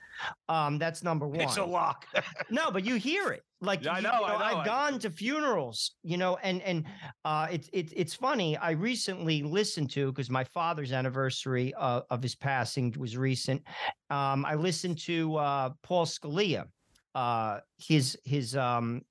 Um, 0.50 0.78
that's 0.78 1.02
number 1.02 1.26
one. 1.26 1.40
It's 1.40 1.56
a 1.56 1.64
lock. 1.64 2.04
No, 2.50 2.70
but 2.70 2.84
you 2.84 2.96
hear 2.96 3.28
it. 3.30 3.42
Like 3.62 3.84
Yeah, 3.84 3.92
I 3.92 3.96
you- 3.98 4.02
know, 4.02 4.18
you 4.20 4.24
I 4.26 4.38
know, 4.38 4.44
I've 4.44 4.56
I- 4.58 4.64
gone 4.66 4.98
to 4.98 5.10
funerals, 5.10 5.92
you 6.02 6.16
know, 6.18 6.36
and 6.42 6.60
and 6.62 6.84
uh, 7.24 7.46
it's 7.50 7.70
it's 7.72 7.92
it's 7.96 8.14
funny. 8.14 8.56
I 8.56 8.72
recently 8.72 9.42
listened 9.42 9.90
to 9.92 10.10
because 10.10 10.28
my 10.28 10.44
father's 10.44 10.92
anniversary 10.92 11.72
uh, 11.74 12.00
of 12.10 12.22
his 12.22 12.34
passing 12.34 12.92
was 12.98 13.16
recent. 13.16 13.62
Um, 14.10 14.44
I 14.44 14.54
listened 14.56 14.98
to 15.10 15.36
uh, 15.36 15.70
Paul 15.82 16.06
Scalia, 16.06 16.64
uh, 17.14 17.60
his 17.78 18.18
his 18.24 18.56
um, 18.56 19.02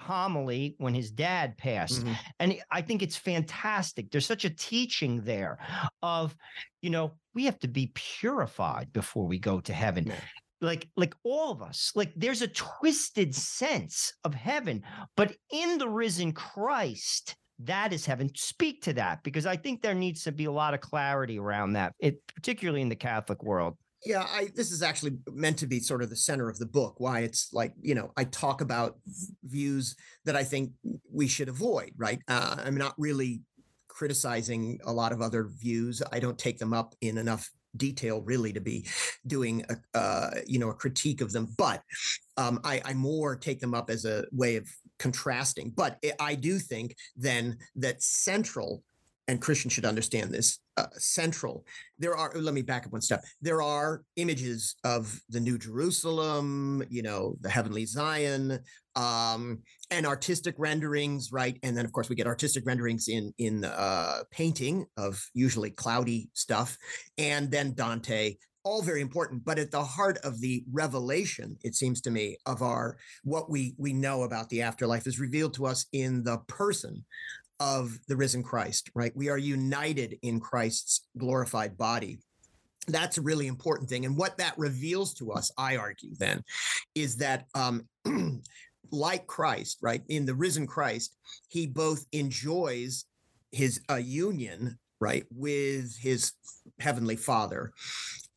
homily 0.00 0.74
when 0.78 0.94
his 0.94 1.10
dad 1.10 1.56
passed, 1.58 2.04
Mhm. 2.04 2.16
and 2.38 2.62
I 2.70 2.82
think 2.82 3.02
it's 3.02 3.16
fantastic. 3.16 4.10
There's 4.10 4.26
such 4.26 4.44
a 4.44 4.50
teaching 4.50 5.22
there 5.22 5.58
of, 6.02 6.36
you 6.82 6.90
know, 6.90 7.18
we 7.34 7.44
have 7.44 7.58
to 7.60 7.68
be 7.68 7.92
purified 7.94 8.92
before 8.92 9.26
we 9.26 9.38
go 9.38 9.60
to 9.60 9.72
heaven 9.72 10.06
Yeah. 10.06 10.20
like 10.60 10.88
like 10.96 11.14
all 11.22 11.52
of 11.52 11.62
us 11.62 11.92
like 11.94 12.12
there's 12.16 12.42
a 12.42 12.48
twisted 12.48 13.32
sense 13.32 14.12
of 14.24 14.34
heaven 14.34 14.82
but 15.14 15.36
in 15.52 15.78
the 15.78 15.88
risen 15.88 16.32
christ 16.32 17.36
that 17.60 17.92
is 17.92 18.04
heaven 18.04 18.28
speak 18.34 18.82
to 18.82 18.92
that 18.94 19.22
because 19.22 19.46
i 19.46 19.56
think 19.56 19.82
there 19.82 19.94
needs 19.94 20.24
to 20.24 20.32
be 20.32 20.46
a 20.46 20.50
lot 20.50 20.74
of 20.74 20.80
clarity 20.80 21.38
around 21.38 21.74
that 21.74 21.92
it 22.00 22.16
particularly 22.34 22.82
in 22.82 22.88
the 22.88 22.96
catholic 22.96 23.40
world 23.44 23.76
Yeah, 24.04 24.24
I 24.28 24.48
this 24.54 24.70
is 24.70 24.82
actually 24.82 25.18
meant 25.32 25.58
to 25.58 25.66
be 25.66 25.80
sort 25.80 26.02
of 26.02 26.10
the 26.10 26.16
center 26.16 26.48
of 26.48 26.58
the 26.58 26.66
book. 26.66 26.94
Why 26.98 27.20
it's 27.20 27.52
like 27.52 27.72
you 27.80 27.94
know 27.94 28.12
I 28.16 28.24
talk 28.24 28.60
about 28.60 28.96
views 29.44 29.96
that 30.24 30.36
I 30.36 30.44
think 30.44 30.72
we 31.12 31.26
should 31.26 31.48
avoid. 31.48 31.92
Right? 31.96 32.20
Uh, 32.28 32.56
I'm 32.64 32.76
not 32.76 32.94
really 32.96 33.42
criticizing 33.88 34.78
a 34.84 34.92
lot 34.92 35.10
of 35.12 35.20
other 35.20 35.48
views. 35.50 36.00
I 36.12 36.20
don't 36.20 36.38
take 36.38 36.58
them 36.58 36.72
up 36.72 36.94
in 37.00 37.18
enough 37.18 37.50
detail 37.76 38.22
really 38.22 38.52
to 38.52 38.60
be 38.60 38.86
doing 39.26 39.64
a 39.68 39.98
uh, 39.98 40.30
you 40.46 40.60
know 40.60 40.70
a 40.70 40.74
critique 40.74 41.20
of 41.20 41.32
them. 41.32 41.48
But 41.58 41.82
um, 42.36 42.60
I, 42.62 42.80
I 42.84 42.94
more 42.94 43.34
take 43.34 43.58
them 43.58 43.74
up 43.74 43.90
as 43.90 44.04
a 44.04 44.24
way 44.30 44.56
of 44.56 44.68
contrasting. 45.00 45.72
But 45.76 45.98
I- 46.04 46.12
I 46.20 46.34
do 46.36 46.60
think 46.60 46.94
then 47.16 47.58
that 47.76 48.02
central 48.02 48.84
and 49.28 49.42
Christians 49.42 49.74
should 49.74 49.84
understand 49.84 50.32
this. 50.32 50.58
Uh, 50.76 50.86
central, 50.92 51.64
there 51.98 52.16
are. 52.16 52.32
Let 52.34 52.54
me 52.54 52.62
back 52.62 52.86
up 52.86 52.92
one 52.92 53.02
step. 53.02 53.22
There 53.42 53.62
are 53.62 54.02
images 54.16 54.74
of 54.84 55.20
the 55.28 55.38
New 55.38 55.58
Jerusalem, 55.58 56.82
you 56.88 57.02
know, 57.02 57.36
the 57.40 57.50
heavenly 57.50 57.84
Zion, 57.84 58.58
um, 58.96 59.60
and 59.90 60.06
artistic 60.06 60.54
renderings, 60.58 61.30
right? 61.30 61.58
And 61.62 61.76
then, 61.76 61.84
of 61.84 61.92
course, 61.92 62.08
we 62.08 62.16
get 62.16 62.26
artistic 62.26 62.64
renderings 62.66 63.08
in 63.08 63.32
in 63.38 63.64
uh, 63.64 64.22
painting 64.30 64.86
of 64.96 65.22
usually 65.34 65.70
cloudy 65.70 66.30
stuff, 66.32 66.76
and 67.18 67.50
then 67.50 67.74
Dante. 67.74 68.36
All 68.64 68.82
very 68.82 69.00
important, 69.00 69.46
but 69.46 69.58
at 69.58 69.70
the 69.70 69.84
heart 69.84 70.18
of 70.24 70.40
the 70.40 70.62
revelation, 70.70 71.56
it 71.62 71.74
seems 71.74 72.02
to 72.02 72.10
me, 72.10 72.36
of 72.44 72.60
our 72.60 72.98
what 73.22 73.48
we 73.48 73.74
we 73.78 73.92
know 73.92 74.24
about 74.24 74.50
the 74.50 74.62
afterlife 74.62 75.06
is 75.06 75.20
revealed 75.20 75.54
to 75.54 75.66
us 75.66 75.86
in 75.92 76.22
the 76.22 76.38
person 76.48 77.04
of 77.60 77.98
the 78.08 78.16
risen 78.16 78.42
Christ, 78.42 78.90
right? 78.94 79.14
We 79.16 79.28
are 79.28 79.38
united 79.38 80.18
in 80.22 80.40
Christ's 80.40 81.06
glorified 81.16 81.76
body. 81.76 82.20
That's 82.86 83.18
a 83.18 83.22
really 83.22 83.46
important 83.46 83.88
thing. 83.88 84.06
And 84.06 84.16
what 84.16 84.38
that 84.38 84.56
reveals 84.56 85.14
to 85.14 85.32
us, 85.32 85.50
I 85.58 85.76
argue, 85.76 86.14
then, 86.18 86.42
is 86.94 87.16
that 87.16 87.46
um, 87.54 87.86
like 88.90 89.26
Christ, 89.26 89.78
right, 89.82 90.02
in 90.08 90.24
the 90.24 90.34
risen 90.34 90.66
Christ, 90.66 91.16
he 91.48 91.66
both 91.66 92.06
enjoys 92.12 93.04
his 93.52 93.80
uh, 93.90 93.96
union, 93.96 94.78
right, 95.00 95.24
with 95.30 95.96
his 95.98 96.32
heavenly 96.80 97.16
Father. 97.16 97.72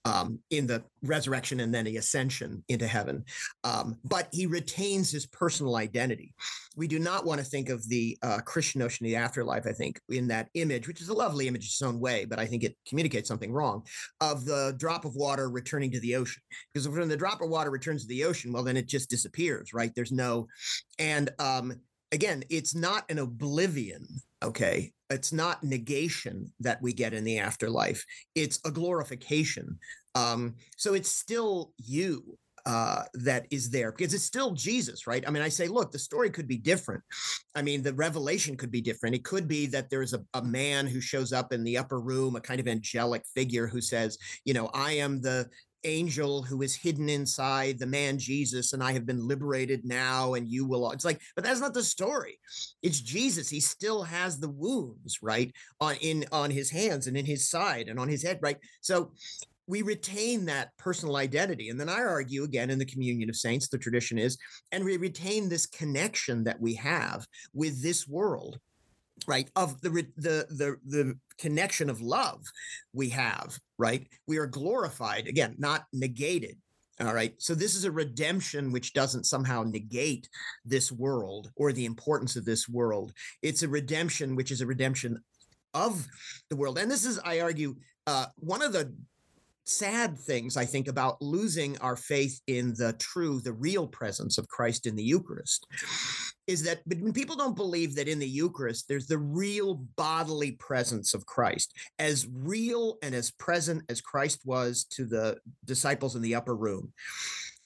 Um, 0.04 0.40
in 0.50 0.66
the 0.66 0.84
resurrection 1.04 1.60
and 1.60 1.72
then 1.72 1.86
the 1.86 1.98
ascension 1.98 2.64
into 2.70 2.88
heaven. 2.88 3.24
Um, 3.64 4.00
but 4.04 4.30
he 4.32 4.48
retains 4.48 5.12
his 5.12 5.28
personal 5.28 5.76
identity 5.76 6.34
we 6.76 6.88
do 6.88 7.00
not 7.00 7.26
want 7.26 7.40
to 7.40 7.46
think 7.46 7.70
of 7.70 7.88
the 7.90 8.18
uh, 8.22 8.40
Christian 8.40 8.80
notion 8.80 9.06
of 9.06 9.10
the 9.10 9.18
afterlife, 9.18 9.68
I 9.68 9.74
think, 9.74 10.00
in 10.10 10.28
that 10.28 10.48
image, 10.54 10.88
which 10.88 11.02
is 11.02 11.10
a 11.10 11.14
lovely 11.14 11.48
image 11.48 11.64
in 11.64 11.68
its 11.68 11.82
own 11.82 12.00
way, 12.00 12.26
but 12.26 12.40
I 12.40 12.46
think 12.46 12.64
it 12.64 12.78
communicates 12.88 13.28
something 13.28 13.52
wrong 13.52 13.84
of 14.22 14.46
the 14.46 14.74
drop 14.78 15.04
of 15.04 15.16
water 15.16 15.50
returning 15.50 15.92
to 15.92 16.00
the 16.00 16.16
ocean. 16.16 16.42
Because 16.74 16.88
when 16.88 17.10
the 17.10 17.18
drop 17.18 17.42
of 17.42 17.50
water 17.50 17.70
returns 17.70 18.04
to 18.04 18.08
the 18.08 18.24
ocean, 18.24 18.54
well, 18.54 18.64
then 18.64 18.78
it 18.78 18.88
just 18.88 19.10
disappears, 19.10 19.74
right? 19.74 19.92
There's 19.96 20.14
no, 20.14 20.48
and 20.98 21.30
um, 21.40 21.74
again, 22.12 22.44
it's 22.50 22.74
not 22.74 23.04
an 23.10 23.20
oblivion, 23.20 24.08
okay? 24.44 24.92
It's 25.10 25.34
not 25.34 25.64
negation 25.64 26.52
that 26.60 26.82
we 26.82 26.94
get 26.94 27.14
in 27.14 27.24
the 27.24 27.40
afterlife, 27.40 28.06
it's 28.36 28.60
a 28.66 28.72
glorification. 28.72 29.80
Um, 30.16 30.56
so 30.78 30.94
it's 30.94 31.10
still 31.10 31.74
you 31.78 32.38
uh, 32.66 33.04
that 33.16 33.48
is 33.50 33.70
there 33.70 33.92
because 33.92 34.14
it's 34.14 34.24
still 34.24 34.52
Jesus, 34.52 35.08
right? 35.08 35.24
I 35.28 35.32
mean, 35.32 35.42
I 35.42 35.50
say, 35.50 35.68
look, 35.68 35.92
the 35.92 36.00
story 36.00 36.30
could 36.30 36.48
be 36.48 36.58
different. 36.58 37.04
I 37.56 37.62
mean, 37.62 37.82
the 37.82 37.94
revelation 37.94 38.56
could 38.56 38.72
be 38.72 38.82
different. 38.82 39.16
It 39.16 39.24
could 39.24 39.48
be 39.48 39.66
that 39.68 39.90
there's 39.90 40.14
a, 40.14 40.24
a 40.34 40.44
man 40.44 40.88
who 40.88 41.02
shows 41.02 41.34
up 41.34 41.54
in 41.54 41.64
the 41.64 41.78
upper 41.78 42.00
room, 42.00 42.36
a 42.36 42.42
kind 42.42 42.60
of 42.60 42.68
angelic 42.68 43.24
figure 43.36 43.68
who 43.68 43.82
says, 43.82 44.18
you 44.46 44.54
know, 44.54 44.70
I 44.74 44.94
am 44.94 45.22
the 45.22 45.50
angel 45.84 46.44
who 46.44 46.62
is 46.62 46.76
hidden 46.76 47.10
inside 47.10 47.80
the 47.80 47.88
man 47.88 48.18
Jesus, 48.18 48.74
and 48.74 48.84
I 48.84 48.92
have 48.94 49.06
been 49.06 49.28
liberated 49.28 49.86
now, 49.86 50.34
and 50.36 50.50
you 50.50 50.66
will. 50.66 50.86
All 50.86 50.92
it's 50.92 51.06
like, 51.06 51.22
but 51.36 51.44
that's 51.44 51.60
not 51.60 51.74
the 51.74 51.84
story. 51.84 52.40
It's 52.82 53.00
Jesus. 53.00 53.50
He 53.50 53.60
still 53.60 54.04
has 54.04 54.40
the 54.40 54.50
wounds, 54.50 55.20
right, 55.22 55.52
on 55.80 55.96
in 56.02 56.26
on 56.32 56.52
his 56.52 56.70
hands 56.70 57.08
and 57.08 57.18
in 57.18 57.26
his 57.26 57.50
side 57.50 57.88
and 57.88 58.00
on 58.00 58.08
his 58.08 58.24
head, 58.24 58.40
right? 58.42 58.58
So 58.82 59.12
we 59.68 59.82
retain 59.82 60.46
that 60.46 60.76
personal 60.78 61.16
identity. 61.16 61.70
And 61.70 61.80
then 61.80 61.90
I 61.90 62.02
argue 62.02 62.44
again 62.44 62.70
in 62.70 62.80
the 62.80 62.86
communion 62.86 63.30
of 63.30 63.36
saints, 63.36 63.70
the 63.70 63.78
tradition 63.78 64.18
is, 64.18 64.38
and 64.72 64.84
we 64.84 64.98
retain 64.98 65.48
this 65.48 65.66
connection 65.66 66.44
that 66.44 66.60
we 66.60 66.74
have 66.76 67.26
with 67.54 67.82
this 67.82 68.08
world, 68.08 68.60
right? 69.28 69.50
Of 69.56 69.82
the 69.82 69.90
the 70.18 70.46
the 70.50 70.78
the 70.86 71.20
connection 71.38 71.90
of 71.90 72.02
love 72.02 72.42
we 72.94 73.10
have, 73.10 73.58
right? 73.78 74.08
We 74.28 74.38
are 74.38 74.48
glorified 74.48 75.28
again, 75.28 75.56
not 75.58 75.86
negated. 75.94 76.58
All 77.00 77.14
right. 77.14 77.34
So 77.40 77.56
this 77.56 77.76
is 77.76 77.84
a 77.84 77.92
redemption 77.92 78.72
which 78.72 78.94
doesn't 78.94 79.26
somehow 79.26 79.64
negate 79.64 80.30
this 80.66 80.92
world 80.92 81.52
or 81.56 81.74
the 81.74 81.86
importance 81.86 82.36
of 82.36 82.46
this 82.46 82.70
world. 82.70 83.12
It's 83.42 83.64
a 83.64 83.68
redemption 83.68 84.36
which 84.36 84.52
is 84.52 84.62
a 84.62 84.68
redemption 84.68 85.20
of 85.74 86.06
the 86.50 86.56
world. 86.56 86.78
And 86.78 86.92
this 86.92 87.06
is, 87.06 87.20
I 87.26 87.40
argue, 87.40 87.76
uh, 88.06 88.28
one 88.36 88.62
of 88.62 88.74
the 88.74 88.94
sad 89.66 90.20
things 90.20 90.58
I 90.58 90.66
think 90.66 90.88
about 90.88 91.22
losing 91.22 91.78
our 91.80 91.96
faith 91.96 92.40
in 92.48 92.74
the 92.78 92.94
true, 92.94 93.40
the 93.40 93.54
real 93.54 93.88
presence 93.88 94.38
of 94.38 94.48
Christ 94.48 94.86
in 94.86 94.96
the 94.96 95.04
Eucharist 95.04 95.66
is 96.48 96.64
that 96.64 96.82
when 96.88 97.14
people 97.14 97.36
don't 97.36 97.56
believe 97.56 97.96
that 97.96 98.08
in 98.08 98.20
the 98.20 98.28
Eucharist 98.28 98.88
there's 98.88 99.08
the 99.08 99.18
real 99.18 99.76
bodily 99.96 100.52
presence 100.54 101.14
of 101.14 101.26
Christ, 101.26 101.74
as 102.00 102.28
real 102.32 102.98
and 103.04 103.14
as 103.16 103.32
present 103.32 103.84
as 103.90 104.02
Christ 104.02 104.42
was 104.46 104.86
to 104.92 105.06
the 105.06 105.38
disciples 105.66 106.16
in 106.16 106.22
the 106.22 106.36
upper 106.36 106.56
room, 106.56 106.94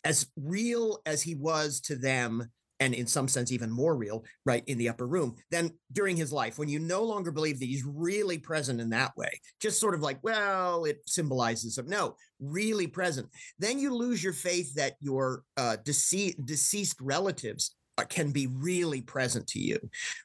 as 0.04 0.28
real 0.36 1.00
as 1.06 1.22
he 1.22 1.36
was 1.36 1.80
to 1.82 1.96
them 1.96 2.50
and 2.80 2.94
in 2.94 3.08
some 3.08 3.28
sense 3.28 3.52
even 3.52 3.72
more 3.72 3.96
real 3.96 4.24
right 4.46 4.64
in 4.68 4.78
the 4.78 4.90
upper 4.90 5.08
room 5.08 5.36
than 5.50 5.72
during 5.94 6.18
his 6.18 6.34
life 6.34 6.58
when 6.60 6.70
you 6.70 6.80
no 6.80 7.04
longer 7.04 7.32
believe 7.32 7.60
that 7.60 7.66
he's 7.68 7.86
really 7.86 8.38
present 8.38 8.82
in 8.82 8.90
that 8.90 9.16
way. 9.16 9.40
Just 9.62 9.80
sort 9.80 9.94
of 9.94 10.02
like 10.02 10.20
well 10.24 10.86
it 10.86 11.00
symbolizes 11.08 11.78
him. 11.78 11.88
No 11.88 12.16
really 12.40 12.88
present. 12.88 13.28
Then 13.60 13.80
you 13.80 13.94
lose 13.96 14.24
your 14.24 14.34
faith 14.34 14.74
that 14.76 14.96
your 15.00 15.44
uh, 15.58 15.78
dece- 15.84 16.46
deceased 16.46 16.98
relatives 17.00 17.76
can 18.10 18.32
be 18.32 18.48
really 18.48 19.02
present 19.02 19.48
to 19.48 19.60
you 19.60 19.80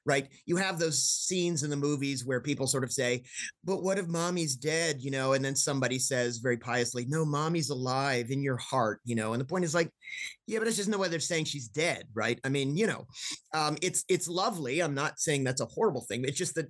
right 0.04 0.28
you 0.44 0.56
have 0.56 0.78
those 0.78 1.04
scenes 1.04 1.62
in 1.62 1.70
the 1.70 1.76
movies 1.76 2.26
where 2.26 2.40
people 2.40 2.66
sort 2.66 2.84
of 2.84 2.92
say 2.92 3.22
but 3.64 3.82
what 3.82 3.98
if 3.98 4.08
mommy's 4.08 4.56
dead 4.56 4.96
you 5.00 5.10
know 5.10 5.34
and 5.34 5.44
then 5.44 5.54
somebody 5.54 5.98
says 5.98 6.38
very 6.38 6.56
piously 6.56 7.06
no 7.06 7.24
mommy's 7.24 7.70
alive 7.70 8.30
in 8.30 8.42
your 8.42 8.56
heart 8.56 9.00
you 9.04 9.14
know 9.14 9.32
and 9.32 9.40
the 9.40 9.46
point 9.46 9.64
is 9.64 9.74
like 9.74 9.90
yeah, 10.50 10.58
but 10.58 10.66
it's 10.66 10.76
just 10.76 10.88
no 10.88 10.98
way 10.98 11.08
they're 11.08 11.20
saying 11.20 11.44
she's 11.44 11.68
dead, 11.68 12.04
right? 12.12 12.40
I 12.44 12.48
mean, 12.48 12.76
you 12.76 12.88
know, 12.88 13.06
um, 13.54 13.76
it's 13.82 14.04
it's 14.08 14.28
lovely. 14.28 14.80
I'm 14.80 14.94
not 14.94 15.20
saying 15.20 15.44
that's 15.44 15.60
a 15.60 15.66
horrible 15.66 16.00
thing. 16.00 16.24
It's 16.24 16.36
just 16.36 16.56
that 16.56 16.66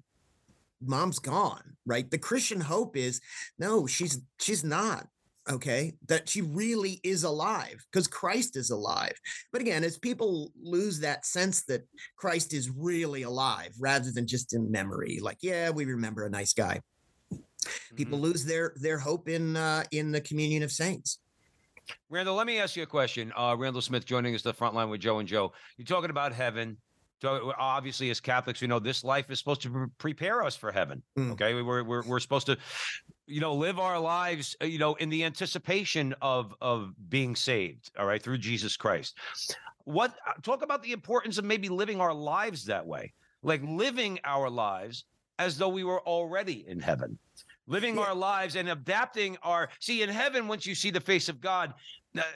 mom's 0.85 1.19
gone, 1.19 1.77
right? 1.87 2.11
The 2.11 2.19
Christian 2.19 2.61
hope 2.61 2.97
is 2.97 3.21
no, 3.59 3.87
she's 3.87 4.21
she's 4.39 4.63
not. 4.63 5.07
Okay, 5.51 5.95
that 6.07 6.29
she 6.29 6.43
really 6.43 7.01
is 7.03 7.25
alive 7.25 7.85
because 7.91 8.07
Christ 8.07 8.57
is 8.57 8.71
alive. 8.71 9.15
But 9.53 9.61
again, 9.61 9.83
as 9.83 9.99
people 9.99 10.53
lose 10.63 11.01
that 11.01 11.27
sense 11.27 11.65
that 11.65 11.83
Christ 12.17 12.55
is 12.55 12.71
really 12.71 13.23
alive 13.23 13.71
rather 13.81 14.13
than 14.13 14.29
just 14.29 14.55
in 14.55 14.71
memory, 14.71 15.19
like, 15.21 15.39
yeah, 15.43 15.71
we 15.71 15.87
remember 15.87 16.25
a 16.25 16.31
nice 16.31 16.53
guy. 16.53 16.81
People 17.97 18.19
lose 18.19 18.45
their 18.45 18.75
their 18.77 18.99
hope 18.99 19.29
in 19.29 19.57
uh, 19.57 19.85
in 19.91 20.13
the 20.13 20.21
communion 20.21 20.63
of 20.63 20.71
saints. 20.71 21.19
Randall, 22.09 22.37
let 22.37 22.47
me 22.47 22.59
ask 22.59 22.77
you 22.77 22.85
a 22.85 22.87
question. 22.87 23.33
Uh, 23.37 23.57
Randall 23.59 23.83
Smith 23.83 24.07
joining 24.07 24.35
us 24.35 24.43
the 24.43 24.55
front 24.55 24.75
line 24.75 24.89
with 24.89 25.01
Joe 25.01 25.19
and 25.19 25.29
Joe. 25.29 25.53
You're 25.77 25.87
talking 25.87 26.11
about 26.11 26.33
heaven. 26.33 26.77
So 27.21 27.53
obviously, 27.59 28.09
as 28.09 28.19
Catholics, 28.19 28.63
we 28.63 28.67
know 28.67 28.79
this 28.79 29.05
life 29.05 29.31
is 29.31 29.39
supposed 29.39 29.61
to 29.63 29.71
pre- 29.71 29.87
prepare 29.99 30.43
us 30.43 30.57
for 30.57 30.73
heaven. 30.73 31.03
Mm. 31.19 31.33
Okay, 31.33 31.53
we're, 31.61 31.85
we're 31.85 32.03
we're 32.03 32.21
supposed 32.21 32.47
to, 32.47 32.57
you 33.31 33.41
know, 33.41 33.55
live 33.55 33.79
our 33.79 33.99
lives, 33.99 34.57
uh, 34.61 34.67
you 34.67 34.79
know, 34.79 34.95
in 34.95 35.09
the 35.09 35.25
anticipation 35.25 36.15
of 36.21 36.55
of 36.61 36.93
being 37.09 37.37
saved. 37.37 37.91
All 37.99 38.07
right, 38.07 38.23
through 38.23 38.39
Jesus 38.39 38.77
Christ. 38.77 39.17
What 39.85 40.15
uh, 40.27 40.33
talk 40.43 40.63
about 40.63 40.83
the 40.83 40.93
importance 40.93 41.39
of 41.39 41.45
maybe 41.45 41.69
living 41.69 42.01
our 42.01 42.13
lives 42.13 42.65
that 42.67 42.87
way, 42.87 43.13
like 43.43 43.63
living 43.65 44.19
our 44.25 44.51
lives 44.51 45.05
as 45.39 45.57
though 45.57 45.69
we 45.69 45.85
were 45.85 46.01
already 46.01 46.67
in 46.69 46.81
heaven 46.81 47.19
living 47.71 47.97
yeah. 47.97 48.03
our 48.03 48.15
lives 48.15 48.57
and 48.57 48.69
adapting 48.69 49.37
our 49.43 49.69
see 49.81 50.03
in 50.03 50.09
heaven 50.09 50.49
once 50.49 50.67
you 50.67 50.75
see 50.75 50.91
the 50.91 51.01
face 51.01 51.29
of 51.29 51.41
god 51.41 51.73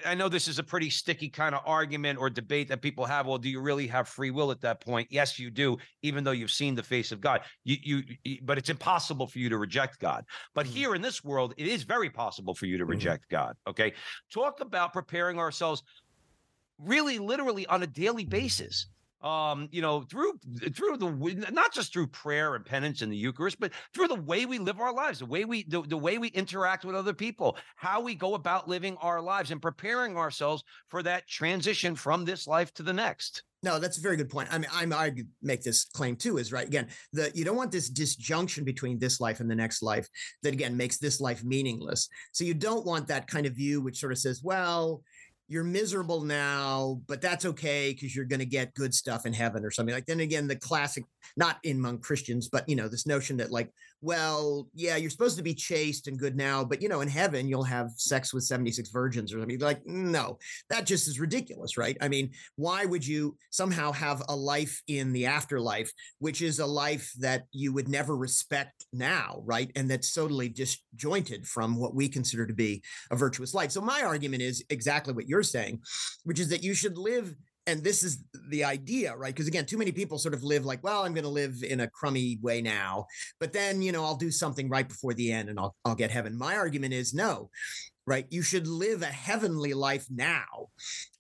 I 0.07 0.14
know 0.14 0.28
this 0.28 0.47
is 0.47 0.61
a 0.61 0.62
pretty 0.62 0.89
sticky 0.89 1.28
kind 1.28 1.53
of 1.53 1.61
argument 1.66 2.20
or 2.20 2.30
debate 2.30 2.68
that 2.68 2.80
people 2.80 3.05
have. 3.07 3.26
Well, 3.26 3.39
do 3.39 3.49
you 3.49 3.61
really 3.61 3.89
have 3.89 4.09
free 4.09 4.30
will 4.30 4.53
at 4.53 4.61
that 4.61 4.80
point? 4.80 5.09
Yes, 5.11 5.37
you 5.37 5.51
do, 5.51 5.76
even 6.03 6.22
though 6.22 6.30
you've 6.30 6.53
seen 6.53 6.76
the 6.76 6.82
face 6.82 7.11
of 7.11 7.20
God. 7.20 7.41
You, 7.64 7.76
you, 7.82 8.03
you 8.22 8.39
but 8.43 8.57
it's 8.57 8.68
impossible 8.68 9.26
for 9.26 9.41
you 9.41 9.49
to 9.49 9.59
reject 9.59 9.99
God. 9.99 10.24
But 10.55 10.66
mm-hmm. 10.66 10.76
here 10.76 10.95
in 10.95 11.03
this 11.03 11.24
world, 11.24 11.55
it 11.57 11.66
is 11.66 11.82
very 11.82 12.09
possible 12.09 12.55
for 12.55 12.66
you 12.66 12.78
to 12.78 12.85
mm-hmm. 12.85 12.91
reject 12.93 13.24
mm-hmm. 13.24 13.47
God. 13.47 13.57
Okay, 13.66 13.95
talk 14.32 14.61
about 14.61 14.93
preparing 14.93 15.41
ourselves, 15.41 15.82
really, 16.78 17.18
literally 17.18 17.66
on 17.66 17.82
a 17.82 17.87
daily 17.87 18.24
basis 18.24 18.87
um, 19.25 19.68
you 19.72 19.81
know, 19.81 20.03
through 20.03 20.35
through 20.75 20.99
the 20.99 21.47
not 21.51 21.72
just 21.72 21.93
through 21.93 22.09
prayer 22.09 22.55
and 22.55 22.64
penance 22.64 23.01
in 23.01 23.09
the 23.09 23.16
Eucharist, 23.16 23.59
but 23.59 23.72
through 23.95 24.09
the 24.09 24.14
way 24.14 24.45
we 24.45 24.59
live 24.59 24.79
our 24.79 24.93
lives, 24.93 25.20
the 25.20 25.27
way 25.27 25.47
we 25.47 25.64
the, 25.64 25.81
the 25.83 25.97
way 25.97 26.18
we 26.18 26.29
interact 26.29 26.85
with 26.85 26.95
other 26.95 27.14
people, 27.14 27.57
how 27.75 28.03
we 28.03 28.14
go 28.14 28.35
about 28.35 28.68
living 28.68 28.97
our 29.01 29.22
lives 29.22 29.51
and 29.51 29.62
preparing 29.62 30.18
ourselves 30.18 30.62
for 30.89 31.03
that 31.03 31.27
transition 31.27 31.97
from 31.97 32.25
this 32.25 32.47
life 32.47 32.72
to 32.75 32.83
the 32.83 32.93
next. 32.93 33.43
No, 33.62 33.79
that's 33.79 33.97
a 33.97 34.03
very 34.03 34.18
good 34.18 34.29
point. 34.29 34.53
I 34.53 34.59
mean, 34.59 34.68
I'm, 34.70 34.93
I 34.93 35.11
make 35.41 35.62
this 35.62 35.85
claim 35.85 36.16
too. 36.16 36.37
Is 36.37 36.53
right 36.53 36.66
again. 36.66 36.89
The 37.14 37.33
you 37.35 37.47
don't 37.47 37.57
want 37.57 37.72
this 37.72 37.89
disjunction 37.89 38.62
between 38.62 38.99
this 38.99 39.22
life 39.22 39.41
and 39.41 39.51
the 39.51 39.55
next 39.55 39.83
life 39.83 40.07
that 40.43 40.53
again 40.53 40.77
makes 40.77 40.99
this 40.99 41.18
life 41.18 41.43
meaningless. 41.43 42.11
So 42.33 42.45
you 42.45 42.53
don't 42.53 42.85
want 42.85 43.09
that 43.09 43.27
kind 43.27 43.47
of 43.47 43.55
view, 43.55 43.81
which 43.81 43.99
sort 43.99 44.12
of 44.12 44.18
says, 44.18 44.43
well, 44.45 45.03
you're 45.47 45.64
miserable 45.64 46.22
now, 46.22 47.01
but 47.07 47.20
that's 47.20 47.45
okay 47.45 47.92
because 47.92 48.16
you're 48.16 48.24
going 48.24 48.40
to 48.40 48.47
get 48.47 48.74
good 48.74 48.95
stuff 48.95 49.26
in 49.26 49.32
heaven 49.32 49.64
or 49.64 49.70
something 49.70 49.95
like. 49.95 50.07
Then 50.07 50.20
again, 50.20 50.49
the 50.49 50.57
classic, 50.57 51.05
not 51.36 51.59
in 51.62 51.76
among 51.76 51.99
Christians, 51.99 52.49
but 52.49 52.68
you 52.68 52.76
know, 52.76 52.88
this 52.88 53.07
notion 53.07 53.36
that 53.38 53.51
like, 53.51 53.70
well, 54.05 54.69
yeah, 54.75 54.97
you're 54.97 55.09
supposed 55.09 55.39
to 55.39 55.43
be 55.43 55.55
chaste 55.55 56.09
and 56.09 56.19
good 56.19 56.37
now, 56.37 56.63
but 56.63 56.83
you 56.83 56.91
know, 56.91 57.01
in 57.01 57.09
heaven 57.09 57.49
you'll 57.49 57.65
have 57.65 57.91
sex 57.97 58.35
with 58.35 58.45
76 58.45 58.91
virgins 58.91 59.33
or 59.33 59.41
something. 59.41 59.59
Like, 59.59 59.87
no, 59.87 60.39
that 60.69 60.85
just 60.85 61.09
is 61.09 61.19
ridiculous, 61.19 61.79
right? 61.79 61.97
I 62.03 62.09
mean, 62.09 62.33
why 62.57 62.85
would 62.85 63.07
you 63.07 63.39
somehow 63.49 63.93
have 63.93 64.23
a 64.29 64.37
life 64.37 64.83
in 64.89 65.15
the 65.15 65.25
afterlife, 65.25 65.91
which 66.19 66.43
is 66.43 66.59
a 66.59 66.67
life 66.67 67.13
that 67.21 67.45
you 67.51 67.73
would 67.73 67.89
never 67.89 68.15
respect 68.15 68.85
now, 68.93 69.41
right? 69.47 69.73
And 69.75 69.91
that's 69.91 70.13
totally 70.13 70.51
disjointed 70.51 71.47
from 71.47 71.77
what 71.77 71.95
we 71.95 72.07
consider 72.07 72.47
to 72.47 72.55
be 72.55 72.83
a 73.11 73.17
virtuous 73.17 73.55
life. 73.55 73.71
So 73.71 73.81
my 73.81 74.03
argument 74.03 74.43
is 74.43 74.63
exactly 74.69 75.15
what 75.15 75.29
you're 75.29 75.43
saying, 75.43 75.81
which 76.25 76.41
is 76.41 76.51
that 76.51 76.63
you 76.63 76.75
should 76.75 76.99
live 76.99 77.35
and 77.67 77.83
this 77.83 78.03
is 78.03 78.23
the 78.51 78.65
idea, 78.65 79.17
right? 79.17 79.35
Because 79.35 79.49
again, 79.49 79.67
too 79.67 79.79
many 79.79 79.93
people 79.93 80.19
sort 80.19 80.35
of 80.35 80.43
live 80.43 80.65
like, 80.65 80.83
well, 80.83 81.05
I'm 81.05 81.15
going 81.15 81.25
to 81.25 81.31
live 81.31 81.62
in 81.62 81.81
a 81.81 81.89
crummy 81.89 82.39
way 82.43 82.61
now, 82.61 83.07
but 83.41 83.53
then 83.53 83.81
you 83.81 83.93
know 83.93 84.05
I'll 84.05 84.17
do 84.17 84.31
something 84.31 84.69
right 84.69 84.89
before 84.89 85.15
the 85.15 85.33
end, 85.33 85.49
and 85.49 85.59
I'll 85.59 85.75
I'll 85.85 85.95
get 85.95 86.11
heaven. 86.11 86.37
My 86.37 86.57
argument 86.57 86.93
is 86.93 87.15
no, 87.15 87.51
right? 88.07 88.27
You 88.31 88.43
should 88.43 88.67
live 88.67 89.03
a 89.03 89.07
heavenly 89.07 89.73
life 89.73 90.07
now, 90.11 90.69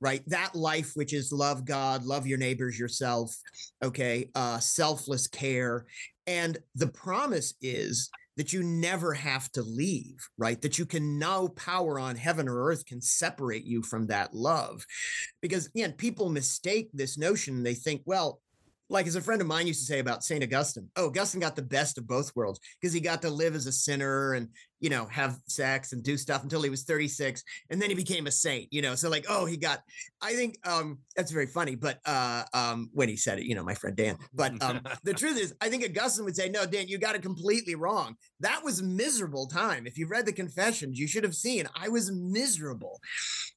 right? 0.00 0.22
That 0.26 0.54
life 0.54 0.92
which 0.94 1.12
is 1.12 1.32
love 1.32 1.64
God, 1.64 2.04
love 2.04 2.26
your 2.26 2.38
neighbors, 2.38 2.78
yourself, 2.78 3.34
okay, 3.82 4.30
uh, 4.34 4.58
selfless 4.58 5.26
care, 5.26 5.86
and 6.26 6.58
the 6.74 6.88
promise 6.88 7.54
is 7.62 8.10
that 8.36 8.52
you 8.52 8.62
never 8.62 9.14
have 9.14 9.50
to 9.52 9.62
leave, 9.62 10.16
right? 10.38 10.60
That 10.60 10.78
you 10.78 10.86
can 10.86 11.18
no 11.18 11.48
power 11.48 11.98
on 11.98 12.16
heaven 12.16 12.48
or 12.48 12.66
earth 12.66 12.84
can 12.86 13.00
separate 13.00 13.64
you 13.64 13.82
from 13.82 14.06
that 14.08 14.34
love. 14.34 14.84
Because 15.40 15.66
again, 15.66 15.92
people 15.92 16.28
mistake 16.28 16.90
this 16.92 17.16
notion. 17.16 17.62
They 17.62 17.74
think, 17.74 18.02
well, 18.04 18.40
like 18.90 19.06
as 19.06 19.16
a 19.16 19.20
friend 19.20 19.40
of 19.40 19.46
mine 19.46 19.66
used 19.66 19.80
to 19.80 19.86
say 19.86 19.98
about 19.98 20.24
St. 20.24 20.42
Augustine, 20.42 20.88
oh, 20.96 21.06
Augustine 21.06 21.40
got 21.40 21.56
the 21.56 21.62
best 21.62 21.96
of 21.96 22.06
both 22.06 22.34
worlds 22.36 22.60
because 22.80 22.92
he 22.92 23.00
got 23.00 23.22
to 23.22 23.30
live 23.30 23.54
as 23.54 23.66
a 23.66 23.72
sinner 23.72 24.34
and, 24.34 24.48
you 24.80 24.90
know, 24.90 25.06
have 25.06 25.38
sex 25.48 25.92
and 25.92 26.02
do 26.02 26.18
stuff 26.18 26.42
until 26.42 26.60
he 26.60 26.68
was 26.68 26.84
36. 26.84 27.42
And 27.70 27.80
then 27.80 27.88
he 27.88 27.96
became 27.96 28.26
a 28.26 28.30
saint, 28.30 28.70
you 28.70 28.82
know. 28.82 28.94
So, 28.94 29.08
like, 29.08 29.24
oh, 29.28 29.46
he 29.46 29.56
got, 29.56 29.80
I 30.20 30.34
think 30.34 30.58
um 30.66 30.98
that's 31.16 31.32
very 31.32 31.46
funny, 31.46 31.74
but 31.76 31.98
uh 32.04 32.44
um 32.52 32.90
when 32.92 33.08
he 33.08 33.16
said 33.16 33.38
it, 33.38 33.44
you 33.44 33.54
know, 33.54 33.64
my 33.64 33.74
friend 33.74 33.96
Dan. 33.96 34.18
But 34.34 34.60
um 34.62 34.80
the 35.04 35.14
truth 35.14 35.40
is, 35.40 35.54
I 35.60 35.70
think 35.70 35.84
Augustine 35.84 36.24
would 36.26 36.36
say, 36.36 36.50
no, 36.50 36.66
Dan, 36.66 36.88
you 36.88 36.98
got 36.98 37.14
it 37.14 37.22
completely 37.22 37.74
wrong. 37.74 38.16
That 38.40 38.62
was 38.62 38.82
miserable 38.82 39.46
time. 39.46 39.86
If 39.86 39.96
you've 39.96 40.10
read 40.10 40.26
the 40.26 40.32
confessions, 40.32 40.98
you 40.98 41.08
should 41.08 41.24
have 41.24 41.34
seen 41.34 41.66
I 41.74 41.88
was 41.88 42.12
miserable, 42.12 43.00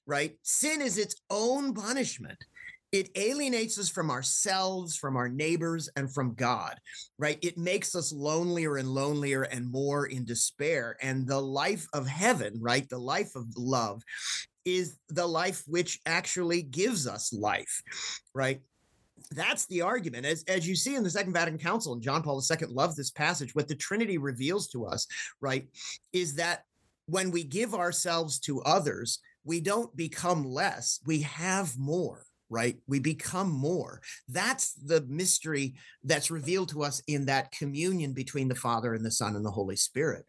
right? 0.06 0.38
Sin 0.44 0.82
is 0.82 0.98
its 0.98 1.16
own 1.30 1.74
punishment 1.74 2.38
it 2.92 3.10
alienates 3.16 3.78
us 3.78 3.90
from 3.90 4.10
ourselves, 4.10 4.96
from 4.96 5.18
our 5.18 5.28
neighbors, 5.28 5.90
and 5.96 6.14
from 6.14 6.34
God, 6.36 6.80
right? 7.18 7.38
It 7.42 7.58
makes 7.58 7.96
us 7.96 8.14
lonelier 8.14 8.78
and 8.78 8.88
lonelier 8.88 9.44
and 9.44 9.70
more 9.70 10.06
in 10.06 10.24
despair. 10.24 10.96
And 11.02 11.28
the 11.28 11.42
life 11.42 11.86
of 11.94 12.08
heaven, 12.08 12.58
right? 12.62 12.88
The 12.88 12.98
life 12.98 13.36
of 13.36 13.46
love 13.58 14.02
is 14.64 14.98
the 15.10 15.28
life 15.28 15.64
which 15.68 16.00
actually 16.06 16.62
gives 16.62 17.08
us 17.08 17.34
life, 17.34 17.82
right? 18.34 18.62
That's 19.32 19.66
the 19.66 19.82
argument. 19.82 20.26
As, 20.26 20.44
as 20.48 20.68
you 20.68 20.76
see 20.76 20.96
in 20.96 21.04
the 21.04 21.10
Second 21.10 21.34
Vatican 21.34 21.60
Council, 21.60 21.94
and 21.94 22.02
John 22.02 22.24
Paul 22.24 22.42
II 22.42 22.68
loved 22.68 22.96
this 22.96 23.12
passage, 23.12 23.54
what 23.54 23.68
the 23.68 23.76
Trinity 23.76 24.18
reveals 24.18 24.70
to 24.70 24.86
us, 24.86 25.08
right, 25.42 25.68
is 26.14 26.36
that 26.36 26.64
when 27.08 27.32
we 27.32 27.44
give 27.44 27.74
ourselves 27.74 28.40
to 28.42 28.62
others, 28.62 29.20
we 29.44 29.60
don't 29.60 29.94
become 29.96 30.46
less, 30.46 31.00
we 31.06 31.22
have 31.22 31.78
more 31.78 32.27
right? 32.50 32.78
We 32.88 33.00
become 33.00 33.52
more. 33.52 34.02
That's 34.28 34.74
the 34.74 35.06
mystery 35.08 35.76
that's 36.04 36.32
revealed 36.32 36.70
to 36.70 36.84
us 36.84 37.02
in 37.08 37.26
that 37.26 37.52
communion 37.52 38.14
between 38.14 38.48
the 38.48 38.56
Father 38.56 38.94
and 38.94 39.06
the 39.06 39.12
Son 39.12 39.36
and 39.36 39.46
the 39.46 39.52
Holy 39.52 39.76
Spirit. 39.76 40.26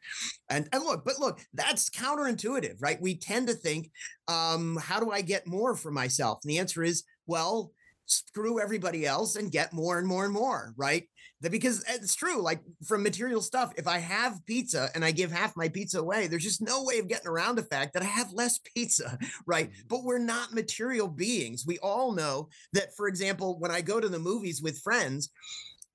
And, 0.50 0.68
and 0.72 0.82
look, 0.84 1.04
but 1.04 1.18
look, 1.18 1.40
that's 1.54 1.90
counterintuitive, 1.90 2.76
right? 2.80 3.00
We 3.00 3.16
tend 3.16 3.48
to 3.48 3.54
think, 3.54 3.90
um, 4.26 4.78
how 4.80 5.00
do 5.00 5.10
I 5.10 5.20
get 5.20 5.46
more 5.46 5.74
for 5.74 5.90
myself? 5.90 6.40
And 6.42 6.50
the 6.50 6.58
answer 6.58 6.82
is, 6.82 7.04
well, 7.26 7.72
screw 8.08 8.60
everybody 8.60 9.06
else 9.06 9.36
and 9.36 9.52
get 9.52 9.72
more 9.72 9.98
and 9.98 10.08
more 10.08 10.24
and 10.24 10.34
more, 10.34 10.72
right? 10.76 11.04
That 11.40 11.52
because 11.52 11.84
it's 11.88 12.16
true, 12.16 12.42
like 12.42 12.60
from 12.84 13.02
material 13.02 13.40
stuff, 13.40 13.72
if 13.76 13.86
I 13.86 13.98
have 13.98 14.44
pizza 14.46 14.88
and 14.94 15.04
I 15.04 15.12
give 15.12 15.30
half 15.30 15.56
my 15.56 15.68
pizza 15.68 16.00
away, 16.00 16.26
there's 16.26 16.42
just 16.42 16.62
no 16.62 16.82
way 16.82 16.98
of 16.98 17.06
getting 17.06 17.28
around 17.28 17.56
the 17.56 17.62
fact 17.62 17.94
that 17.94 18.02
I 18.02 18.06
have 18.06 18.32
less 18.32 18.58
pizza, 18.74 19.16
right? 19.46 19.70
Mm-hmm. 19.70 19.86
But 19.88 20.04
we're 20.04 20.18
not 20.18 20.52
material 20.52 21.06
beings. 21.06 21.64
We 21.66 21.78
all 21.78 22.12
know 22.12 22.48
that, 22.72 22.94
for 22.96 23.06
example, 23.06 23.58
when 23.60 23.70
I 23.70 23.82
go 23.82 24.00
to 24.00 24.08
the 24.08 24.18
movies 24.18 24.60
with 24.60 24.80
friends, 24.80 25.30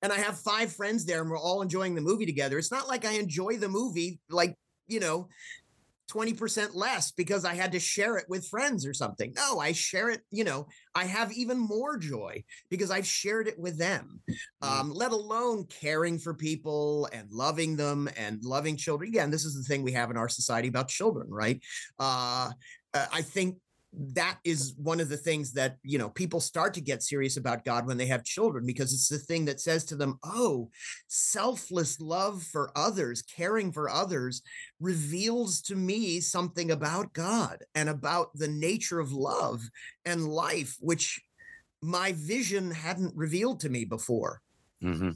and 0.02 0.12
I 0.12 0.18
have 0.18 0.38
five 0.38 0.70
friends 0.70 1.06
there 1.06 1.22
and 1.22 1.30
we're 1.30 1.38
all 1.38 1.62
enjoying 1.62 1.94
the 1.94 2.02
movie 2.02 2.26
together. 2.26 2.58
It's 2.58 2.70
not 2.70 2.88
like 2.88 3.06
I 3.06 3.12
enjoy 3.12 3.56
the 3.56 3.70
movie 3.70 4.20
like, 4.28 4.54
you 4.86 5.00
know, 5.00 5.28
20% 6.12 6.74
less 6.74 7.12
because 7.12 7.44
I 7.44 7.54
had 7.54 7.72
to 7.72 7.80
share 7.80 8.16
it 8.16 8.26
with 8.28 8.48
friends 8.48 8.86
or 8.86 8.94
something. 8.94 9.32
No, 9.36 9.58
I 9.58 9.72
share 9.72 10.10
it, 10.10 10.20
you 10.30 10.44
know, 10.44 10.66
I 10.94 11.04
have 11.04 11.32
even 11.32 11.58
more 11.58 11.96
joy 11.96 12.44
because 12.70 12.90
I've 12.90 13.06
shared 13.06 13.48
it 13.48 13.58
with 13.58 13.78
them, 13.78 14.20
mm. 14.28 14.68
um, 14.68 14.92
let 14.92 15.12
alone 15.12 15.66
caring 15.66 16.18
for 16.18 16.34
people 16.34 17.08
and 17.12 17.30
loving 17.30 17.76
them 17.76 18.08
and 18.16 18.44
loving 18.44 18.76
children. 18.76 19.08
Again, 19.08 19.30
this 19.30 19.44
is 19.44 19.54
the 19.54 19.62
thing 19.62 19.82
we 19.82 19.92
have 19.92 20.10
in 20.10 20.16
our 20.16 20.28
society 20.28 20.68
about 20.68 20.88
children, 20.88 21.28
right? 21.30 21.60
Uh 21.98 22.50
I 22.94 23.22
think 23.22 23.58
that 23.96 24.38
is 24.44 24.74
one 24.76 25.00
of 25.00 25.08
the 25.08 25.16
things 25.16 25.52
that 25.52 25.76
you 25.82 25.98
know 25.98 26.08
people 26.08 26.40
start 26.40 26.74
to 26.74 26.80
get 26.80 27.02
serious 27.02 27.36
about 27.36 27.64
god 27.64 27.86
when 27.86 27.96
they 27.96 28.06
have 28.06 28.24
children 28.24 28.66
because 28.66 28.92
it's 28.92 29.08
the 29.08 29.18
thing 29.18 29.44
that 29.44 29.60
says 29.60 29.84
to 29.84 29.96
them 29.96 30.18
oh 30.24 30.68
selfless 31.08 32.00
love 32.00 32.42
for 32.42 32.72
others 32.76 33.22
caring 33.22 33.70
for 33.70 33.88
others 33.88 34.42
reveals 34.80 35.60
to 35.60 35.76
me 35.76 36.20
something 36.20 36.70
about 36.70 37.12
god 37.12 37.58
and 37.74 37.88
about 37.88 38.28
the 38.34 38.48
nature 38.48 39.00
of 39.00 39.12
love 39.12 39.62
and 40.04 40.28
life 40.28 40.76
which 40.80 41.20
my 41.82 42.12
vision 42.12 42.70
hadn't 42.70 43.14
revealed 43.14 43.60
to 43.60 43.68
me 43.68 43.84
before 43.84 44.40
mm-hmm. 44.82 45.10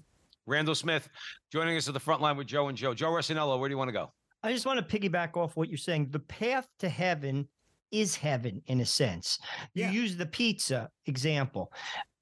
randall 0.47 0.75
smith 0.75 1.09
joining 1.53 1.77
us 1.77 1.89
at 1.89 1.95
the 1.95 2.01
front 2.01 2.21
line 2.21 2.37
with 2.37 2.47
joe 2.47 2.69
and 2.69 2.79
joe 2.79 2.95
joe 2.95 3.11
Resinello, 3.11 3.59
where 3.59 3.69
do 3.69 3.73
you 3.73 3.79
want 3.79 3.89
to 3.89 3.93
go 3.93 4.13
I 4.41 4.53
just 4.53 4.67
want 4.67 4.89
to 4.89 4.99
piggyback 4.99 5.37
off 5.37 5.57
what 5.57 5.69
you're 5.69 5.77
saying. 5.77 6.11
The 6.11 6.21
path 6.21 6.69
to 6.79 6.89
heaven 6.89 7.49
is 7.91 8.17
heaven 8.17 8.63
in 8.67 8.81
a 8.81 8.87
sense. 8.87 9.39
You 9.75 9.85
yeah. 9.85 9.91
use 9.91 10.17
the 10.17 10.27
pizza 10.27 10.89
example. 11.07 11.73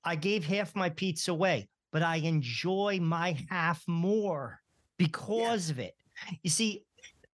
I 0.04 0.14
gave 0.14 0.44
half 0.44 0.74
my 0.74 0.90
pizza 0.90 1.32
away, 1.32 1.68
but 1.92 2.02
I 2.02 2.16
enjoy 2.16 2.98
my 3.00 3.36
half 3.50 3.82
more 3.86 4.60
because 4.98 5.68
yeah. 5.68 5.72
of 5.72 5.78
it. 5.80 5.94
You 6.42 6.50
see, 6.50 6.84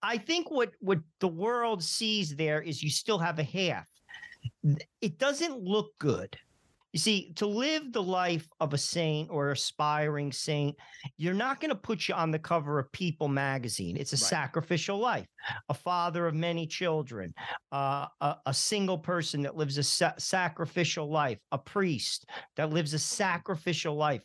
I 0.02 0.18
think 0.18 0.50
what 0.50 0.72
what 0.80 1.00
the 1.20 1.28
world 1.28 1.84
sees 1.84 2.36
there 2.36 2.62
is 2.62 2.82
you 2.82 2.90
still 2.90 3.20
have 3.20 3.40
a 3.40 3.44
half. 3.44 3.86
It 5.02 5.18
doesn't 5.18 5.60
look 5.60 5.92
good. 6.00 6.36
You 6.94 7.00
see, 7.00 7.32
to 7.36 7.46
live 7.46 7.94
the 7.94 8.04
life 8.04 8.48
of 8.60 8.74
a 8.74 8.78
saint 8.78 9.30
or 9.32 9.52
aspiring 9.52 10.32
saint, 10.32 10.76
you're 11.18 11.34
not 11.34 11.62
going 11.62 11.70
to 11.70 11.76
put 11.76 12.10
you 12.10 12.16
on 12.16 12.32
the 12.32 12.39
cover 12.39 12.80
of 12.80 12.92
People 12.92 13.30
magazine. 13.30 13.96
It's 13.96 14.12
a 14.12 14.18
right. 14.18 14.30
sacrificial 14.30 14.98
life. 14.98 15.28
A 15.70 15.74
father 15.74 16.28
of 16.28 16.36
many 16.36 16.68
children, 16.68 17.34
uh, 17.72 18.08
a, 18.20 18.36
a, 18.46 18.54
single 18.54 18.98
person 18.98 19.42
that 19.44 19.56
lives 19.56 19.78
a 19.78 19.84
sa- 19.84 20.14
sacrificial 20.18 21.10
life, 21.10 21.39
a 21.52 21.58
priest 21.58 22.30
that 22.58 22.72
lives 22.72 22.94
a 22.94 23.00
sacrificial 23.00 23.96
life 23.96 24.22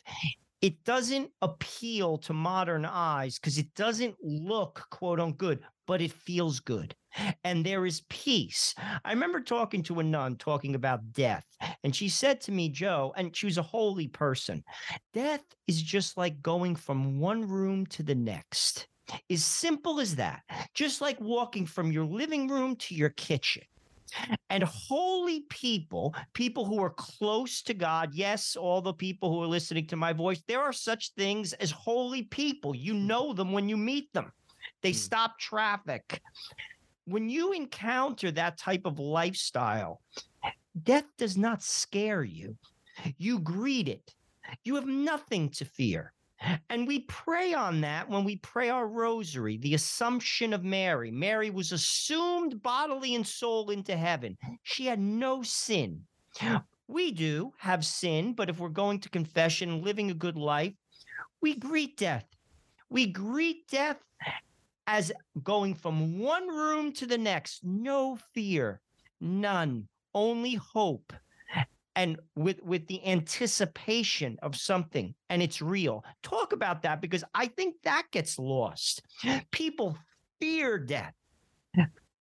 it 0.61 0.83
doesn't 0.83 1.29
appeal 1.41 2.17
to 2.17 2.33
modern 2.33 2.83
eyes 2.83 3.37
because 3.37 3.57
it 3.57 3.71
doesn't 3.75 4.15
look 4.21 4.83
quote 4.89 5.19
unquote 5.19 5.37
good, 5.37 5.59
but 5.85 6.01
it 6.01 6.11
feels 6.11 6.59
good. 6.59 6.95
And 7.43 7.65
there 7.65 7.85
is 7.85 8.03
peace. 8.09 8.75
I 9.03 9.11
remember 9.11 9.39
talking 9.39 9.83
to 9.83 9.99
a 9.99 10.03
nun 10.03 10.35
talking 10.35 10.75
about 10.75 11.13
death, 11.13 11.45
and 11.83 11.95
she 11.95 12.09
said 12.09 12.41
to 12.41 12.51
me, 12.51 12.69
Joe, 12.69 13.13
and 13.17 13.35
she 13.35 13.45
was 13.45 13.57
a 13.57 13.63
holy 13.63 14.07
person, 14.07 14.63
death 15.13 15.43
is 15.67 15.81
just 15.81 16.17
like 16.17 16.41
going 16.41 16.75
from 16.75 17.19
one 17.19 17.47
room 17.47 17.85
to 17.87 18.03
the 18.03 18.15
next. 18.15 18.87
As 19.31 19.43
simple 19.43 19.99
as 19.99 20.15
that, 20.17 20.41
just 20.73 20.99
like 20.99 21.19
walking 21.21 21.65
from 21.65 21.91
your 21.91 22.05
living 22.05 22.47
room 22.47 22.75
to 22.77 22.95
your 22.95 23.09
kitchen. 23.09 23.63
And 24.49 24.63
holy 24.63 25.41
people, 25.49 26.15
people 26.33 26.65
who 26.65 26.81
are 26.81 26.91
close 26.91 27.61
to 27.63 27.73
God, 27.73 28.13
yes, 28.13 28.55
all 28.55 28.81
the 28.81 28.93
people 28.93 29.29
who 29.29 29.41
are 29.43 29.47
listening 29.47 29.87
to 29.87 29.95
my 29.95 30.13
voice, 30.13 30.41
there 30.47 30.61
are 30.61 30.73
such 30.73 31.13
things 31.13 31.53
as 31.53 31.71
holy 31.71 32.23
people. 32.23 32.75
You 32.75 32.93
hmm. 32.93 33.07
know 33.07 33.33
them 33.33 33.51
when 33.51 33.67
you 33.69 33.77
meet 33.77 34.11
them, 34.13 34.31
they 34.81 34.91
mm. 34.91 34.95
stop 34.95 35.39
traffic. 35.39 36.21
When 37.07 37.29
you 37.29 37.53
encounter 37.53 38.31
that 38.31 38.57
type 38.57 38.81
of 38.85 38.99
lifestyle, 38.99 40.01
death 40.83 41.05
does 41.17 41.37
not 41.37 41.63
scare 41.63 42.23
you. 42.23 42.57
You 43.17 43.39
greet 43.39 43.87
it. 43.87 44.13
You 44.65 44.75
have 44.75 44.87
nothing 44.87 45.49
to 45.51 45.63
fear. 45.63 46.11
And 46.69 46.85
we 46.85 46.99
pray 47.07 47.53
on 47.53 47.79
that 47.81 48.09
when 48.09 48.25
we 48.25 48.35
pray 48.37 48.69
our 48.69 48.89
rosary, 48.89 49.57
the 49.57 49.73
Assumption 49.73 50.53
of 50.53 50.65
Mary. 50.65 51.09
Mary 51.09 51.49
was 51.49 51.71
assumed 51.71 52.61
bodily 52.61 53.15
and 53.15 53.25
soul 53.25 53.69
into 53.69 53.95
heaven. 53.95 54.37
She 54.63 54.85
had 54.85 54.99
no 54.99 55.41
sin. 55.41 56.01
We 56.89 57.11
do 57.11 57.53
have 57.57 57.85
sin, 57.85 58.33
but 58.33 58.49
if 58.49 58.59
we're 58.59 58.69
going 58.69 58.99
to 58.99 59.09
confession, 59.09 59.81
living 59.81 60.11
a 60.11 60.13
good 60.13 60.37
life, 60.37 60.73
we 61.39 61.55
greet 61.55 61.95
death. 61.97 62.25
We 62.89 63.07
greet 63.07 63.67
death 63.69 63.97
as 64.87 65.11
going 65.43 65.75
from 65.75 66.17
one 66.17 66.47
room 66.47 66.93
to 66.93 67.05
the 67.05 67.17
next. 67.17 67.63
No 67.63 68.17
fear, 68.33 68.81
none, 69.19 69.87
only 70.15 70.55
hope. 70.55 71.13
And 71.95 72.19
with 72.35 72.61
with 72.63 72.87
the 72.87 73.05
anticipation 73.07 74.37
of 74.43 74.55
something 74.55 75.13
and 75.29 75.41
it's 75.41 75.61
real. 75.61 76.05
Talk 76.21 76.53
about 76.53 76.83
that 76.83 77.01
because 77.01 77.23
i 77.33 77.47
think 77.47 77.75
that 77.83 78.03
gets 78.11 78.37
lost. 78.39 79.01
People 79.51 79.97
fear 80.39 80.77
death. 80.77 81.13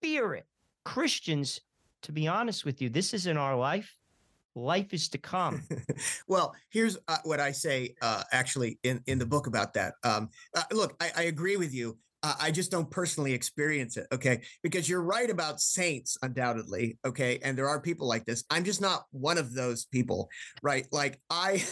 Fear 0.00 0.34
it. 0.34 0.46
Christians 0.84 1.60
to 2.02 2.12
be 2.12 2.26
honest 2.26 2.64
with 2.64 2.80
you 2.80 2.88
this 2.88 3.12
is 3.12 3.26
in 3.26 3.36
our 3.36 3.56
life. 3.56 3.94
Life 4.54 4.94
is 4.94 5.10
to 5.10 5.18
come. 5.18 5.62
Well 6.26 6.54
here's 6.70 6.96
uh, 7.08 7.18
what 7.24 7.40
i 7.40 7.52
say 7.52 7.94
uh, 8.00 8.22
actually 8.32 8.78
in 8.82 9.02
in 9.06 9.18
the 9.18 9.26
book 9.26 9.46
about 9.46 9.74
that. 9.74 9.92
Um, 10.02 10.30
uh, 10.54 10.62
look 10.72 10.96
I, 11.00 11.10
I 11.18 11.22
agree 11.24 11.58
with 11.58 11.74
you 11.74 11.98
uh, 12.26 12.34
I 12.40 12.50
just 12.50 12.72
don't 12.72 12.90
personally 12.90 13.32
experience 13.32 13.96
it. 13.96 14.08
Okay. 14.10 14.40
Because 14.60 14.88
you're 14.88 15.02
right 15.02 15.30
about 15.30 15.60
saints, 15.60 16.18
undoubtedly. 16.22 16.98
Okay. 17.06 17.38
And 17.44 17.56
there 17.56 17.68
are 17.68 17.80
people 17.80 18.08
like 18.08 18.24
this. 18.24 18.42
I'm 18.50 18.64
just 18.64 18.80
not 18.80 19.04
one 19.12 19.38
of 19.38 19.54
those 19.54 19.84
people. 19.84 20.28
Right. 20.60 20.86
Like, 20.90 21.20
I, 21.30 21.62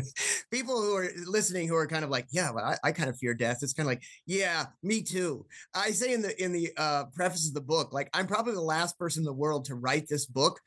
people 0.52 0.82
who 0.82 0.94
are 0.96 1.08
listening 1.26 1.66
who 1.66 1.76
are 1.76 1.86
kind 1.86 2.04
of 2.04 2.10
like, 2.10 2.26
yeah, 2.30 2.50
well, 2.50 2.62
I, 2.62 2.88
I 2.88 2.92
kind 2.92 3.08
of 3.08 3.16
fear 3.16 3.32
death. 3.32 3.60
It's 3.62 3.72
kind 3.72 3.86
of 3.86 3.90
like, 3.90 4.02
yeah, 4.26 4.66
me 4.82 5.00
too. 5.00 5.46
I 5.74 5.92
say 5.92 6.12
in 6.12 6.20
the, 6.20 6.42
in 6.42 6.52
the 6.52 6.70
uh, 6.76 7.04
preface 7.14 7.48
of 7.48 7.54
the 7.54 7.62
book, 7.62 7.94
like, 7.94 8.10
I'm 8.12 8.26
probably 8.26 8.52
the 8.52 8.60
last 8.60 8.98
person 8.98 9.22
in 9.22 9.24
the 9.24 9.32
world 9.32 9.64
to 9.66 9.76
write 9.76 10.08
this 10.08 10.26
book. 10.26 10.60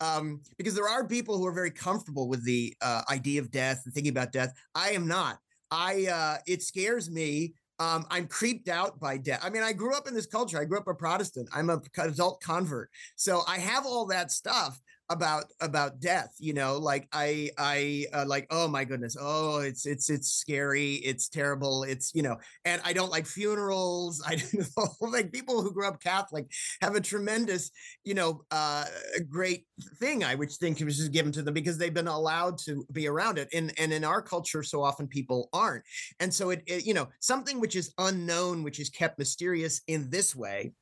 Um, 0.00 0.42
because 0.58 0.74
there 0.74 0.88
are 0.88 1.06
people 1.06 1.38
who 1.38 1.46
are 1.46 1.54
very 1.54 1.70
comfortable 1.70 2.28
with 2.28 2.44
the 2.44 2.76
uh, 2.82 3.02
idea 3.08 3.40
of 3.40 3.50
death 3.50 3.82
and 3.86 3.94
thinking 3.94 4.10
about 4.10 4.32
death. 4.32 4.52
I 4.74 4.90
am 4.90 5.08
not. 5.08 5.38
I 5.70 6.06
uh, 6.06 6.36
it 6.46 6.62
scares 6.62 7.10
me 7.10 7.54
um, 7.82 8.06
I'm 8.10 8.28
creeped 8.28 8.68
out 8.68 9.00
by 9.00 9.16
death. 9.16 9.40
I 9.42 9.50
mean, 9.50 9.64
I 9.64 9.72
grew 9.72 9.96
up 9.96 10.06
in 10.06 10.14
this 10.14 10.26
culture. 10.26 10.60
I 10.60 10.64
grew 10.64 10.78
up 10.78 10.86
a 10.86 10.94
Protestant. 10.94 11.48
I'm 11.52 11.68
a 11.68 11.80
adult 11.98 12.40
convert, 12.40 12.90
so 13.16 13.42
I 13.48 13.58
have 13.58 13.84
all 13.84 14.06
that 14.06 14.30
stuff 14.30 14.80
about 15.12 15.44
about 15.60 16.00
death 16.00 16.34
you 16.38 16.52
know 16.52 16.78
like 16.78 17.06
i 17.12 17.50
i 17.58 18.06
uh, 18.12 18.24
like 18.26 18.46
oh 18.50 18.66
my 18.66 18.84
goodness 18.84 19.16
oh 19.20 19.58
it's 19.58 19.86
it's 19.86 20.10
it's 20.10 20.32
scary 20.32 20.94
it's 20.94 21.28
terrible 21.28 21.84
it's 21.84 22.14
you 22.14 22.22
know 22.22 22.36
and 22.64 22.80
i 22.84 22.92
don't 22.92 23.10
like 23.10 23.26
funerals 23.26 24.22
i 24.26 24.36
don't 24.76 25.12
like 25.12 25.32
people 25.32 25.62
who 25.62 25.72
grew 25.72 25.86
up 25.86 26.02
catholic 26.02 26.46
have 26.80 26.94
a 26.94 27.00
tremendous 27.00 27.70
you 28.04 28.14
know 28.14 28.42
uh 28.50 28.84
great 29.30 29.66
thing 29.98 30.24
i 30.24 30.34
would 30.34 30.50
think 30.50 30.80
was 30.80 30.96
just 30.96 31.12
given 31.12 31.32
to 31.32 31.42
them 31.42 31.54
because 31.54 31.78
they've 31.78 31.94
been 31.94 32.08
allowed 32.08 32.58
to 32.58 32.84
be 32.92 33.06
around 33.06 33.38
it 33.38 33.48
and 33.52 33.72
and 33.78 33.92
in 33.92 34.04
our 34.04 34.22
culture 34.22 34.62
so 34.62 34.82
often 34.82 35.06
people 35.06 35.48
aren't 35.52 35.84
and 36.20 36.32
so 36.32 36.50
it, 36.50 36.62
it 36.66 36.86
you 36.86 36.94
know 36.94 37.08
something 37.20 37.60
which 37.60 37.76
is 37.76 37.92
unknown 37.98 38.62
which 38.62 38.80
is 38.80 38.88
kept 38.88 39.18
mysterious 39.18 39.82
in 39.86 40.08
this 40.10 40.34
way 40.34 40.72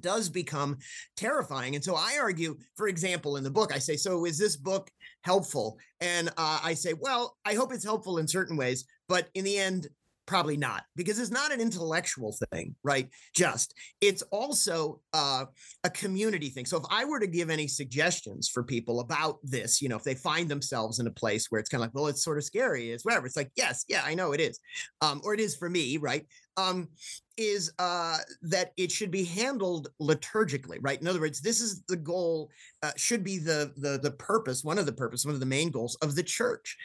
does 0.00 0.28
become 0.28 0.78
terrifying. 1.16 1.74
And 1.74 1.84
so 1.84 1.94
I 1.94 2.18
argue, 2.20 2.56
for 2.76 2.88
example, 2.88 3.36
in 3.36 3.44
the 3.44 3.50
book, 3.50 3.74
I 3.74 3.78
say, 3.78 3.96
so 3.96 4.24
is 4.24 4.38
this 4.38 4.56
book 4.56 4.90
helpful? 5.22 5.78
And 6.00 6.28
uh, 6.30 6.60
I 6.62 6.74
say, 6.74 6.94
well, 6.94 7.36
I 7.44 7.54
hope 7.54 7.72
it's 7.72 7.84
helpful 7.84 8.18
in 8.18 8.28
certain 8.28 8.56
ways, 8.56 8.84
but 9.08 9.28
in 9.34 9.44
the 9.44 9.58
end, 9.58 9.88
probably 10.26 10.56
not 10.56 10.84
because 10.96 11.18
it's 11.18 11.30
not 11.30 11.52
an 11.52 11.60
intellectual 11.60 12.36
thing 12.52 12.74
right? 12.82 13.08
Just 13.34 13.74
it's 14.00 14.22
also 14.30 15.00
uh, 15.12 15.46
a 15.84 15.90
community 15.90 16.48
thing. 16.48 16.66
So 16.66 16.76
if 16.78 16.84
i 16.90 17.04
were 17.04 17.20
to 17.20 17.26
give 17.26 17.50
any 17.50 17.68
suggestions 17.68 18.48
for 18.48 18.62
people 18.62 19.00
about 19.00 19.38
this 19.42 19.80
you 19.80 19.88
know 19.88 19.96
if 19.96 20.04
they 20.04 20.14
find 20.14 20.48
themselves 20.48 20.98
in 20.98 21.06
a 21.06 21.10
place 21.10 21.46
where 21.50 21.60
it's 21.60 21.68
kind 21.68 21.82
of 21.82 21.86
like 21.86 21.94
well 21.94 22.06
it's 22.06 22.24
sort 22.24 22.38
of 22.38 22.44
scary 22.44 22.90
it's 22.90 23.04
whatever 23.04 23.26
it's 23.26 23.36
like 23.36 23.50
yes 23.56 23.84
yeah 23.88 24.02
i 24.04 24.14
know 24.14 24.32
it 24.32 24.40
is. 24.40 24.58
Um, 25.00 25.20
or 25.24 25.34
it 25.34 25.40
is 25.40 25.56
for 25.56 25.68
me 25.68 25.96
right? 25.96 26.26
Um, 26.56 26.88
is 27.36 27.70
uh, 27.78 28.16
that 28.42 28.72
it 28.78 28.90
should 28.90 29.10
be 29.10 29.24
handled 29.24 29.88
liturgically, 30.00 30.78
right? 30.80 31.00
In 31.00 31.06
other 31.06 31.20
words, 31.20 31.42
this 31.42 31.60
is 31.60 31.82
the 31.86 31.96
goal, 31.96 32.50
uh, 32.82 32.92
should 32.96 33.22
be 33.22 33.38
the 33.38 33.72
the 33.76 33.98
the 34.02 34.12
purpose, 34.12 34.64
one 34.64 34.78
of 34.78 34.86
the 34.86 34.92
purpose, 34.92 35.24
one 35.24 35.34
of 35.34 35.40
the 35.40 35.46
main 35.46 35.70
goals 35.70 35.96
of 35.96 36.14
the 36.14 36.22
church, 36.22 36.76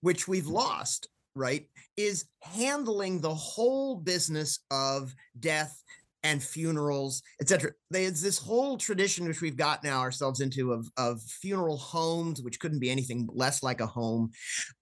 which 0.00 0.26
we've 0.26 0.48
lost 0.48 1.08
right, 1.34 1.66
is 1.96 2.26
handling 2.42 3.20
the 3.20 3.34
whole 3.34 3.96
business 3.96 4.60
of 4.70 5.14
death 5.38 5.82
and 6.22 6.42
funerals, 6.42 7.22
etc. 7.40 7.72
There's 7.90 8.20
this 8.20 8.38
whole 8.38 8.76
tradition 8.76 9.26
which 9.26 9.40
we've 9.40 9.56
got 9.56 9.82
now 9.82 10.00
ourselves 10.00 10.40
into 10.40 10.72
of, 10.72 10.88
of 10.96 11.22
funeral 11.22 11.78
homes, 11.78 12.42
which 12.42 12.60
couldn't 12.60 12.80
be 12.80 12.90
anything 12.90 13.28
less 13.32 13.62
like 13.62 13.80
a 13.80 13.86
home, 13.86 14.30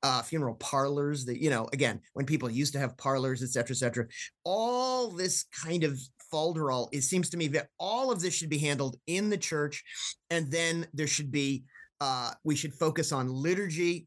uh, 0.03 0.23
funeral 0.23 0.57
parlors 0.57 1.25
that, 1.27 1.41
you 1.41 1.51
know, 1.51 1.69
again, 1.73 2.01
when 2.15 2.27
people 2.27 2.51
used 2.51 2.73
to 2.73 2.79
have 2.79 2.97
parlors, 2.99 3.43
etc., 3.43 3.71
etc. 3.71 4.07
All 4.45 5.11
this 5.11 5.45
kind 5.65 5.85
of 5.85 5.99
falderall, 6.33 6.89
it 6.93 7.03
seems 7.03 7.31
to 7.31 7.37
me 7.37 7.49
that 7.49 7.69
all 7.79 8.11
of 8.11 8.21
this 8.21 8.35
should 8.35 8.51
be 8.51 8.59
handled 8.59 8.97
in 9.07 9.31
the 9.31 9.39
church. 9.39 9.83
And 10.31 10.51
then 10.51 10.87
there 10.93 11.07
should 11.07 11.31
be, 11.31 11.65
uh, 12.01 12.33
we 12.45 12.57
should 12.57 12.75
focus 12.75 13.13
on 13.13 13.29
liturgy 13.29 14.07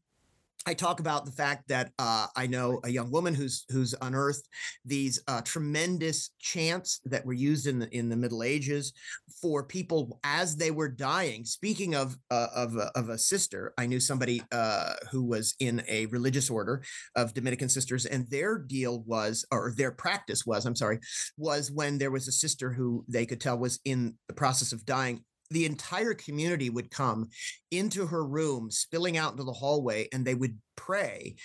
I 0.66 0.74
talk 0.74 1.00
about 1.00 1.24
the 1.24 1.32
fact 1.32 1.68
that 1.68 1.90
uh, 1.98 2.28
I 2.36 2.46
know 2.46 2.80
a 2.84 2.88
young 2.88 3.10
woman 3.10 3.34
who's 3.34 3.64
who's 3.70 3.94
unearthed 4.00 4.48
these 4.84 5.22
uh, 5.26 5.40
tremendous 5.42 6.30
chants 6.38 7.00
that 7.04 7.26
were 7.26 7.32
used 7.32 7.66
in 7.66 7.80
the 7.80 7.96
in 7.96 8.08
the 8.08 8.16
Middle 8.16 8.42
Ages 8.42 8.92
for 9.40 9.64
people 9.64 10.20
as 10.22 10.56
they 10.56 10.70
were 10.70 10.88
dying. 10.88 11.44
Speaking 11.44 11.94
of 11.94 12.16
uh, 12.30 12.48
of 12.54 12.76
of 12.76 13.08
a 13.08 13.18
sister, 13.18 13.74
I 13.76 13.86
knew 13.86 13.98
somebody 13.98 14.42
uh, 14.52 14.94
who 15.10 15.24
was 15.24 15.54
in 15.58 15.82
a 15.88 16.06
religious 16.06 16.48
order 16.48 16.82
of 17.16 17.34
Dominican 17.34 17.68
sisters, 17.68 18.06
and 18.06 18.28
their 18.30 18.58
deal 18.58 19.02
was, 19.02 19.44
or 19.50 19.72
their 19.76 19.90
practice 19.90 20.46
was, 20.46 20.64
I'm 20.64 20.76
sorry, 20.76 21.00
was 21.36 21.72
when 21.72 21.98
there 21.98 22.10
was 22.10 22.28
a 22.28 22.32
sister 22.32 22.72
who 22.72 23.04
they 23.08 23.26
could 23.26 23.40
tell 23.40 23.58
was 23.58 23.80
in 23.84 24.14
the 24.28 24.34
process 24.34 24.72
of 24.72 24.86
dying 24.86 25.24
the 25.52 25.66
entire 25.66 26.14
community 26.14 26.70
would 26.70 26.90
come 26.90 27.28
into 27.70 28.06
her 28.06 28.24
room, 28.24 28.70
spilling 28.70 29.16
out 29.16 29.32
into 29.32 29.44
the 29.44 29.52
hallway, 29.52 30.08
and 30.12 30.24
they 30.24 30.34
would 30.34 30.58
pray, 30.76 31.36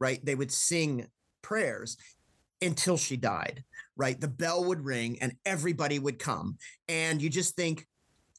right? 0.00 0.24
They 0.24 0.34
would 0.34 0.52
sing 0.52 1.06
prayers 1.42 1.96
until 2.60 2.96
she 2.96 3.16
died, 3.16 3.64
right? 3.96 4.20
The 4.20 4.28
bell 4.28 4.64
would 4.64 4.84
ring 4.84 5.18
and 5.20 5.34
everybody 5.44 5.98
would 5.98 6.18
come. 6.18 6.56
And 6.88 7.20
you 7.20 7.28
just 7.28 7.56
think, 7.56 7.86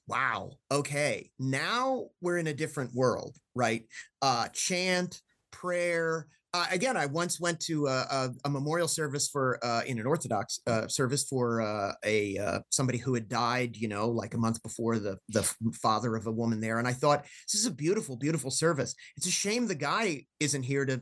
wow, 0.07 0.51
okay, 0.71 1.29
now 1.39 2.07
we're 2.21 2.37
in 2.37 2.47
a 2.47 2.53
different 2.53 2.93
world, 2.93 3.37
right? 3.55 3.85
Uh, 4.21 4.47
chant, 4.49 5.21
prayer, 5.51 6.27
uh, 6.53 6.67
again, 6.71 6.95
I 6.95 7.07
once 7.07 7.39
went 7.39 7.59
to 7.61 7.87
a, 7.87 7.91
a, 7.91 8.29
a 8.45 8.49
memorial 8.49 8.87
service 8.87 9.27
for 9.27 9.59
uh, 9.63 9.81
in 9.87 9.99
an 9.99 10.05
Orthodox 10.05 10.59
uh, 10.67 10.87
service 10.87 11.23
for 11.23 11.61
uh, 11.61 11.93
a 12.05 12.37
uh, 12.37 12.59
somebody 12.69 12.99
who 12.99 13.15
had 13.15 13.27
died, 13.27 13.75
you 13.75 13.87
know, 13.87 14.09
like 14.09 14.35
a 14.35 14.37
month 14.37 14.61
before 14.61 14.99
the 14.99 15.17
the 15.29 15.43
father 15.81 16.15
of 16.15 16.27
a 16.27 16.31
woman 16.31 16.59
there, 16.59 16.77
and 16.79 16.87
I 16.87 16.93
thought 16.93 17.23
this 17.23 17.59
is 17.59 17.65
a 17.65 17.71
beautiful, 17.71 18.17
beautiful 18.17 18.51
service. 18.51 18.93
It's 19.17 19.27
a 19.27 19.31
shame 19.31 19.67
the 19.67 19.75
guy 19.75 20.25
isn't 20.39 20.63
here 20.63 20.85
to 20.85 21.01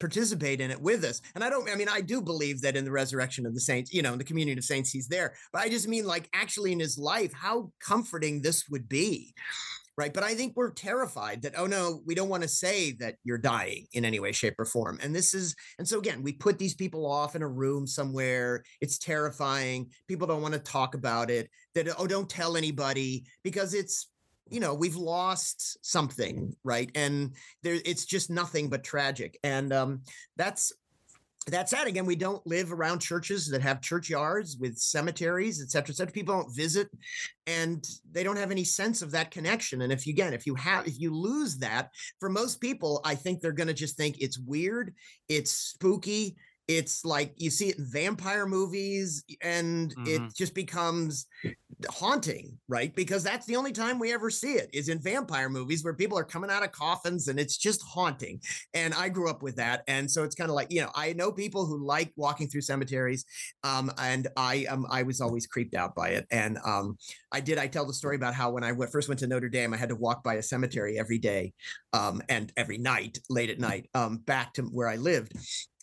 participate 0.00 0.60
in 0.60 0.70
it 0.70 0.80
with 0.80 1.02
us. 1.04 1.22
And 1.34 1.42
I 1.42 1.48
don't, 1.48 1.70
I 1.70 1.76
mean, 1.76 1.88
I 1.88 2.02
do 2.02 2.20
believe 2.20 2.60
that 2.60 2.76
in 2.76 2.84
the 2.84 2.90
resurrection 2.90 3.46
of 3.46 3.54
the 3.54 3.60
saints, 3.60 3.94
you 3.94 4.02
know, 4.02 4.12
in 4.12 4.18
the 4.18 4.24
communion 4.24 4.58
of 4.58 4.64
saints, 4.64 4.90
he's 4.90 5.08
there. 5.08 5.34
But 5.52 5.62
I 5.62 5.68
just 5.68 5.88
mean, 5.88 6.04
like, 6.04 6.28
actually 6.34 6.72
in 6.72 6.80
his 6.80 6.98
life, 6.98 7.32
how 7.32 7.70
comforting 7.80 8.42
this 8.42 8.68
would 8.68 8.88
be 8.88 9.32
right? 9.96 10.12
But 10.12 10.24
I 10.24 10.34
think 10.34 10.54
we're 10.56 10.72
terrified 10.72 11.42
that, 11.42 11.54
oh 11.56 11.66
no, 11.66 12.00
we 12.04 12.14
don't 12.14 12.28
want 12.28 12.42
to 12.42 12.48
say 12.48 12.92
that 13.00 13.16
you're 13.24 13.38
dying 13.38 13.86
in 13.92 14.04
any 14.04 14.20
way, 14.20 14.32
shape, 14.32 14.54
or 14.58 14.64
form. 14.64 14.98
And 15.02 15.14
this 15.14 15.34
is, 15.34 15.54
and 15.78 15.86
so 15.86 15.98
again, 15.98 16.22
we 16.22 16.32
put 16.32 16.58
these 16.58 16.74
people 16.74 17.06
off 17.06 17.36
in 17.36 17.42
a 17.42 17.48
room 17.48 17.86
somewhere. 17.86 18.64
It's 18.80 18.98
terrifying. 18.98 19.90
People 20.08 20.26
don't 20.26 20.42
want 20.42 20.54
to 20.54 20.60
talk 20.60 20.94
about 20.94 21.30
it. 21.30 21.48
That, 21.74 21.88
oh, 21.98 22.06
don't 22.06 22.28
tell 22.28 22.56
anybody 22.56 23.24
because 23.42 23.74
it's, 23.74 24.08
you 24.50 24.60
know, 24.60 24.74
we've 24.74 24.96
lost 24.96 25.78
something, 25.84 26.54
right? 26.64 26.90
And 26.94 27.34
there, 27.62 27.78
it's 27.84 28.04
just 28.04 28.30
nothing 28.30 28.68
but 28.68 28.84
tragic. 28.84 29.38
And 29.42 29.72
um, 29.72 30.02
that's 30.36 30.72
that 31.48 31.68
said, 31.68 31.86
again, 31.86 32.06
we 32.06 32.16
don't 32.16 32.46
live 32.46 32.72
around 32.72 33.00
churches 33.00 33.48
that 33.48 33.60
have 33.60 33.82
churchyards 33.82 34.56
with 34.58 34.78
cemeteries, 34.78 35.62
et 35.62 35.70
cetera, 35.70 35.92
et 35.92 35.96
cetera. 35.96 36.12
People 36.12 36.34
don't 36.34 36.54
visit 36.54 36.88
and 37.46 37.86
they 38.10 38.22
don't 38.22 38.38
have 38.38 38.50
any 38.50 38.64
sense 38.64 39.02
of 39.02 39.10
that 39.10 39.30
connection. 39.30 39.82
And 39.82 39.92
if 39.92 40.06
you, 40.06 40.12
again, 40.12 40.32
if 40.32 40.46
you 40.46 40.54
have, 40.54 40.86
if 40.86 40.98
you 40.98 41.14
lose 41.14 41.58
that, 41.58 41.90
for 42.18 42.30
most 42.30 42.60
people, 42.60 43.00
I 43.04 43.14
think 43.14 43.40
they're 43.40 43.52
going 43.52 43.68
to 43.68 43.74
just 43.74 43.96
think 43.96 44.16
it's 44.20 44.38
weird, 44.38 44.94
it's 45.28 45.50
spooky, 45.50 46.36
it's 46.66 47.04
like 47.04 47.34
you 47.36 47.50
see 47.50 47.68
it 47.68 47.78
in 47.78 47.84
vampire 47.84 48.46
movies 48.46 49.22
and 49.42 49.94
mm-hmm. 49.94 50.24
it 50.24 50.34
just 50.34 50.54
becomes 50.54 51.26
haunting 51.90 52.56
right 52.68 52.94
because 52.94 53.22
that's 53.22 53.46
the 53.46 53.56
only 53.56 53.72
time 53.72 53.98
we 53.98 54.12
ever 54.12 54.30
see 54.30 54.52
it 54.52 54.68
is 54.72 54.88
in 54.88 55.00
vampire 55.00 55.48
movies 55.48 55.84
where 55.84 55.94
people 55.94 56.18
are 56.18 56.24
coming 56.24 56.50
out 56.50 56.62
of 56.62 56.72
coffins 56.72 57.28
and 57.28 57.38
it's 57.38 57.56
just 57.56 57.82
haunting 57.82 58.40
and 58.74 58.94
i 58.94 59.08
grew 59.08 59.28
up 59.28 59.42
with 59.42 59.56
that 59.56 59.82
and 59.88 60.10
so 60.10 60.22
it's 60.22 60.34
kind 60.34 60.50
of 60.50 60.54
like 60.54 60.70
you 60.70 60.80
know 60.80 60.90
i 60.94 61.12
know 61.12 61.30
people 61.32 61.66
who 61.66 61.84
like 61.84 62.12
walking 62.16 62.48
through 62.48 62.60
cemeteries 62.60 63.24
um, 63.62 63.90
and 63.98 64.28
i 64.36 64.64
um, 64.68 64.86
i 64.90 65.02
was 65.02 65.20
always 65.20 65.46
creeped 65.46 65.74
out 65.74 65.94
by 65.94 66.10
it 66.10 66.26
and 66.30 66.58
um, 66.64 66.96
i 67.32 67.40
did 67.40 67.58
i 67.58 67.66
tell 67.66 67.86
the 67.86 67.94
story 67.94 68.16
about 68.16 68.34
how 68.34 68.50
when 68.50 68.64
i 68.64 68.72
went, 68.72 68.90
first 68.90 69.08
went 69.08 69.18
to 69.18 69.26
notre 69.26 69.48
dame 69.48 69.74
i 69.74 69.76
had 69.76 69.88
to 69.88 69.96
walk 69.96 70.22
by 70.22 70.34
a 70.34 70.42
cemetery 70.42 70.98
every 70.98 71.18
day 71.18 71.52
um, 71.92 72.22
and 72.28 72.52
every 72.56 72.78
night 72.78 73.18
late 73.30 73.50
at 73.50 73.58
night 73.58 73.88
um, 73.94 74.18
back 74.18 74.52
to 74.52 74.62
where 74.62 74.88
i 74.88 74.96
lived 74.96 75.32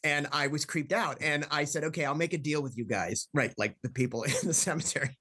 and 0.04 0.28
I 0.32 0.48
was 0.48 0.66
creeped 0.66 0.94
out. 0.94 1.18
And 1.22 1.46
I 1.52 1.64
said, 1.66 1.84
okay, 1.86 2.06
I'll 2.06 2.16
make 2.16 2.34
a 2.34 2.38
deal 2.38 2.62
with 2.62 2.78
you 2.78 2.86
guys, 2.86 3.28
right? 3.34 3.54
Like 3.58 3.76
the 3.84 3.90
people 3.90 4.24
in 4.24 4.34
the 4.44 4.54
cemetery. 4.54 5.16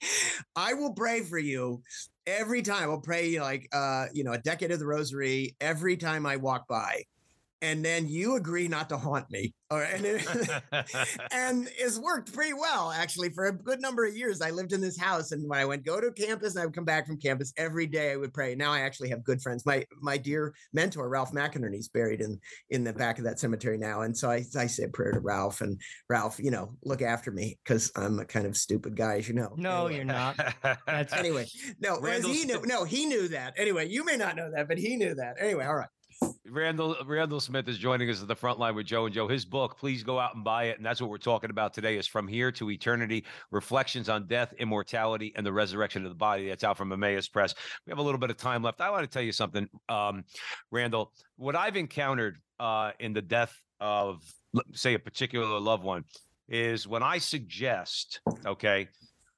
I 0.57 0.75
will 0.75 0.93
pray 0.93 1.21
for 1.23 1.39
you 1.39 1.83
every 2.27 2.63
time. 2.63 2.91
I'll 2.91 3.01
pray 3.01 3.41
like 3.41 3.69
uh, 3.73 4.07
you 4.13 4.25
know, 4.25 4.33
a 4.33 4.39
decade 4.39 4.71
of 4.71 4.79
the 4.79 4.87
rosary 4.87 5.57
every 5.61 5.97
time 5.97 6.27
I 6.27 6.37
walk 6.37 6.67
by 6.69 7.05
and 7.63 7.85
then 7.85 8.09
you 8.09 8.37
agree 8.37 8.69
not 8.69 8.89
to 8.89 8.97
haunt 8.97 9.31
me. 9.31 9.55
All 9.71 9.79
right. 9.79 9.95
And, 9.95 10.05
it, 10.05 10.27
and 11.33 11.69
it's 11.79 11.99
worked 11.99 12.33
pretty 12.33 12.55
well, 12.55 12.91
actually, 12.91 13.31
for 13.31 13.47
a 13.47 13.53
good 13.53 13.81
number 13.81 14.05
of 14.05 14.17
years. 14.17 14.41
I 14.41 14.51
lived 14.51 14.73
in 14.73 14.81
this 14.81 14.99
house, 14.99 15.33
and 15.33 15.49
when 15.49 15.59
I 15.59 15.65
went 15.65 15.85
go 15.85 16.01
to 16.01 16.11
campus 16.11 16.55
and 16.55 16.63
I 16.63 16.67
would 16.67 16.75
come 16.75 16.85
back 16.85 17.07
from 17.07 17.19
campus 17.19 17.53
every 17.57 17.87
day, 17.87 18.13
I 18.13 18.17
would 18.17 18.33
pray. 18.33 18.55
Now 18.55 18.73
I 18.73 18.81
actually 18.81 19.11
have 19.11 19.23
good 19.23 19.41
friends. 19.43 19.65
My 19.67 19.85
my 20.01 20.17
dear 20.17 20.55
mentor, 20.73 21.09
Ralph 21.09 21.33
McInerny's 21.33 21.89
buried 21.89 22.21
in 22.21 22.41
in 22.71 22.83
the 22.85 22.93
back 22.93 23.19
of 23.19 23.25
that 23.25 23.39
cemetery 23.39 23.79
now. 23.79 24.03
And 24.03 24.17
so 24.17 24.31
I, 24.31 24.45
I 24.57 24.67
say 24.67 24.85
a 24.85 24.89
prayer 24.89 25.13
to 25.13 25.21
Ralph 25.21 25.61
and 25.61 25.81
Ralph, 26.09 26.39
you 26.39 26.51
know, 26.51 26.71
look 26.85 27.03
after 27.03 27.31
me 27.31 27.59
because 27.65 27.93
I'm 27.95 28.19
a 28.19 28.25
kind 28.25 28.47
of 28.47 28.57
stupid 28.57 28.97
guy, 28.97 29.17
as 29.17 29.29
you 29.29 29.35
know. 29.35 29.55
No, 29.57 29.87
anyway. 29.87 29.97
you're 29.97 30.05
not. 30.05 30.39
anyway, 31.13 31.47
no, 31.81 32.01
he 32.03 32.45
knew 32.45 32.63
no, 32.65 32.85
he 32.85 33.07
knew 33.07 33.29
that. 33.29 33.55
Anyway, 33.57 33.89
you 33.89 34.05
may 34.05 34.17
not 34.17 34.37
know 34.37 34.51
that, 34.55 34.69
but 34.69 34.79
he 34.79 34.97
knew 34.97 35.15
that. 35.15 35.37
Anyway, 35.39 35.65
all 35.65 35.77
right. 35.77 35.89
Randall 36.51 36.97
Randall 37.07 37.41
Smith 37.41 37.69
is 37.69 37.79
joining 37.79 38.11
us 38.11 38.21
at 38.21 38.29
the 38.29 38.35
front 38.35 38.59
line 38.59 38.75
with 38.75 38.87
Joe 38.87 39.07
and 39.07 39.15
Joe. 39.15 39.29
His 39.29 39.45
book, 39.45 39.79
please 39.79 40.03
go 40.03 40.19
out 40.19 40.35
and 40.35 40.43
buy 40.43 40.65
it. 40.65 40.77
And 40.77 40.85
that's 40.85 41.01
what 41.01 41.09
we're 41.09 41.19
talking 41.19 41.51
about 41.51 41.73
today 41.73 41.97
is 41.97 42.07
From 42.07 42.27
Here 42.27 42.51
to 42.53 42.71
Eternity, 42.71 43.25
Reflections 43.51 44.09
on 44.09 44.27
Death, 44.27 44.53
Immortality, 44.59 45.33
and 45.37 45.47
the 45.47 45.53
Resurrection 45.53 46.05
of 46.05 46.11
the 46.11 46.17
Body. 46.17 46.49
That's 46.49 46.65
out 46.65 46.77
from 46.77 46.93
Emmaus 46.93 47.29
Press. 47.29 47.55
We 47.87 47.91
have 47.91 47.99
a 47.99 48.03
little 48.03 48.19
bit 48.19 48.31
of 48.31 48.37
time 48.37 48.63
left. 48.63 48.81
I 48.81 48.91
want 48.91 49.05
to 49.05 49.09
tell 49.09 49.23
you 49.23 49.33
something, 49.33 49.69
um, 49.89 50.25
Randall. 50.71 51.13
What 51.37 51.55
I've 51.55 51.77
encountered 51.77 52.39
uh, 52.59 52.93
in 52.99 53.13
the 53.13 53.23
death 53.23 53.57
of, 53.79 54.23
say, 54.73 54.95
a 54.95 54.99
particular 54.99 55.61
loved 55.61 55.85
one 55.85 56.05
is 56.49 56.87
when 56.89 57.03
I 57.03 57.19
suggest, 57.19 58.21
okay, 58.45 58.89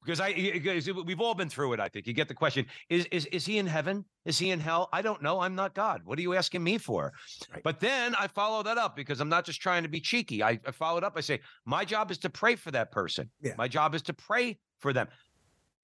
because 0.05 0.21
I 0.21 0.33
because 0.33 0.91
we've 1.05 1.21
all 1.21 1.35
been 1.35 1.49
through 1.49 1.73
it. 1.75 1.81
I 1.81 1.89
think 1.89 2.07
you 2.07 2.13
get 2.13 2.29
the 2.29 2.35
question: 2.35 2.67
Is 2.89 3.07
is 3.07 3.27
is 3.27 3.47
he 3.47 3.59
in 3.59 3.67
heaven? 3.67 4.05
Is 4.25 4.39
he 4.39 4.51
in 4.51 4.61
hell? 4.61 4.89
I 4.93 5.03
don't 5.03 5.23
know. 5.23 5.41
I'm 5.41 5.55
not 5.55 5.75
God. 5.75 6.03
What 6.05 6.19
are 6.19 6.23
you 6.23 6.35
asking 6.35 6.63
me 6.63 6.79
for? 6.79 7.13
Right. 7.53 7.63
But 7.63 7.81
then 7.81 8.15
I 8.17 8.27
follow 8.27 8.63
that 8.63 8.79
up 8.79 8.97
because 8.97 9.21
I'm 9.21 9.29
not 9.29 9.45
just 9.45 9.61
trying 9.61 9.83
to 9.83 9.89
be 9.89 10.01
cheeky. 10.01 10.43
I, 10.43 10.61
I 10.67 10.71
follow 10.71 10.99
it 10.99 11.05
up. 11.05 11.15
I 11.17 11.21
say 11.21 11.41
my 11.65 11.85
job 11.85 12.11
is 12.11 12.19
to 12.19 12.31
pray 12.31 12.57
for 12.57 12.71
that 12.73 12.91
person. 12.91 13.31
Yeah. 13.41 13.55
My 13.57 13.69
job 13.69 13.95
is 13.95 14.03
to 14.03 14.13
pray 14.13 14.59
for 14.81 14.93
them. 14.93 15.09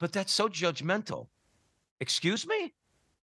But 0.01 0.13
that's 0.13 0.33
so 0.33 0.49
judgmental. 0.49 1.29
Excuse 2.01 2.47
me. 2.47 2.75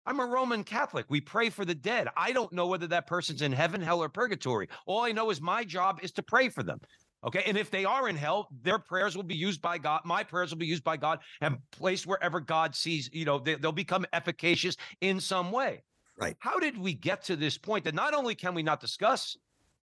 I'm 0.05 0.19
a 0.19 0.25
Roman 0.25 0.63
Catholic. 0.63 1.05
We 1.07 1.21
pray 1.21 1.49
for 1.49 1.63
the 1.63 1.75
dead. 1.75 2.09
I 2.17 2.33
don't 2.33 2.51
know 2.51 2.67
whether 2.67 2.87
that 2.87 3.07
person's 3.07 3.41
in 3.41 3.53
heaven, 3.53 3.81
hell, 3.81 4.03
or 4.03 4.09
purgatory. 4.09 4.67
All 4.85 5.01
I 5.01 5.13
know 5.13 5.29
is 5.29 5.39
my 5.39 5.63
job 5.63 5.99
is 6.03 6.11
to 6.13 6.23
pray 6.23 6.49
for 6.49 6.61
them. 6.61 6.81
Okay. 7.25 7.43
And 7.45 7.57
if 7.57 7.71
they 7.71 7.85
are 7.85 8.09
in 8.09 8.15
hell, 8.15 8.49
their 8.63 8.79
prayers 8.79 9.15
will 9.15 9.23
be 9.23 9.35
used 9.35 9.61
by 9.61 9.77
God. 9.77 10.01
My 10.03 10.23
prayers 10.23 10.51
will 10.51 10.57
be 10.57 10.65
used 10.65 10.83
by 10.83 10.97
God 10.97 11.19
and 11.41 11.57
placed 11.71 12.05
wherever 12.05 12.39
God 12.39 12.75
sees, 12.75 13.09
you 13.13 13.25
know, 13.25 13.39
they, 13.39 13.55
will 13.55 13.71
become 13.71 14.05
efficacious 14.13 14.75
in 15.01 15.19
some 15.19 15.51
way. 15.51 15.83
Right. 16.19 16.35
How 16.39 16.59
did 16.59 16.77
we 16.77 16.93
get 16.93 17.23
to 17.25 17.35
this 17.35 17.57
point 17.57 17.85
that 17.85 17.95
not 17.95 18.13
only 18.13 18.35
can 18.35 18.53
we 18.53 18.61
not 18.61 18.79
discuss 18.79 19.37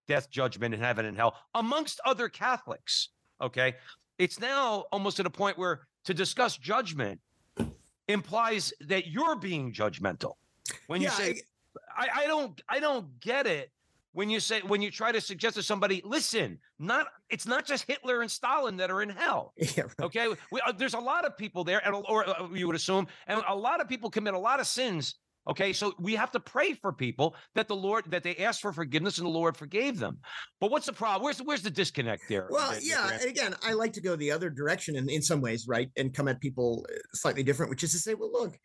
death, 0.07 0.31
judgment, 0.31 0.75
and 0.75 0.83
heaven 0.83 1.07
and 1.07 1.17
hell 1.17 1.35
amongst 1.55 2.01
other 2.05 2.29
Catholics? 2.29 3.09
Okay. 3.41 3.77
It's 4.19 4.39
now 4.39 4.85
almost 4.93 5.19
at 5.19 5.27
a 5.27 5.31
point 5.31 5.59
where 5.59 5.81
to 6.05 6.15
discuss 6.15 6.57
judgment 6.57 7.21
implies 8.07 8.73
that 8.81 9.07
you're 9.07 9.37
being 9.37 9.73
judgmental. 9.73 10.35
When 10.89 11.01
you 11.01 11.09
yeah, 11.09 11.15
say, 11.15 11.41
I, 11.97 12.09
I 12.15 12.27
don't, 12.27 12.61
I 12.69 12.81
don't 12.81 13.19
get 13.21 13.47
it 13.47 13.71
when 14.13 14.29
you 14.29 14.41
say 14.41 14.61
when 14.61 14.83
you 14.83 14.91
try 14.91 15.13
to 15.13 15.21
suggest 15.21 15.57
to 15.57 15.63
somebody 15.63 16.03
listen 16.05 16.59
not 16.79 17.07
it's 17.29 17.47
not 17.47 17.65
just 17.65 17.85
hitler 17.87 18.23
and 18.23 18.31
stalin 18.31 18.77
that 18.77 18.91
are 18.91 19.03
in 19.03 19.09
hell 19.09 19.53
yeah, 19.57 19.83
right. 19.83 20.01
okay 20.01 20.29
we, 20.51 20.61
uh, 20.67 20.73
there's 20.73 20.95
a 20.95 20.99
lot 20.99 21.25
of 21.25 21.37
people 21.37 21.65
there 21.65 21.81
and 21.85 21.95
or 22.09 22.29
uh, 22.29 22.49
you 22.53 22.67
would 22.67 22.77
assume 22.77 23.07
and 23.27 23.43
a 23.49 23.55
lot 23.55 23.81
of 23.81 23.89
people 23.89 24.11
commit 24.11 24.35
a 24.35 24.39
lot 24.39 24.61
of 24.61 24.67
sins 24.67 25.17
Okay, 25.49 25.73
so 25.73 25.95
we 25.99 26.15
have 26.15 26.31
to 26.33 26.41
pray 26.41 26.75
for 26.75 26.93
people 26.93 27.35
that 27.55 27.67
the 27.67 27.77
Lord 27.77 28.05
that 28.11 28.23
they 28.23 28.37
asked 28.37 28.61
for 28.61 28.73
forgiveness 28.73 29.19
and 29.19 29.27
the 29.27 29.31
Lord 29.31 29.57
forgave 29.57 29.99
them. 29.99 30.19
But 30.61 30.71
what's 30.71 30.87
the 30.87 30.93
problem? 30.93 31.23
Where's 31.23 31.39
where's 31.39 31.63
the 31.63 31.71
disconnect 31.71 32.25
there? 32.29 32.47
Well, 32.51 32.75
yeah, 32.83 33.19
again, 33.23 33.55
I 33.63 33.73
like 33.73 33.93
to 33.95 34.03
go 34.03 34.17
the 34.17 34.31
other 34.31 34.51
direction 34.51 34.97
in, 34.97 35.09
in 35.09 35.23
some 35.23 35.41
ways, 35.41 35.67
right, 35.67 35.91
and 35.97 36.13
come 36.13 36.29
at 36.29 36.41
people 36.41 36.85
uh, 36.91 36.99
slightly 37.15 37.43
different, 37.43 37.71
which 37.71 37.83
is 37.83 37.93
to 37.93 37.99
say, 37.99 38.15
well, 38.15 38.31
look, 38.31 38.59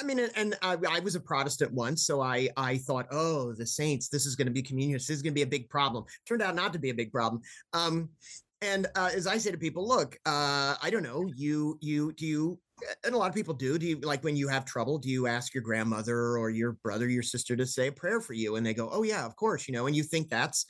I 0.00 0.02
mean, 0.02 0.18
and 0.34 0.56
I, 0.62 0.78
I 0.88 1.00
was 1.00 1.14
a 1.14 1.20
Protestant 1.20 1.72
once, 1.72 2.06
so 2.06 2.22
I 2.22 2.48
I 2.56 2.78
thought, 2.78 3.06
oh, 3.10 3.52
the 3.52 3.66
saints, 3.66 4.08
this 4.08 4.24
is 4.24 4.34
going 4.34 4.46
to 4.46 4.52
be 4.52 4.62
communion, 4.62 4.96
this 4.96 5.10
is 5.10 5.20
going 5.20 5.32
to 5.32 5.38
be 5.38 5.42
a 5.42 5.46
big 5.46 5.68
problem. 5.68 6.04
Turned 6.26 6.42
out 6.42 6.54
not 6.54 6.72
to 6.72 6.78
be 6.78 6.90
a 6.90 6.94
big 6.94 7.12
problem. 7.12 7.42
Um, 7.74 8.08
and 8.62 8.86
uh, 8.96 9.10
as 9.14 9.26
I 9.26 9.38
say 9.38 9.50
to 9.50 9.58
people, 9.58 9.86
look, 9.86 10.16
uh, 10.26 10.74
I 10.82 10.88
don't 10.90 11.02
know, 11.02 11.30
you 11.36 11.76
you 11.80 12.12
do 12.12 12.26
you 12.26 12.60
and 13.04 13.14
a 13.14 13.18
lot 13.18 13.28
of 13.28 13.34
people 13.34 13.54
do. 13.54 13.78
Do 13.78 13.86
you 13.86 14.00
like 14.00 14.24
when 14.24 14.36
you 14.36 14.48
have 14.48 14.64
trouble? 14.64 14.98
Do 14.98 15.08
you 15.08 15.26
ask 15.26 15.54
your 15.54 15.62
grandmother 15.62 16.36
or 16.36 16.50
your 16.50 16.72
brother, 16.72 17.08
your 17.08 17.22
sister 17.22 17.56
to 17.56 17.66
say 17.66 17.88
a 17.88 17.92
prayer 17.92 18.20
for 18.20 18.34
you? 18.34 18.56
And 18.56 18.66
they 18.66 18.74
go, 18.74 18.88
"Oh 18.90 19.02
yeah, 19.02 19.24
of 19.24 19.36
course," 19.36 19.68
you 19.68 19.74
know. 19.74 19.86
And 19.86 19.96
you 19.96 20.02
think 20.02 20.28
that's 20.28 20.66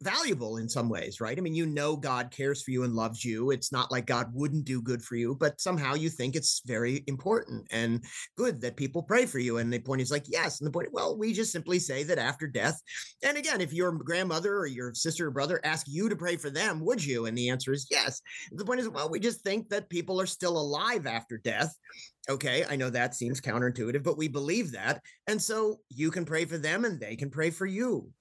valuable 0.00 0.56
in 0.58 0.68
some 0.68 0.88
ways, 0.88 1.20
right? 1.20 1.36
I 1.36 1.40
mean, 1.40 1.54
you 1.54 1.66
know, 1.66 1.96
God 1.96 2.30
cares 2.30 2.62
for 2.62 2.70
you 2.70 2.84
and 2.84 2.94
loves 2.94 3.24
you. 3.24 3.50
It's 3.50 3.72
not 3.72 3.90
like 3.90 4.06
God 4.06 4.30
wouldn't 4.32 4.64
do 4.64 4.80
good 4.80 5.02
for 5.02 5.16
you, 5.16 5.34
but 5.34 5.60
somehow 5.60 5.94
you 5.94 6.08
think 6.08 6.36
it's 6.36 6.62
very 6.64 7.04
important 7.06 7.66
and 7.70 8.02
good 8.36 8.60
that 8.60 8.76
people 8.76 9.02
pray 9.02 9.26
for 9.26 9.38
you. 9.38 9.58
And 9.58 9.72
the 9.72 9.78
point 9.78 10.00
is 10.00 10.10
like, 10.10 10.24
yes. 10.26 10.60
And 10.60 10.66
the 10.66 10.72
point, 10.72 10.92
well, 10.92 11.18
we 11.18 11.32
just 11.32 11.52
simply 11.52 11.78
say 11.78 12.02
that 12.04 12.18
after 12.18 12.46
death. 12.46 12.80
And 13.22 13.36
again, 13.36 13.60
if 13.60 13.72
your 13.72 13.92
grandmother 13.92 14.56
or 14.56 14.66
your 14.66 14.94
sister 14.94 15.26
or 15.26 15.30
brother 15.30 15.60
ask 15.64 15.86
you 15.88 16.08
to 16.08 16.16
pray 16.16 16.36
for 16.36 16.50
them, 16.50 16.84
would 16.84 17.04
you? 17.04 17.26
And 17.26 17.36
the 17.36 17.50
answer 17.50 17.72
is 17.72 17.86
yes. 17.90 18.20
The 18.52 18.64
point 18.64 18.80
is, 18.80 18.88
well, 18.88 19.10
we 19.10 19.20
just 19.20 19.42
think 19.42 19.68
that 19.70 19.88
people 19.88 20.20
are 20.20 20.26
still 20.26 20.56
alive 20.58 21.06
after 21.06 21.38
death. 21.38 21.74
Okay, 22.28 22.64
I 22.68 22.76
know 22.76 22.90
that 22.90 23.14
seems 23.14 23.40
counterintuitive, 23.40 24.02
but 24.02 24.18
we 24.18 24.28
believe 24.28 24.72
that. 24.72 25.00
And 25.26 25.40
so 25.40 25.80
you 25.88 26.10
can 26.10 26.24
pray 26.24 26.44
for 26.44 26.58
them 26.58 26.84
and 26.84 27.00
they 27.00 27.16
can 27.16 27.30
pray 27.30 27.50
for 27.50 27.66
you 27.66 28.12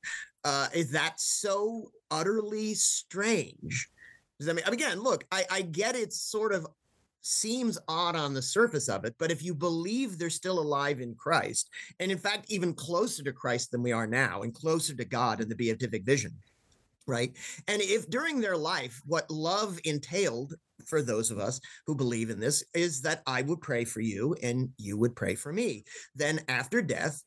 uh, 0.43 0.67
is 0.73 0.91
that 0.91 1.19
so 1.19 1.91
utterly 2.11 2.73
strange? 2.73 3.89
Does 4.39 4.47
that 4.47 4.55
mean, 4.55 4.65
again, 4.67 4.99
look, 4.99 5.25
I, 5.31 5.45
I 5.51 5.61
get 5.61 5.95
it 5.95 6.13
sort 6.13 6.53
of 6.53 6.65
seems 7.21 7.77
odd 7.87 8.15
on 8.15 8.33
the 8.33 8.41
surface 8.41 8.87
of 8.87 9.03
it, 9.03 9.15
but 9.19 9.31
if 9.31 9.43
you 9.43 9.53
believe 9.53 10.17
they're 10.17 10.29
still 10.29 10.59
alive 10.59 11.01
in 11.01 11.15
Christ, 11.15 11.69
and 11.99 12.11
in 12.11 12.17
fact, 12.17 12.45
even 12.49 12.73
closer 12.73 13.23
to 13.23 13.33
Christ 13.33 13.71
than 13.71 13.83
we 13.83 13.91
are 13.91 14.07
now, 14.07 14.43
and 14.43 14.53
closer 14.53 14.95
to 14.95 15.05
God 15.05 15.41
in 15.41 15.49
the 15.49 15.55
beatific 15.55 16.05
vision, 16.05 16.31
right? 17.05 17.35
And 17.67 17.81
if 17.81 18.09
during 18.09 18.39
their 18.39 18.57
life, 18.57 19.01
what 19.05 19.29
love 19.29 19.79
entailed 19.83 20.55
for 20.89 21.01
those 21.01 21.31
of 21.31 21.39
us 21.39 21.59
who 21.87 21.95
believe 21.95 22.29
in 22.29 22.39
this 22.39 22.63
is 22.73 23.01
that 23.03 23.21
I 23.25 23.43
would 23.43 23.61
pray 23.61 23.85
for 23.85 24.01
you 24.01 24.35
and 24.41 24.69
you 24.77 24.97
would 24.97 25.15
pray 25.15 25.35
for 25.35 25.53
me. 25.53 25.83
Then 26.15 26.41
after 26.47 26.81
death, 26.81 27.23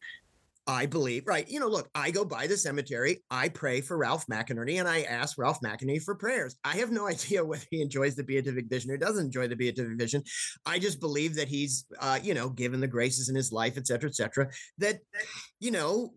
I 0.66 0.86
believe, 0.86 1.24
right? 1.26 1.48
You 1.48 1.58
know, 1.58 1.68
look, 1.68 1.88
I 1.94 2.12
go 2.12 2.24
by 2.24 2.46
the 2.46 2.56
cemetery, 2.56 3.24
I 3.30 3.48
pray 3.48 3.80
for 3.80 3.96
Ralph 3.96 4.26
McInerny, 4.28 4.78
and 4.78 4.88
I 4.88 5.02
ask 5.02 5.36
Ralph 5.36 5.58
McInerny 5.60 6.00
for 6.00 6.14
prayers. 6.14 6.56
I 6.64 6.76
have 6.76 6.92
no 6.92 7.08
idea 7.08 7.44
whether 7.44 7.64
he 7.70 7.82
enjoys 7.82 8.14
the 8.14 8.22
beatific 8.22 8.66
vision 8.68 8.90
or 8.90 8.96
doesn't 8.96 9.26
enjoy 9.26 9.48
the 9.48 9.56
beatific 9.56 9.98
vision. 9.98 10.22
I 10.64 10.78
just 10.78 11.00
believe 11.00 11.34
that 11.36 11.48
he's, 11.48 11.84
uh, 11.98 12.20
you 12.22 12.34
know, 12.34 12.48
given 12.48 12.80
the 12.80 12.86
graces 12.86 13.28
in 13.28 13.34
his 13.34 13.50
life, 13.50 13.76
et 13.76 13.86
cetera, 13.86 14.08
et 14.08 14.14
cetera, 14.14 14.50
that, 14.78 15.00
you 15.58 15.72
know, 15.72 16.14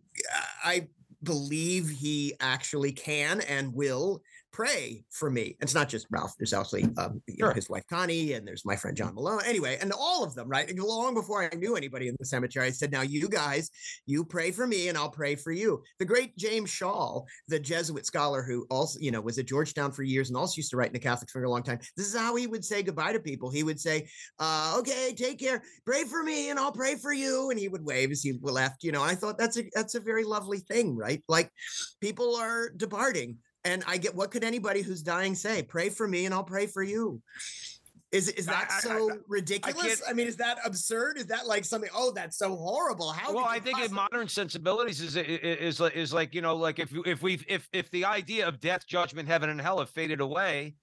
I 0.63 0.89
believe 1.23 1.89
he 1.89 2.35
actually 2.39 2.91
can 2.91 3.41
and 3.41 3.73
will 3.73 4.21
pray 4.55 5.03
for 5.11 5.29
me. 5.29 5.57
It's 5.59 5.75
not 5.75 5.89
just 5.89 6.07
Ralph. 6.09 6.33
There's 6.39 6.53
also 6.53 6.77
um, 6.97 7.21
sure. 7.29 7.49
know, 7.49 7.53
his 7.53 7.69
wife 7.69 7.83
Connie, 7.89 8.33
and 8.33 8.47
there's 8.47 8.63
my 8.63 8.77
friend 8.77 8.95
John 8.95 9.13
Malone. 9.13 9.41
Anyway, 9.45 9.77
and 9.81 9.91
all 9.91 10.23
of 10.23 10.33
them, 10.33 10.47
right? 10.47 10.73
Long 10.79 11.13
before 11.13 11.43
I 11.43 11.53
knew 11.57 11.75
anybody 11.75 12.07
in 12.07 12.15
the 12.17 12.25
cemetery, 12.25 12.67
I 12.67 12.71
said, 12.71 12.89
"Now 12.89 13.01
you 13.01 13.27
guys, 13.27 13.69
you 14.05 14.23
pray 14.23 14.51
for 14.51 14.65
me, 14.65 14.87
and 14.87 14.97
I'll 14.97 15.09
pray 15.09 15.35
for 15.35 15.51
you." 15.51 15.83
The 15.99 16.05
great 16.05 16.37
James 16.37 16.69
Schall, 16.69 17.27
the 17.49 17.59
Jesuit 17.59 18.05
scholar 18.05 18.43
who 18.43 18.65
also, 18.69 18.97
you 19.01 19.11
know, 19.11 19.19
was 19.19 19.37
at 19.37 19.45
Georgetown 19.45 19.91
for 19.91 20.03
years 20.03 20.29
and 20.29 20.37
also 20.37 20.55
used 20.55 20.71
to 20.71 20.77
write 20.77 20.87
in 20.87 20.93
the 20.93 20.99
Catholic 20.99 21.29
for 21.29 21.43
a 21.43 21.49
long 21.49 21.63
time. 21.63 21.79
This 21.97 22.07
is 22.07 22.15
how 22.15 22.37
he 22.37 22.47
would 22.47 22.63
say 22.63 22.81
goodbye 22.81 23.11
to 23.11 23.19
people. 23.19 23.49
He 23.49 23.63
would 23.63 23.79
say, 23.79 24.07
uh, 24.39 24.75
"Okay, 24.79 25.13
take 25.17 25.37
care. 25.37 25.61
Pray 25.85 26.05
for 26.05 26.23
me, 26.23 26.49
and 26.49 26.57
I'll 26.57 26.71
pray 26.71 26.95
for 26.95 27.11
you." 27.11 27.49
And 27.49 27.59
he 27.59 27.67
would 27.67 27.83
wave 27.83 28.11
as 28.11 28.23
he 28.23 28.39
left. 28.41 28.85
You 28.85 28.93
know, 28.93 29.03
I 29.03 29.15
thought 29.15 29.37
that's 29.37 29.57
a 29.57 29.63
that's 29.73 29.95
a 29.95 29.99
very 29.99 30.23
lovely 30.23 30.59
thing, 30.59 30.95
right? 30.95 31.21
Like 31.27 31.51
people 31.99 32.37
are 32.37 32.69
departing 32.69 33.39
and 33.65 33.83
I 33.87 33.97
get 33.97 34.15
what 34.15 34.31
could 34.31 34.43
anybody 34.43 34.81
who's 34.81 35.01
dying 35.01 35.35
say? 35.35 35.63
Pray 35.63 35.89
for 35.89 36.07
me 36.07 36.25
and 36.25 36.33
I'll 36.33 36.43
pray 36.43 36.67
for 36.67 36.83
you. 36.83 37.21
Is 38.11 38.29
is 38.29 38.45
that 38.45 38.69
I, 38.71 38.79
so 38.79 39.11
I, 39.11 39.15
ridiculous? 39.27 40.01
I, 40.07 40.11
I, 40.11 40.13
mean, 40.13 40.27
is 40.27 40.37
that 40.37 40.57
absurd? 40.63 41.17
Is 41.17 41.25
that 41.25 41.47
like 41.47 41.65
something? 41.65 41.89
Oh, 41.93 42.13
that's 42.15 42.37
so 42.37 42.55
horrible. 42.55 43.11
How? 43.11 43.33
Well, 43.33 43.43
I 43.43 43.59
think 43.59 43.77
possibly- 43.77 43.87
in 43.87 43.93
modern 43.93 44.29
sensibilities 44.29 45.01
is 45.01 45.17
is 45.17 45.81
is 45.81 45.81
is 45.81 46.13
like 46.13 46.33
you 46.33 46.41
know, 46.41 46.55
like 46.55 46.79
if 46.79 46.93
if 47.05 47.21
we 47.21 47.41
if 47.49 47.67
if 47.73 47.91
the 47.91 48.05
idea 48.05 48.47
of 48.47 48.61
death, 48.61 48.87
judgment, 48.87 49.27
heaven, 49.27 49.49
and 49.49 49.59
hell 49.59 49.79
have 49.79 49.89
faded 49.89 50.21
away, 50.21 50.75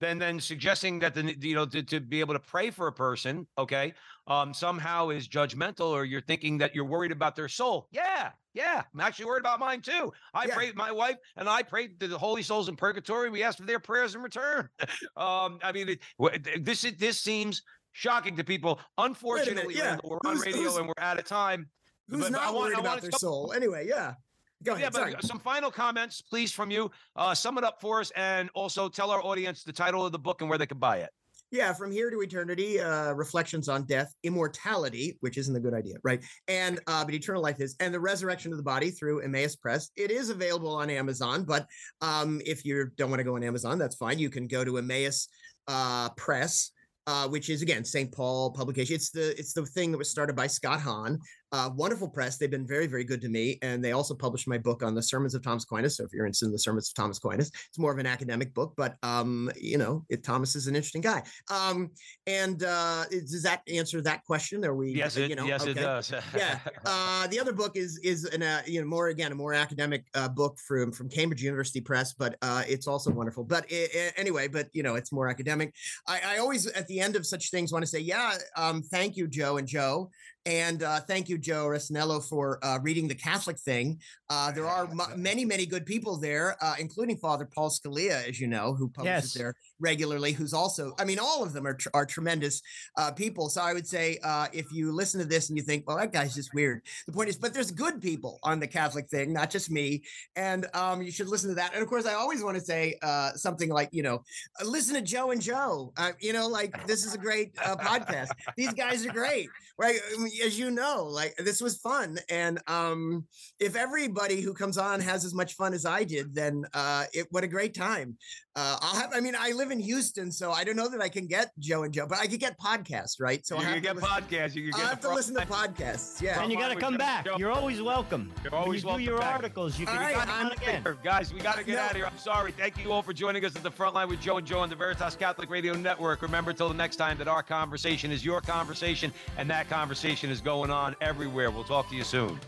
then 0.00 0.18
then 0.18 0.40
suggesting 0.40 0.98
that 1.00 1.14
the 1.14 1.34
you 1.40 1.54
know 1.54 1.66
to, 1.66 1.82
to 1.82 2.00
be 2.00 2.20
able 2.20 2.34
to 2.34 2.40
pray 2.40 2.70
for 2.70 2.86
a 2.86 2.92
person, 2.92 3.46
okay, 3.56 3.94
um, 4.26 4.52
somehow 4.52 5.08
is 5.08 5.28
judgmental, 5.28 5.90
or 5.90 6.04
you're 6.04 6.20
thinking 6.20 6.58
that 6.58 6.74
you're 6.74 6.84
worried 6.84 7.12
about 7.12 7.36
their 7.36 7.48
soul. 7.48 7.88
Yeah, 7.90 8.30
yeah, 8.54 8.82
I'm 8.92 9.00
actually 9.00 9.26
worried 9.26 9.40
about 9.40 9.60
mine 9.60 9.80
too. 9.80 10.12
I 10.34 10.46
yeah. 10.46 10.54
prayed 10.54 10.76
my 10.76 10.92
wife 10.92 11.16
and 11.36 11.48
I 11.48 11.62
prayed 11.62 12.00
to 12.00 12.08
the 12.08 12.18
holy 12.18 12.42
souls 12.42 12.68
in 12.68 12.76
purgatory. 12.76 13.30
We 13.30 13.42
asked 13.42 13.58
for 13.58 13.64
their 13.64 13.80
prayers 13.80 14.14
in 14.14 14.22
return. 14.22 14.68
um, 15.16 15.58
I 15.62 15.72
mean, 15.72 15.88
it, 15.88 16.64
this 16.64 16.82
this 16.98 17.18
seems 17.18 17.62
shocking 17.92 18.36
to 18.36 18.44
people. 18.44 18.80
Unfortunately, 18.98 19.74
yeah. 19.76 19.96
we're 20.04 20.18
on 20.24 20.36
who's, 20.36 20.46
radio 20.46 20.62
who's, 20.62 20.76
and 20.76 20.86
we're 20.86 20.94
out 21.02 21.18
of 21.18 21.24
time. 21.24 21.68
Who's 22.08 22.24
but, 22.24 22.32
not 22.32 22.52
but 22.52 22.54
worried 22.54 22.74
want, 22.74 22.86
about 22.86 23.00
their 23.00 23.10
soul? 23.12 23.52
Anyway, 23.54 23.86
yeah. 23.88 24.14
Go 24.62 24.72
ahead. 24.72 24.92
Yeah, 24.94 25.12
but 25.12 25.24
some 25.24 25.38
final 25.38 25.70
comments, 25.70 26.22
please, 26.22 26.52
from 26.52 26.70
you. 26.70 26.90
Uh, 27.14 27.34
sum 27.34 27.58
it 27.58 27.64
up 27.64 27.80
for 27.80 28.00
us, 28.00 28.10
and 28.16 28.48
also 28.54 28.88
tell 28.88 29.10
our 29.10 29.22
audience 29.22 29.62
the 29.62 29.72
title 29.72 30.04
of 30.04 30.12
the 30.12 30.18
book 30.18 30.40
and 30.40 30.48
where 30.48 30.58
they 30.58 30.66
can 30.66 30.78
buy 30.78 30.98
it. 30.98 31.10
Yeah, 31.52 31.72
from 31.72 31.92
here 31.92 32.10
to 32.10 32.20
eternity, 32.22 32.80
uh, 32.80 33.12
reflections 33.12 33.68
on 33.68 33.84
death, 33.84 34.12
immortality, 34.24 35.16
which 35.20 35.38
isn't 35.38 35.54
a 35.54 35.60
good 35.60 35.74
idea, 35.74 35.94
right? 36.02 36.24
And 36.48 36.80
uh, 36.88 37.04
but 37.04 37.14
eternal 37.14 37.40
life 37.40 37.60
is, 37.60 37.76
and 37.78 37.94
the 37.94 38.00
resurrection 38.00 38.50
of 38.50 38.56
the 38.58 38.64
body 38.64 38.90
through 38.90 39.20
Emmaus 39.20 39.54
Press. 39.54 39.90
It 39.94 40.10
is 40.10 40.30
available 40.30 40.74
on 40.74 40.90
Amazon, 40.90 41.44
but 41.44 41.66
um, 42.00 42.40
if 42.44 42.64
you 42.64 42.90
don't 42.96 43.10
want 43.10 43.20
to 43.20 43.24
go 43.24 43.36
on 43.36 43.44
Amazon, 43.44 43.78
that's 43.78 43.94
fine. 43.94 44.18
You 44.18 44.28
can 44.28 44.48
go 44.48 44.64
to 44.64 44.78
Emmaus 44.78 45.28
uh, 45.68 46.10
Press. 46.10 46.72
Uh, 47.08 47.28
which 47.28 47.50
is 47.50 47.62
again 47.62 47.84
St. 47.84 48.10
Paul 48.10 48.50
publication. 48.50 48.96
It's 48.96 49.10
the 49.10 49.30
it's 49.38 49.52
the 49.52 49.64
thing 49.64 49.92
that 49.92 49.98
was 49.98 50.10
started 50.10 50.34
by 50.34 50.48
Scott 50.48 50.80
Hahn, 50.80 51.20
uh, 51.52 51.70
wonderful 51.74 52.08
press. 52.08 52.36
They've 52.36 52.50
been 52.50 52.66
very, 52.66 52.86
very 52.86 53.04
good 53.04 53.20
to 53.22 53.28
me. 53.28 53.58
And 53.62 53.84
they 53.84 53.92
also 53.92 54.14
published 54.14 54.48
my 54.48 54.58
book 54.58 54.82
on 54.82 54.94
the 54.94 55.02
sermons 55.02 55.34
of 55.34 55.42
Thomas 55.42 55.64
Aquinas. 55.64 55.96
So 55.96 56.04
if 56.04 56.12
you're 56.12 56.26
interested 56.26 56.46
in 56.46 56.52
the 56.52 56.58
sermons 56.58 56.90
of 56.90 56.94
Thomas 56.94 57.18
Aquinas, 57.18 57.50
it's 57.68 57.78
more 57.78 57.92
of 57.92 57.98
an 57.98 58.06
academic 58.06 58.52
book, 58.54 58.74
but 58.76 58.96
um, 59.02 59.50
you 59.56 59.78
know, 59.78 60.04
it, 60.08 60.24
Thomas 60.24 60.56
is 60.56 60.66
an 60.66 60.74
interesting 60.74 61.02
guy. 61.02 61.22
Um, 61.50 61.90
and 62.26 62.62
uh, 62.62 63.04
does 63.10 63.42
that 63.42 63.62
answer 63.72 64.00
that 64.02 64.24
question? 64.24 64.64
Are 64.64 64.74
we? 64.74 64.92
Yes, 64.92 65.16
it, 65.16 65.30
you 65.30 65.36
know, 65.36 65.46
yes, 65.46 65.62
okay. 65.62 65.72
it 65.72 65.74
does. 65.74 66.12
yeah. 66.36 66.58
Uh, 66.84 67.26
the 67.28 67.38
other 67.38 67.52
book 67.52 67.76
is 67.76 67.98
is 68.02 68.24
an 68.24 68.42
uh, 68.42 68.62
you 68.66 68.80
know 68.80 68.86
more 68.86 69.08
again 69.08 69.32
a 69.32 69.34
more 69.34 69.54
academic 69.54 70.06
uh, 70.14 70.28
book 70.28 70.58
from 70.66 70.92
from 70.92 71.08
Cambridge 71.08 71.42
University 71.42 71.80
Press, 71.80 72.12
but 72.12 72.36
uh, 72.42 72.62
it's 72.66 72.86
also 72.86 73.10
wonderful. 73.10 73.44
But 73.44 73.70
it, 73.70 73.94
it, 73.94 74.14
anyway, 74.16 74.48
but 74.48 74.68
you 74.72 74.82
know, 74.82 74.96
it's 74.96 75.12
more 75.12 75.28
academic. 75.28 75.74
I, 76.06 76.20
I 76.26 76.38
always 76.38 76.66
at 76.66 76.86
the 76.88 77.00
end 77.00 77.16
of 77.16 77.26
such 77.26 77.50
things 77.50 77.72
want 77.72 77.82
to 77.82 77.86
say, 77.86 78.00
yeah, 78.00 78.32
um, 78.56 78.82
thank 78.82 79.16
you, 79.16 79.28
Joe 79.28 79.58
and 79.58 79.66
Joe. 79.66 80.10
And 80.46 80.84
uh, 80.84 81.00
thank 81.00 81.28
you, 81.28 81.38
Joe 81.38 81.66
Resinello, 81.66 82.22
for 82.26 82.64
uh, 82.64 82.78
reading 82.80 83.08
the 83.08 83.16
Catholic 83.16 83.58
thing. 83.58 84.00
Uh, 84.30 84.52
there 84.52 84.64
are 84.64 84.84
m- 84.90 85.20
many, 85.20 85.44
many 85.44 85.66
good 85.66 85.84
people 85.84 86.16
there, 86.16 86.56
uh, 86.60 86.76
including 86.78 87.16
Father 87.16 87.44
Paul 87.44 87.68
Scalia, 87.68 88.28
as 88.28 88.40
you 88.40 88.46
know, 88.46 88.72
who 88.72 88.88
publishes 88.88 89.34
yes. 89.34 89.34
there 89.34 89.54
regularly. 89.80 90.30
Who's 90.30 90.54
also, 90.54 90.94
I 91.00 91.04
mean, 91.04 91.18
all 91.18 91.42
of 91.42 91.52
them 91.52 91.66
are 91.66 91.74
tr- 91.74 91.88
are 91.94 92.06
tremendous 92.06 92.62
uh, 92.96 93.10
people. 93.10 93.48
So 93.48 93.60
I 93.60 93.72
would 93.72 93.88
say, 93.88 94.20
uh, 94.22 94.46
if 94.52 94.72
you 94.72 94.92
listen 94.92 95.18
to 95.20 95.26
this 95.26 95.48
and 95.48 95.58
you 95.58 95.64
think, 95.64 95.86
well, 95.88 95.96
that 95.96 96.12
guy's 96.12 96.36
just 96.36 96.54
weird. 96.54 96.82
The 97.06 97.12
point 97.12 97.28
is, 97.28 97.36
but 97.36 97.52
there's 97.52 97.72
good 97.72 98.00
people 98.00 98.38
on 98.44 98.60
the 98.60 98.68
Catholic 98.68 99.08
thing, 99.08 99.32
not 99.32 99.50
just 99.50 99.68
me, 99.68 100.04
and 100.36 100.66
um, 100.74 101.02
you 101.02 101.10
should 101.10 101.28
listen 101.28 101.48
to 101.48 101.56
that. 101.56 101.74
And 101.74 101.82
of 101.82 101.88
course, 101.88 102.06
I 102.06 102.14
always 102.14 102.44
want 102.44 102.56
to 102.56 102.62
say 102.62 102.94
something 103.34 103.68
like, 103.68 103.88
you 103.90 104.04
know, 104.04 104.22
listen 104.64 104.94
to 104.94 105.02
Joe 105.02 105.32
and 105.32 105.42
Joe. 105.42 105.92
you 106.20 106.32
know, 106.32 106.46
like 106.46 106.86
this 106.86 107.04
is 107.04 107.14
a 107.14 107.18
great 107.18 107.52
podcast. 107.56 108.28
These 108.56 108.74
guys 108.74 109.04
are 109.04 109.12
great, 109.12 109.48
right? 109.76 109.98
As 110.44 110.58
you 110.58 110.70
know, 110.70 111.04
like 111.04 111.36
this 111.36 111.60
was 111.60 111.76
fun. 111.78 112.18
And 112.28 112.60
um, 112.66 113.26
if 113.58 113.76
everybody 113.76 114.40
who 114.40 114.54
comes 114.54 114.78
on 114.78 115.00
has 115.00 115.24
as 115.24 115.34
much 115.34 115.54
fun 115.54 115.74
as 115.74 115.86
I 115.86 116.04
did, 116.04 116.34
then 116.34 116.64
uh, 116.74 117.04
it 117.12 117.26
what 117.30 117.44
a 117.44 117.48
great 117.48 117.74
time. 117.74 118.16
Uh, 118.56 118.78
I'll 118.80 118.98
have. 118.98 119.10
I 119.14 119.20
mean, 119.20 119.34
I 119.38 119.52
live 119.52 119.70
in 119.70 119.78
Houston, 119.78 120.32
so 120.32 120.50
I 120.50 120.64
don't 120.64 120.76
know 120.76 120.88
that 120.88 121.02
I 121.02 121.10
can 121.10 121.26
get 121.26 121.50
Joe 121.58 121.82
and 121.82 121.92
Joe, 121.92 122.06
but 122.08 122.18
I 122.18 122.26
could 122.26 122.40
get 122.40 122.58
podcasts, 122.58 123.20
right? 123.20 123.46
So 123.46 123.60
you 123.60 123.66
I 123.68 123.72
can 123.74 123.82
get 123.82 123.96
podcasts. 123.96 124.54
You 124.54 124.62
can 124.62 124.80
get. 124.80 124.86
I 124.86 124.88
have 124.88 125.00
to 125.00 125.10
listen 125.12 125.34
to 125.34 125.42
podcasts. 125.42 126.22
Yeah, 126.22 126.42
and 126.42 126.50
you 126.50 126.56
got 126.58 126.72
to 126.72 126.80
come 126.80 126.96
back. 126.96 127.26
You're 127.36 127.52
always 127.52 127.82
welcome. 127.82 128.32
You're 128.42 128.54
always 128.54 128.82
when 128.82 128.82
you 128.82 128.86
welcome. 128.86 129.04
Do 129.04 129.10
your 129.10 129.18
back. 129.18 129.34
articles. 129.34 129.78
You 129.78 129.84
can 129.84 129.98
right, 129.98 130.14
come 130.14 130.52
again, 130.52 130.82
guys. 131.04 131.34
We 131.34 131.40
got 131.40 131.58
to 131.58 131.64
get 131.64 131.74
no. 131.74 131.80
out 131.80 131.90
of 131.90 131.96
here. 131.96 132.06
I'm 132.06 132.16
sorry. 132.16 132.50
Thank 132.50 132.82
you 132.82 132.92
all 132.92 133.02
for 133.02 133.12
joining 133.12 133.44
us 133.44 133.54
at 133.56 133.62
the 133.62 133.70
front 133.70 133.94
line 133.94 134.08
with 134.08 134.22
Joe 134.22 134.38
and 134.38 134.46
Joe 134.46 134.60
on 134.60 134.70
the 134.70 134.74
Veritas 134.74 135.16
Catholic 135.16 135.50
Radio 135.50 135.74
Network. 135.74 136.22
Remember, 136.22 136.54
till 136.54 136.68
the 136.68 136.74
next 136.74 136.96
time, 136.96 137.18
that 137.18 137.28
our 137.28 137.42
conversation 137.42 138.10
is 138.10 138.24
your 138.24 138.40
conversation, 138.40 139.12
and 139.36 139.50
that 139.50 139.68
conversation 139.68 140.25
is 140.30 140.40
going 140.40 140.70
on 140.70 140.96
everywhere. 141.00 141.50
We'll 141.50 141.64
talk 141.64 141.88
to 141.90 141.96
you 141.96 142.04
soon. 142.04 142.38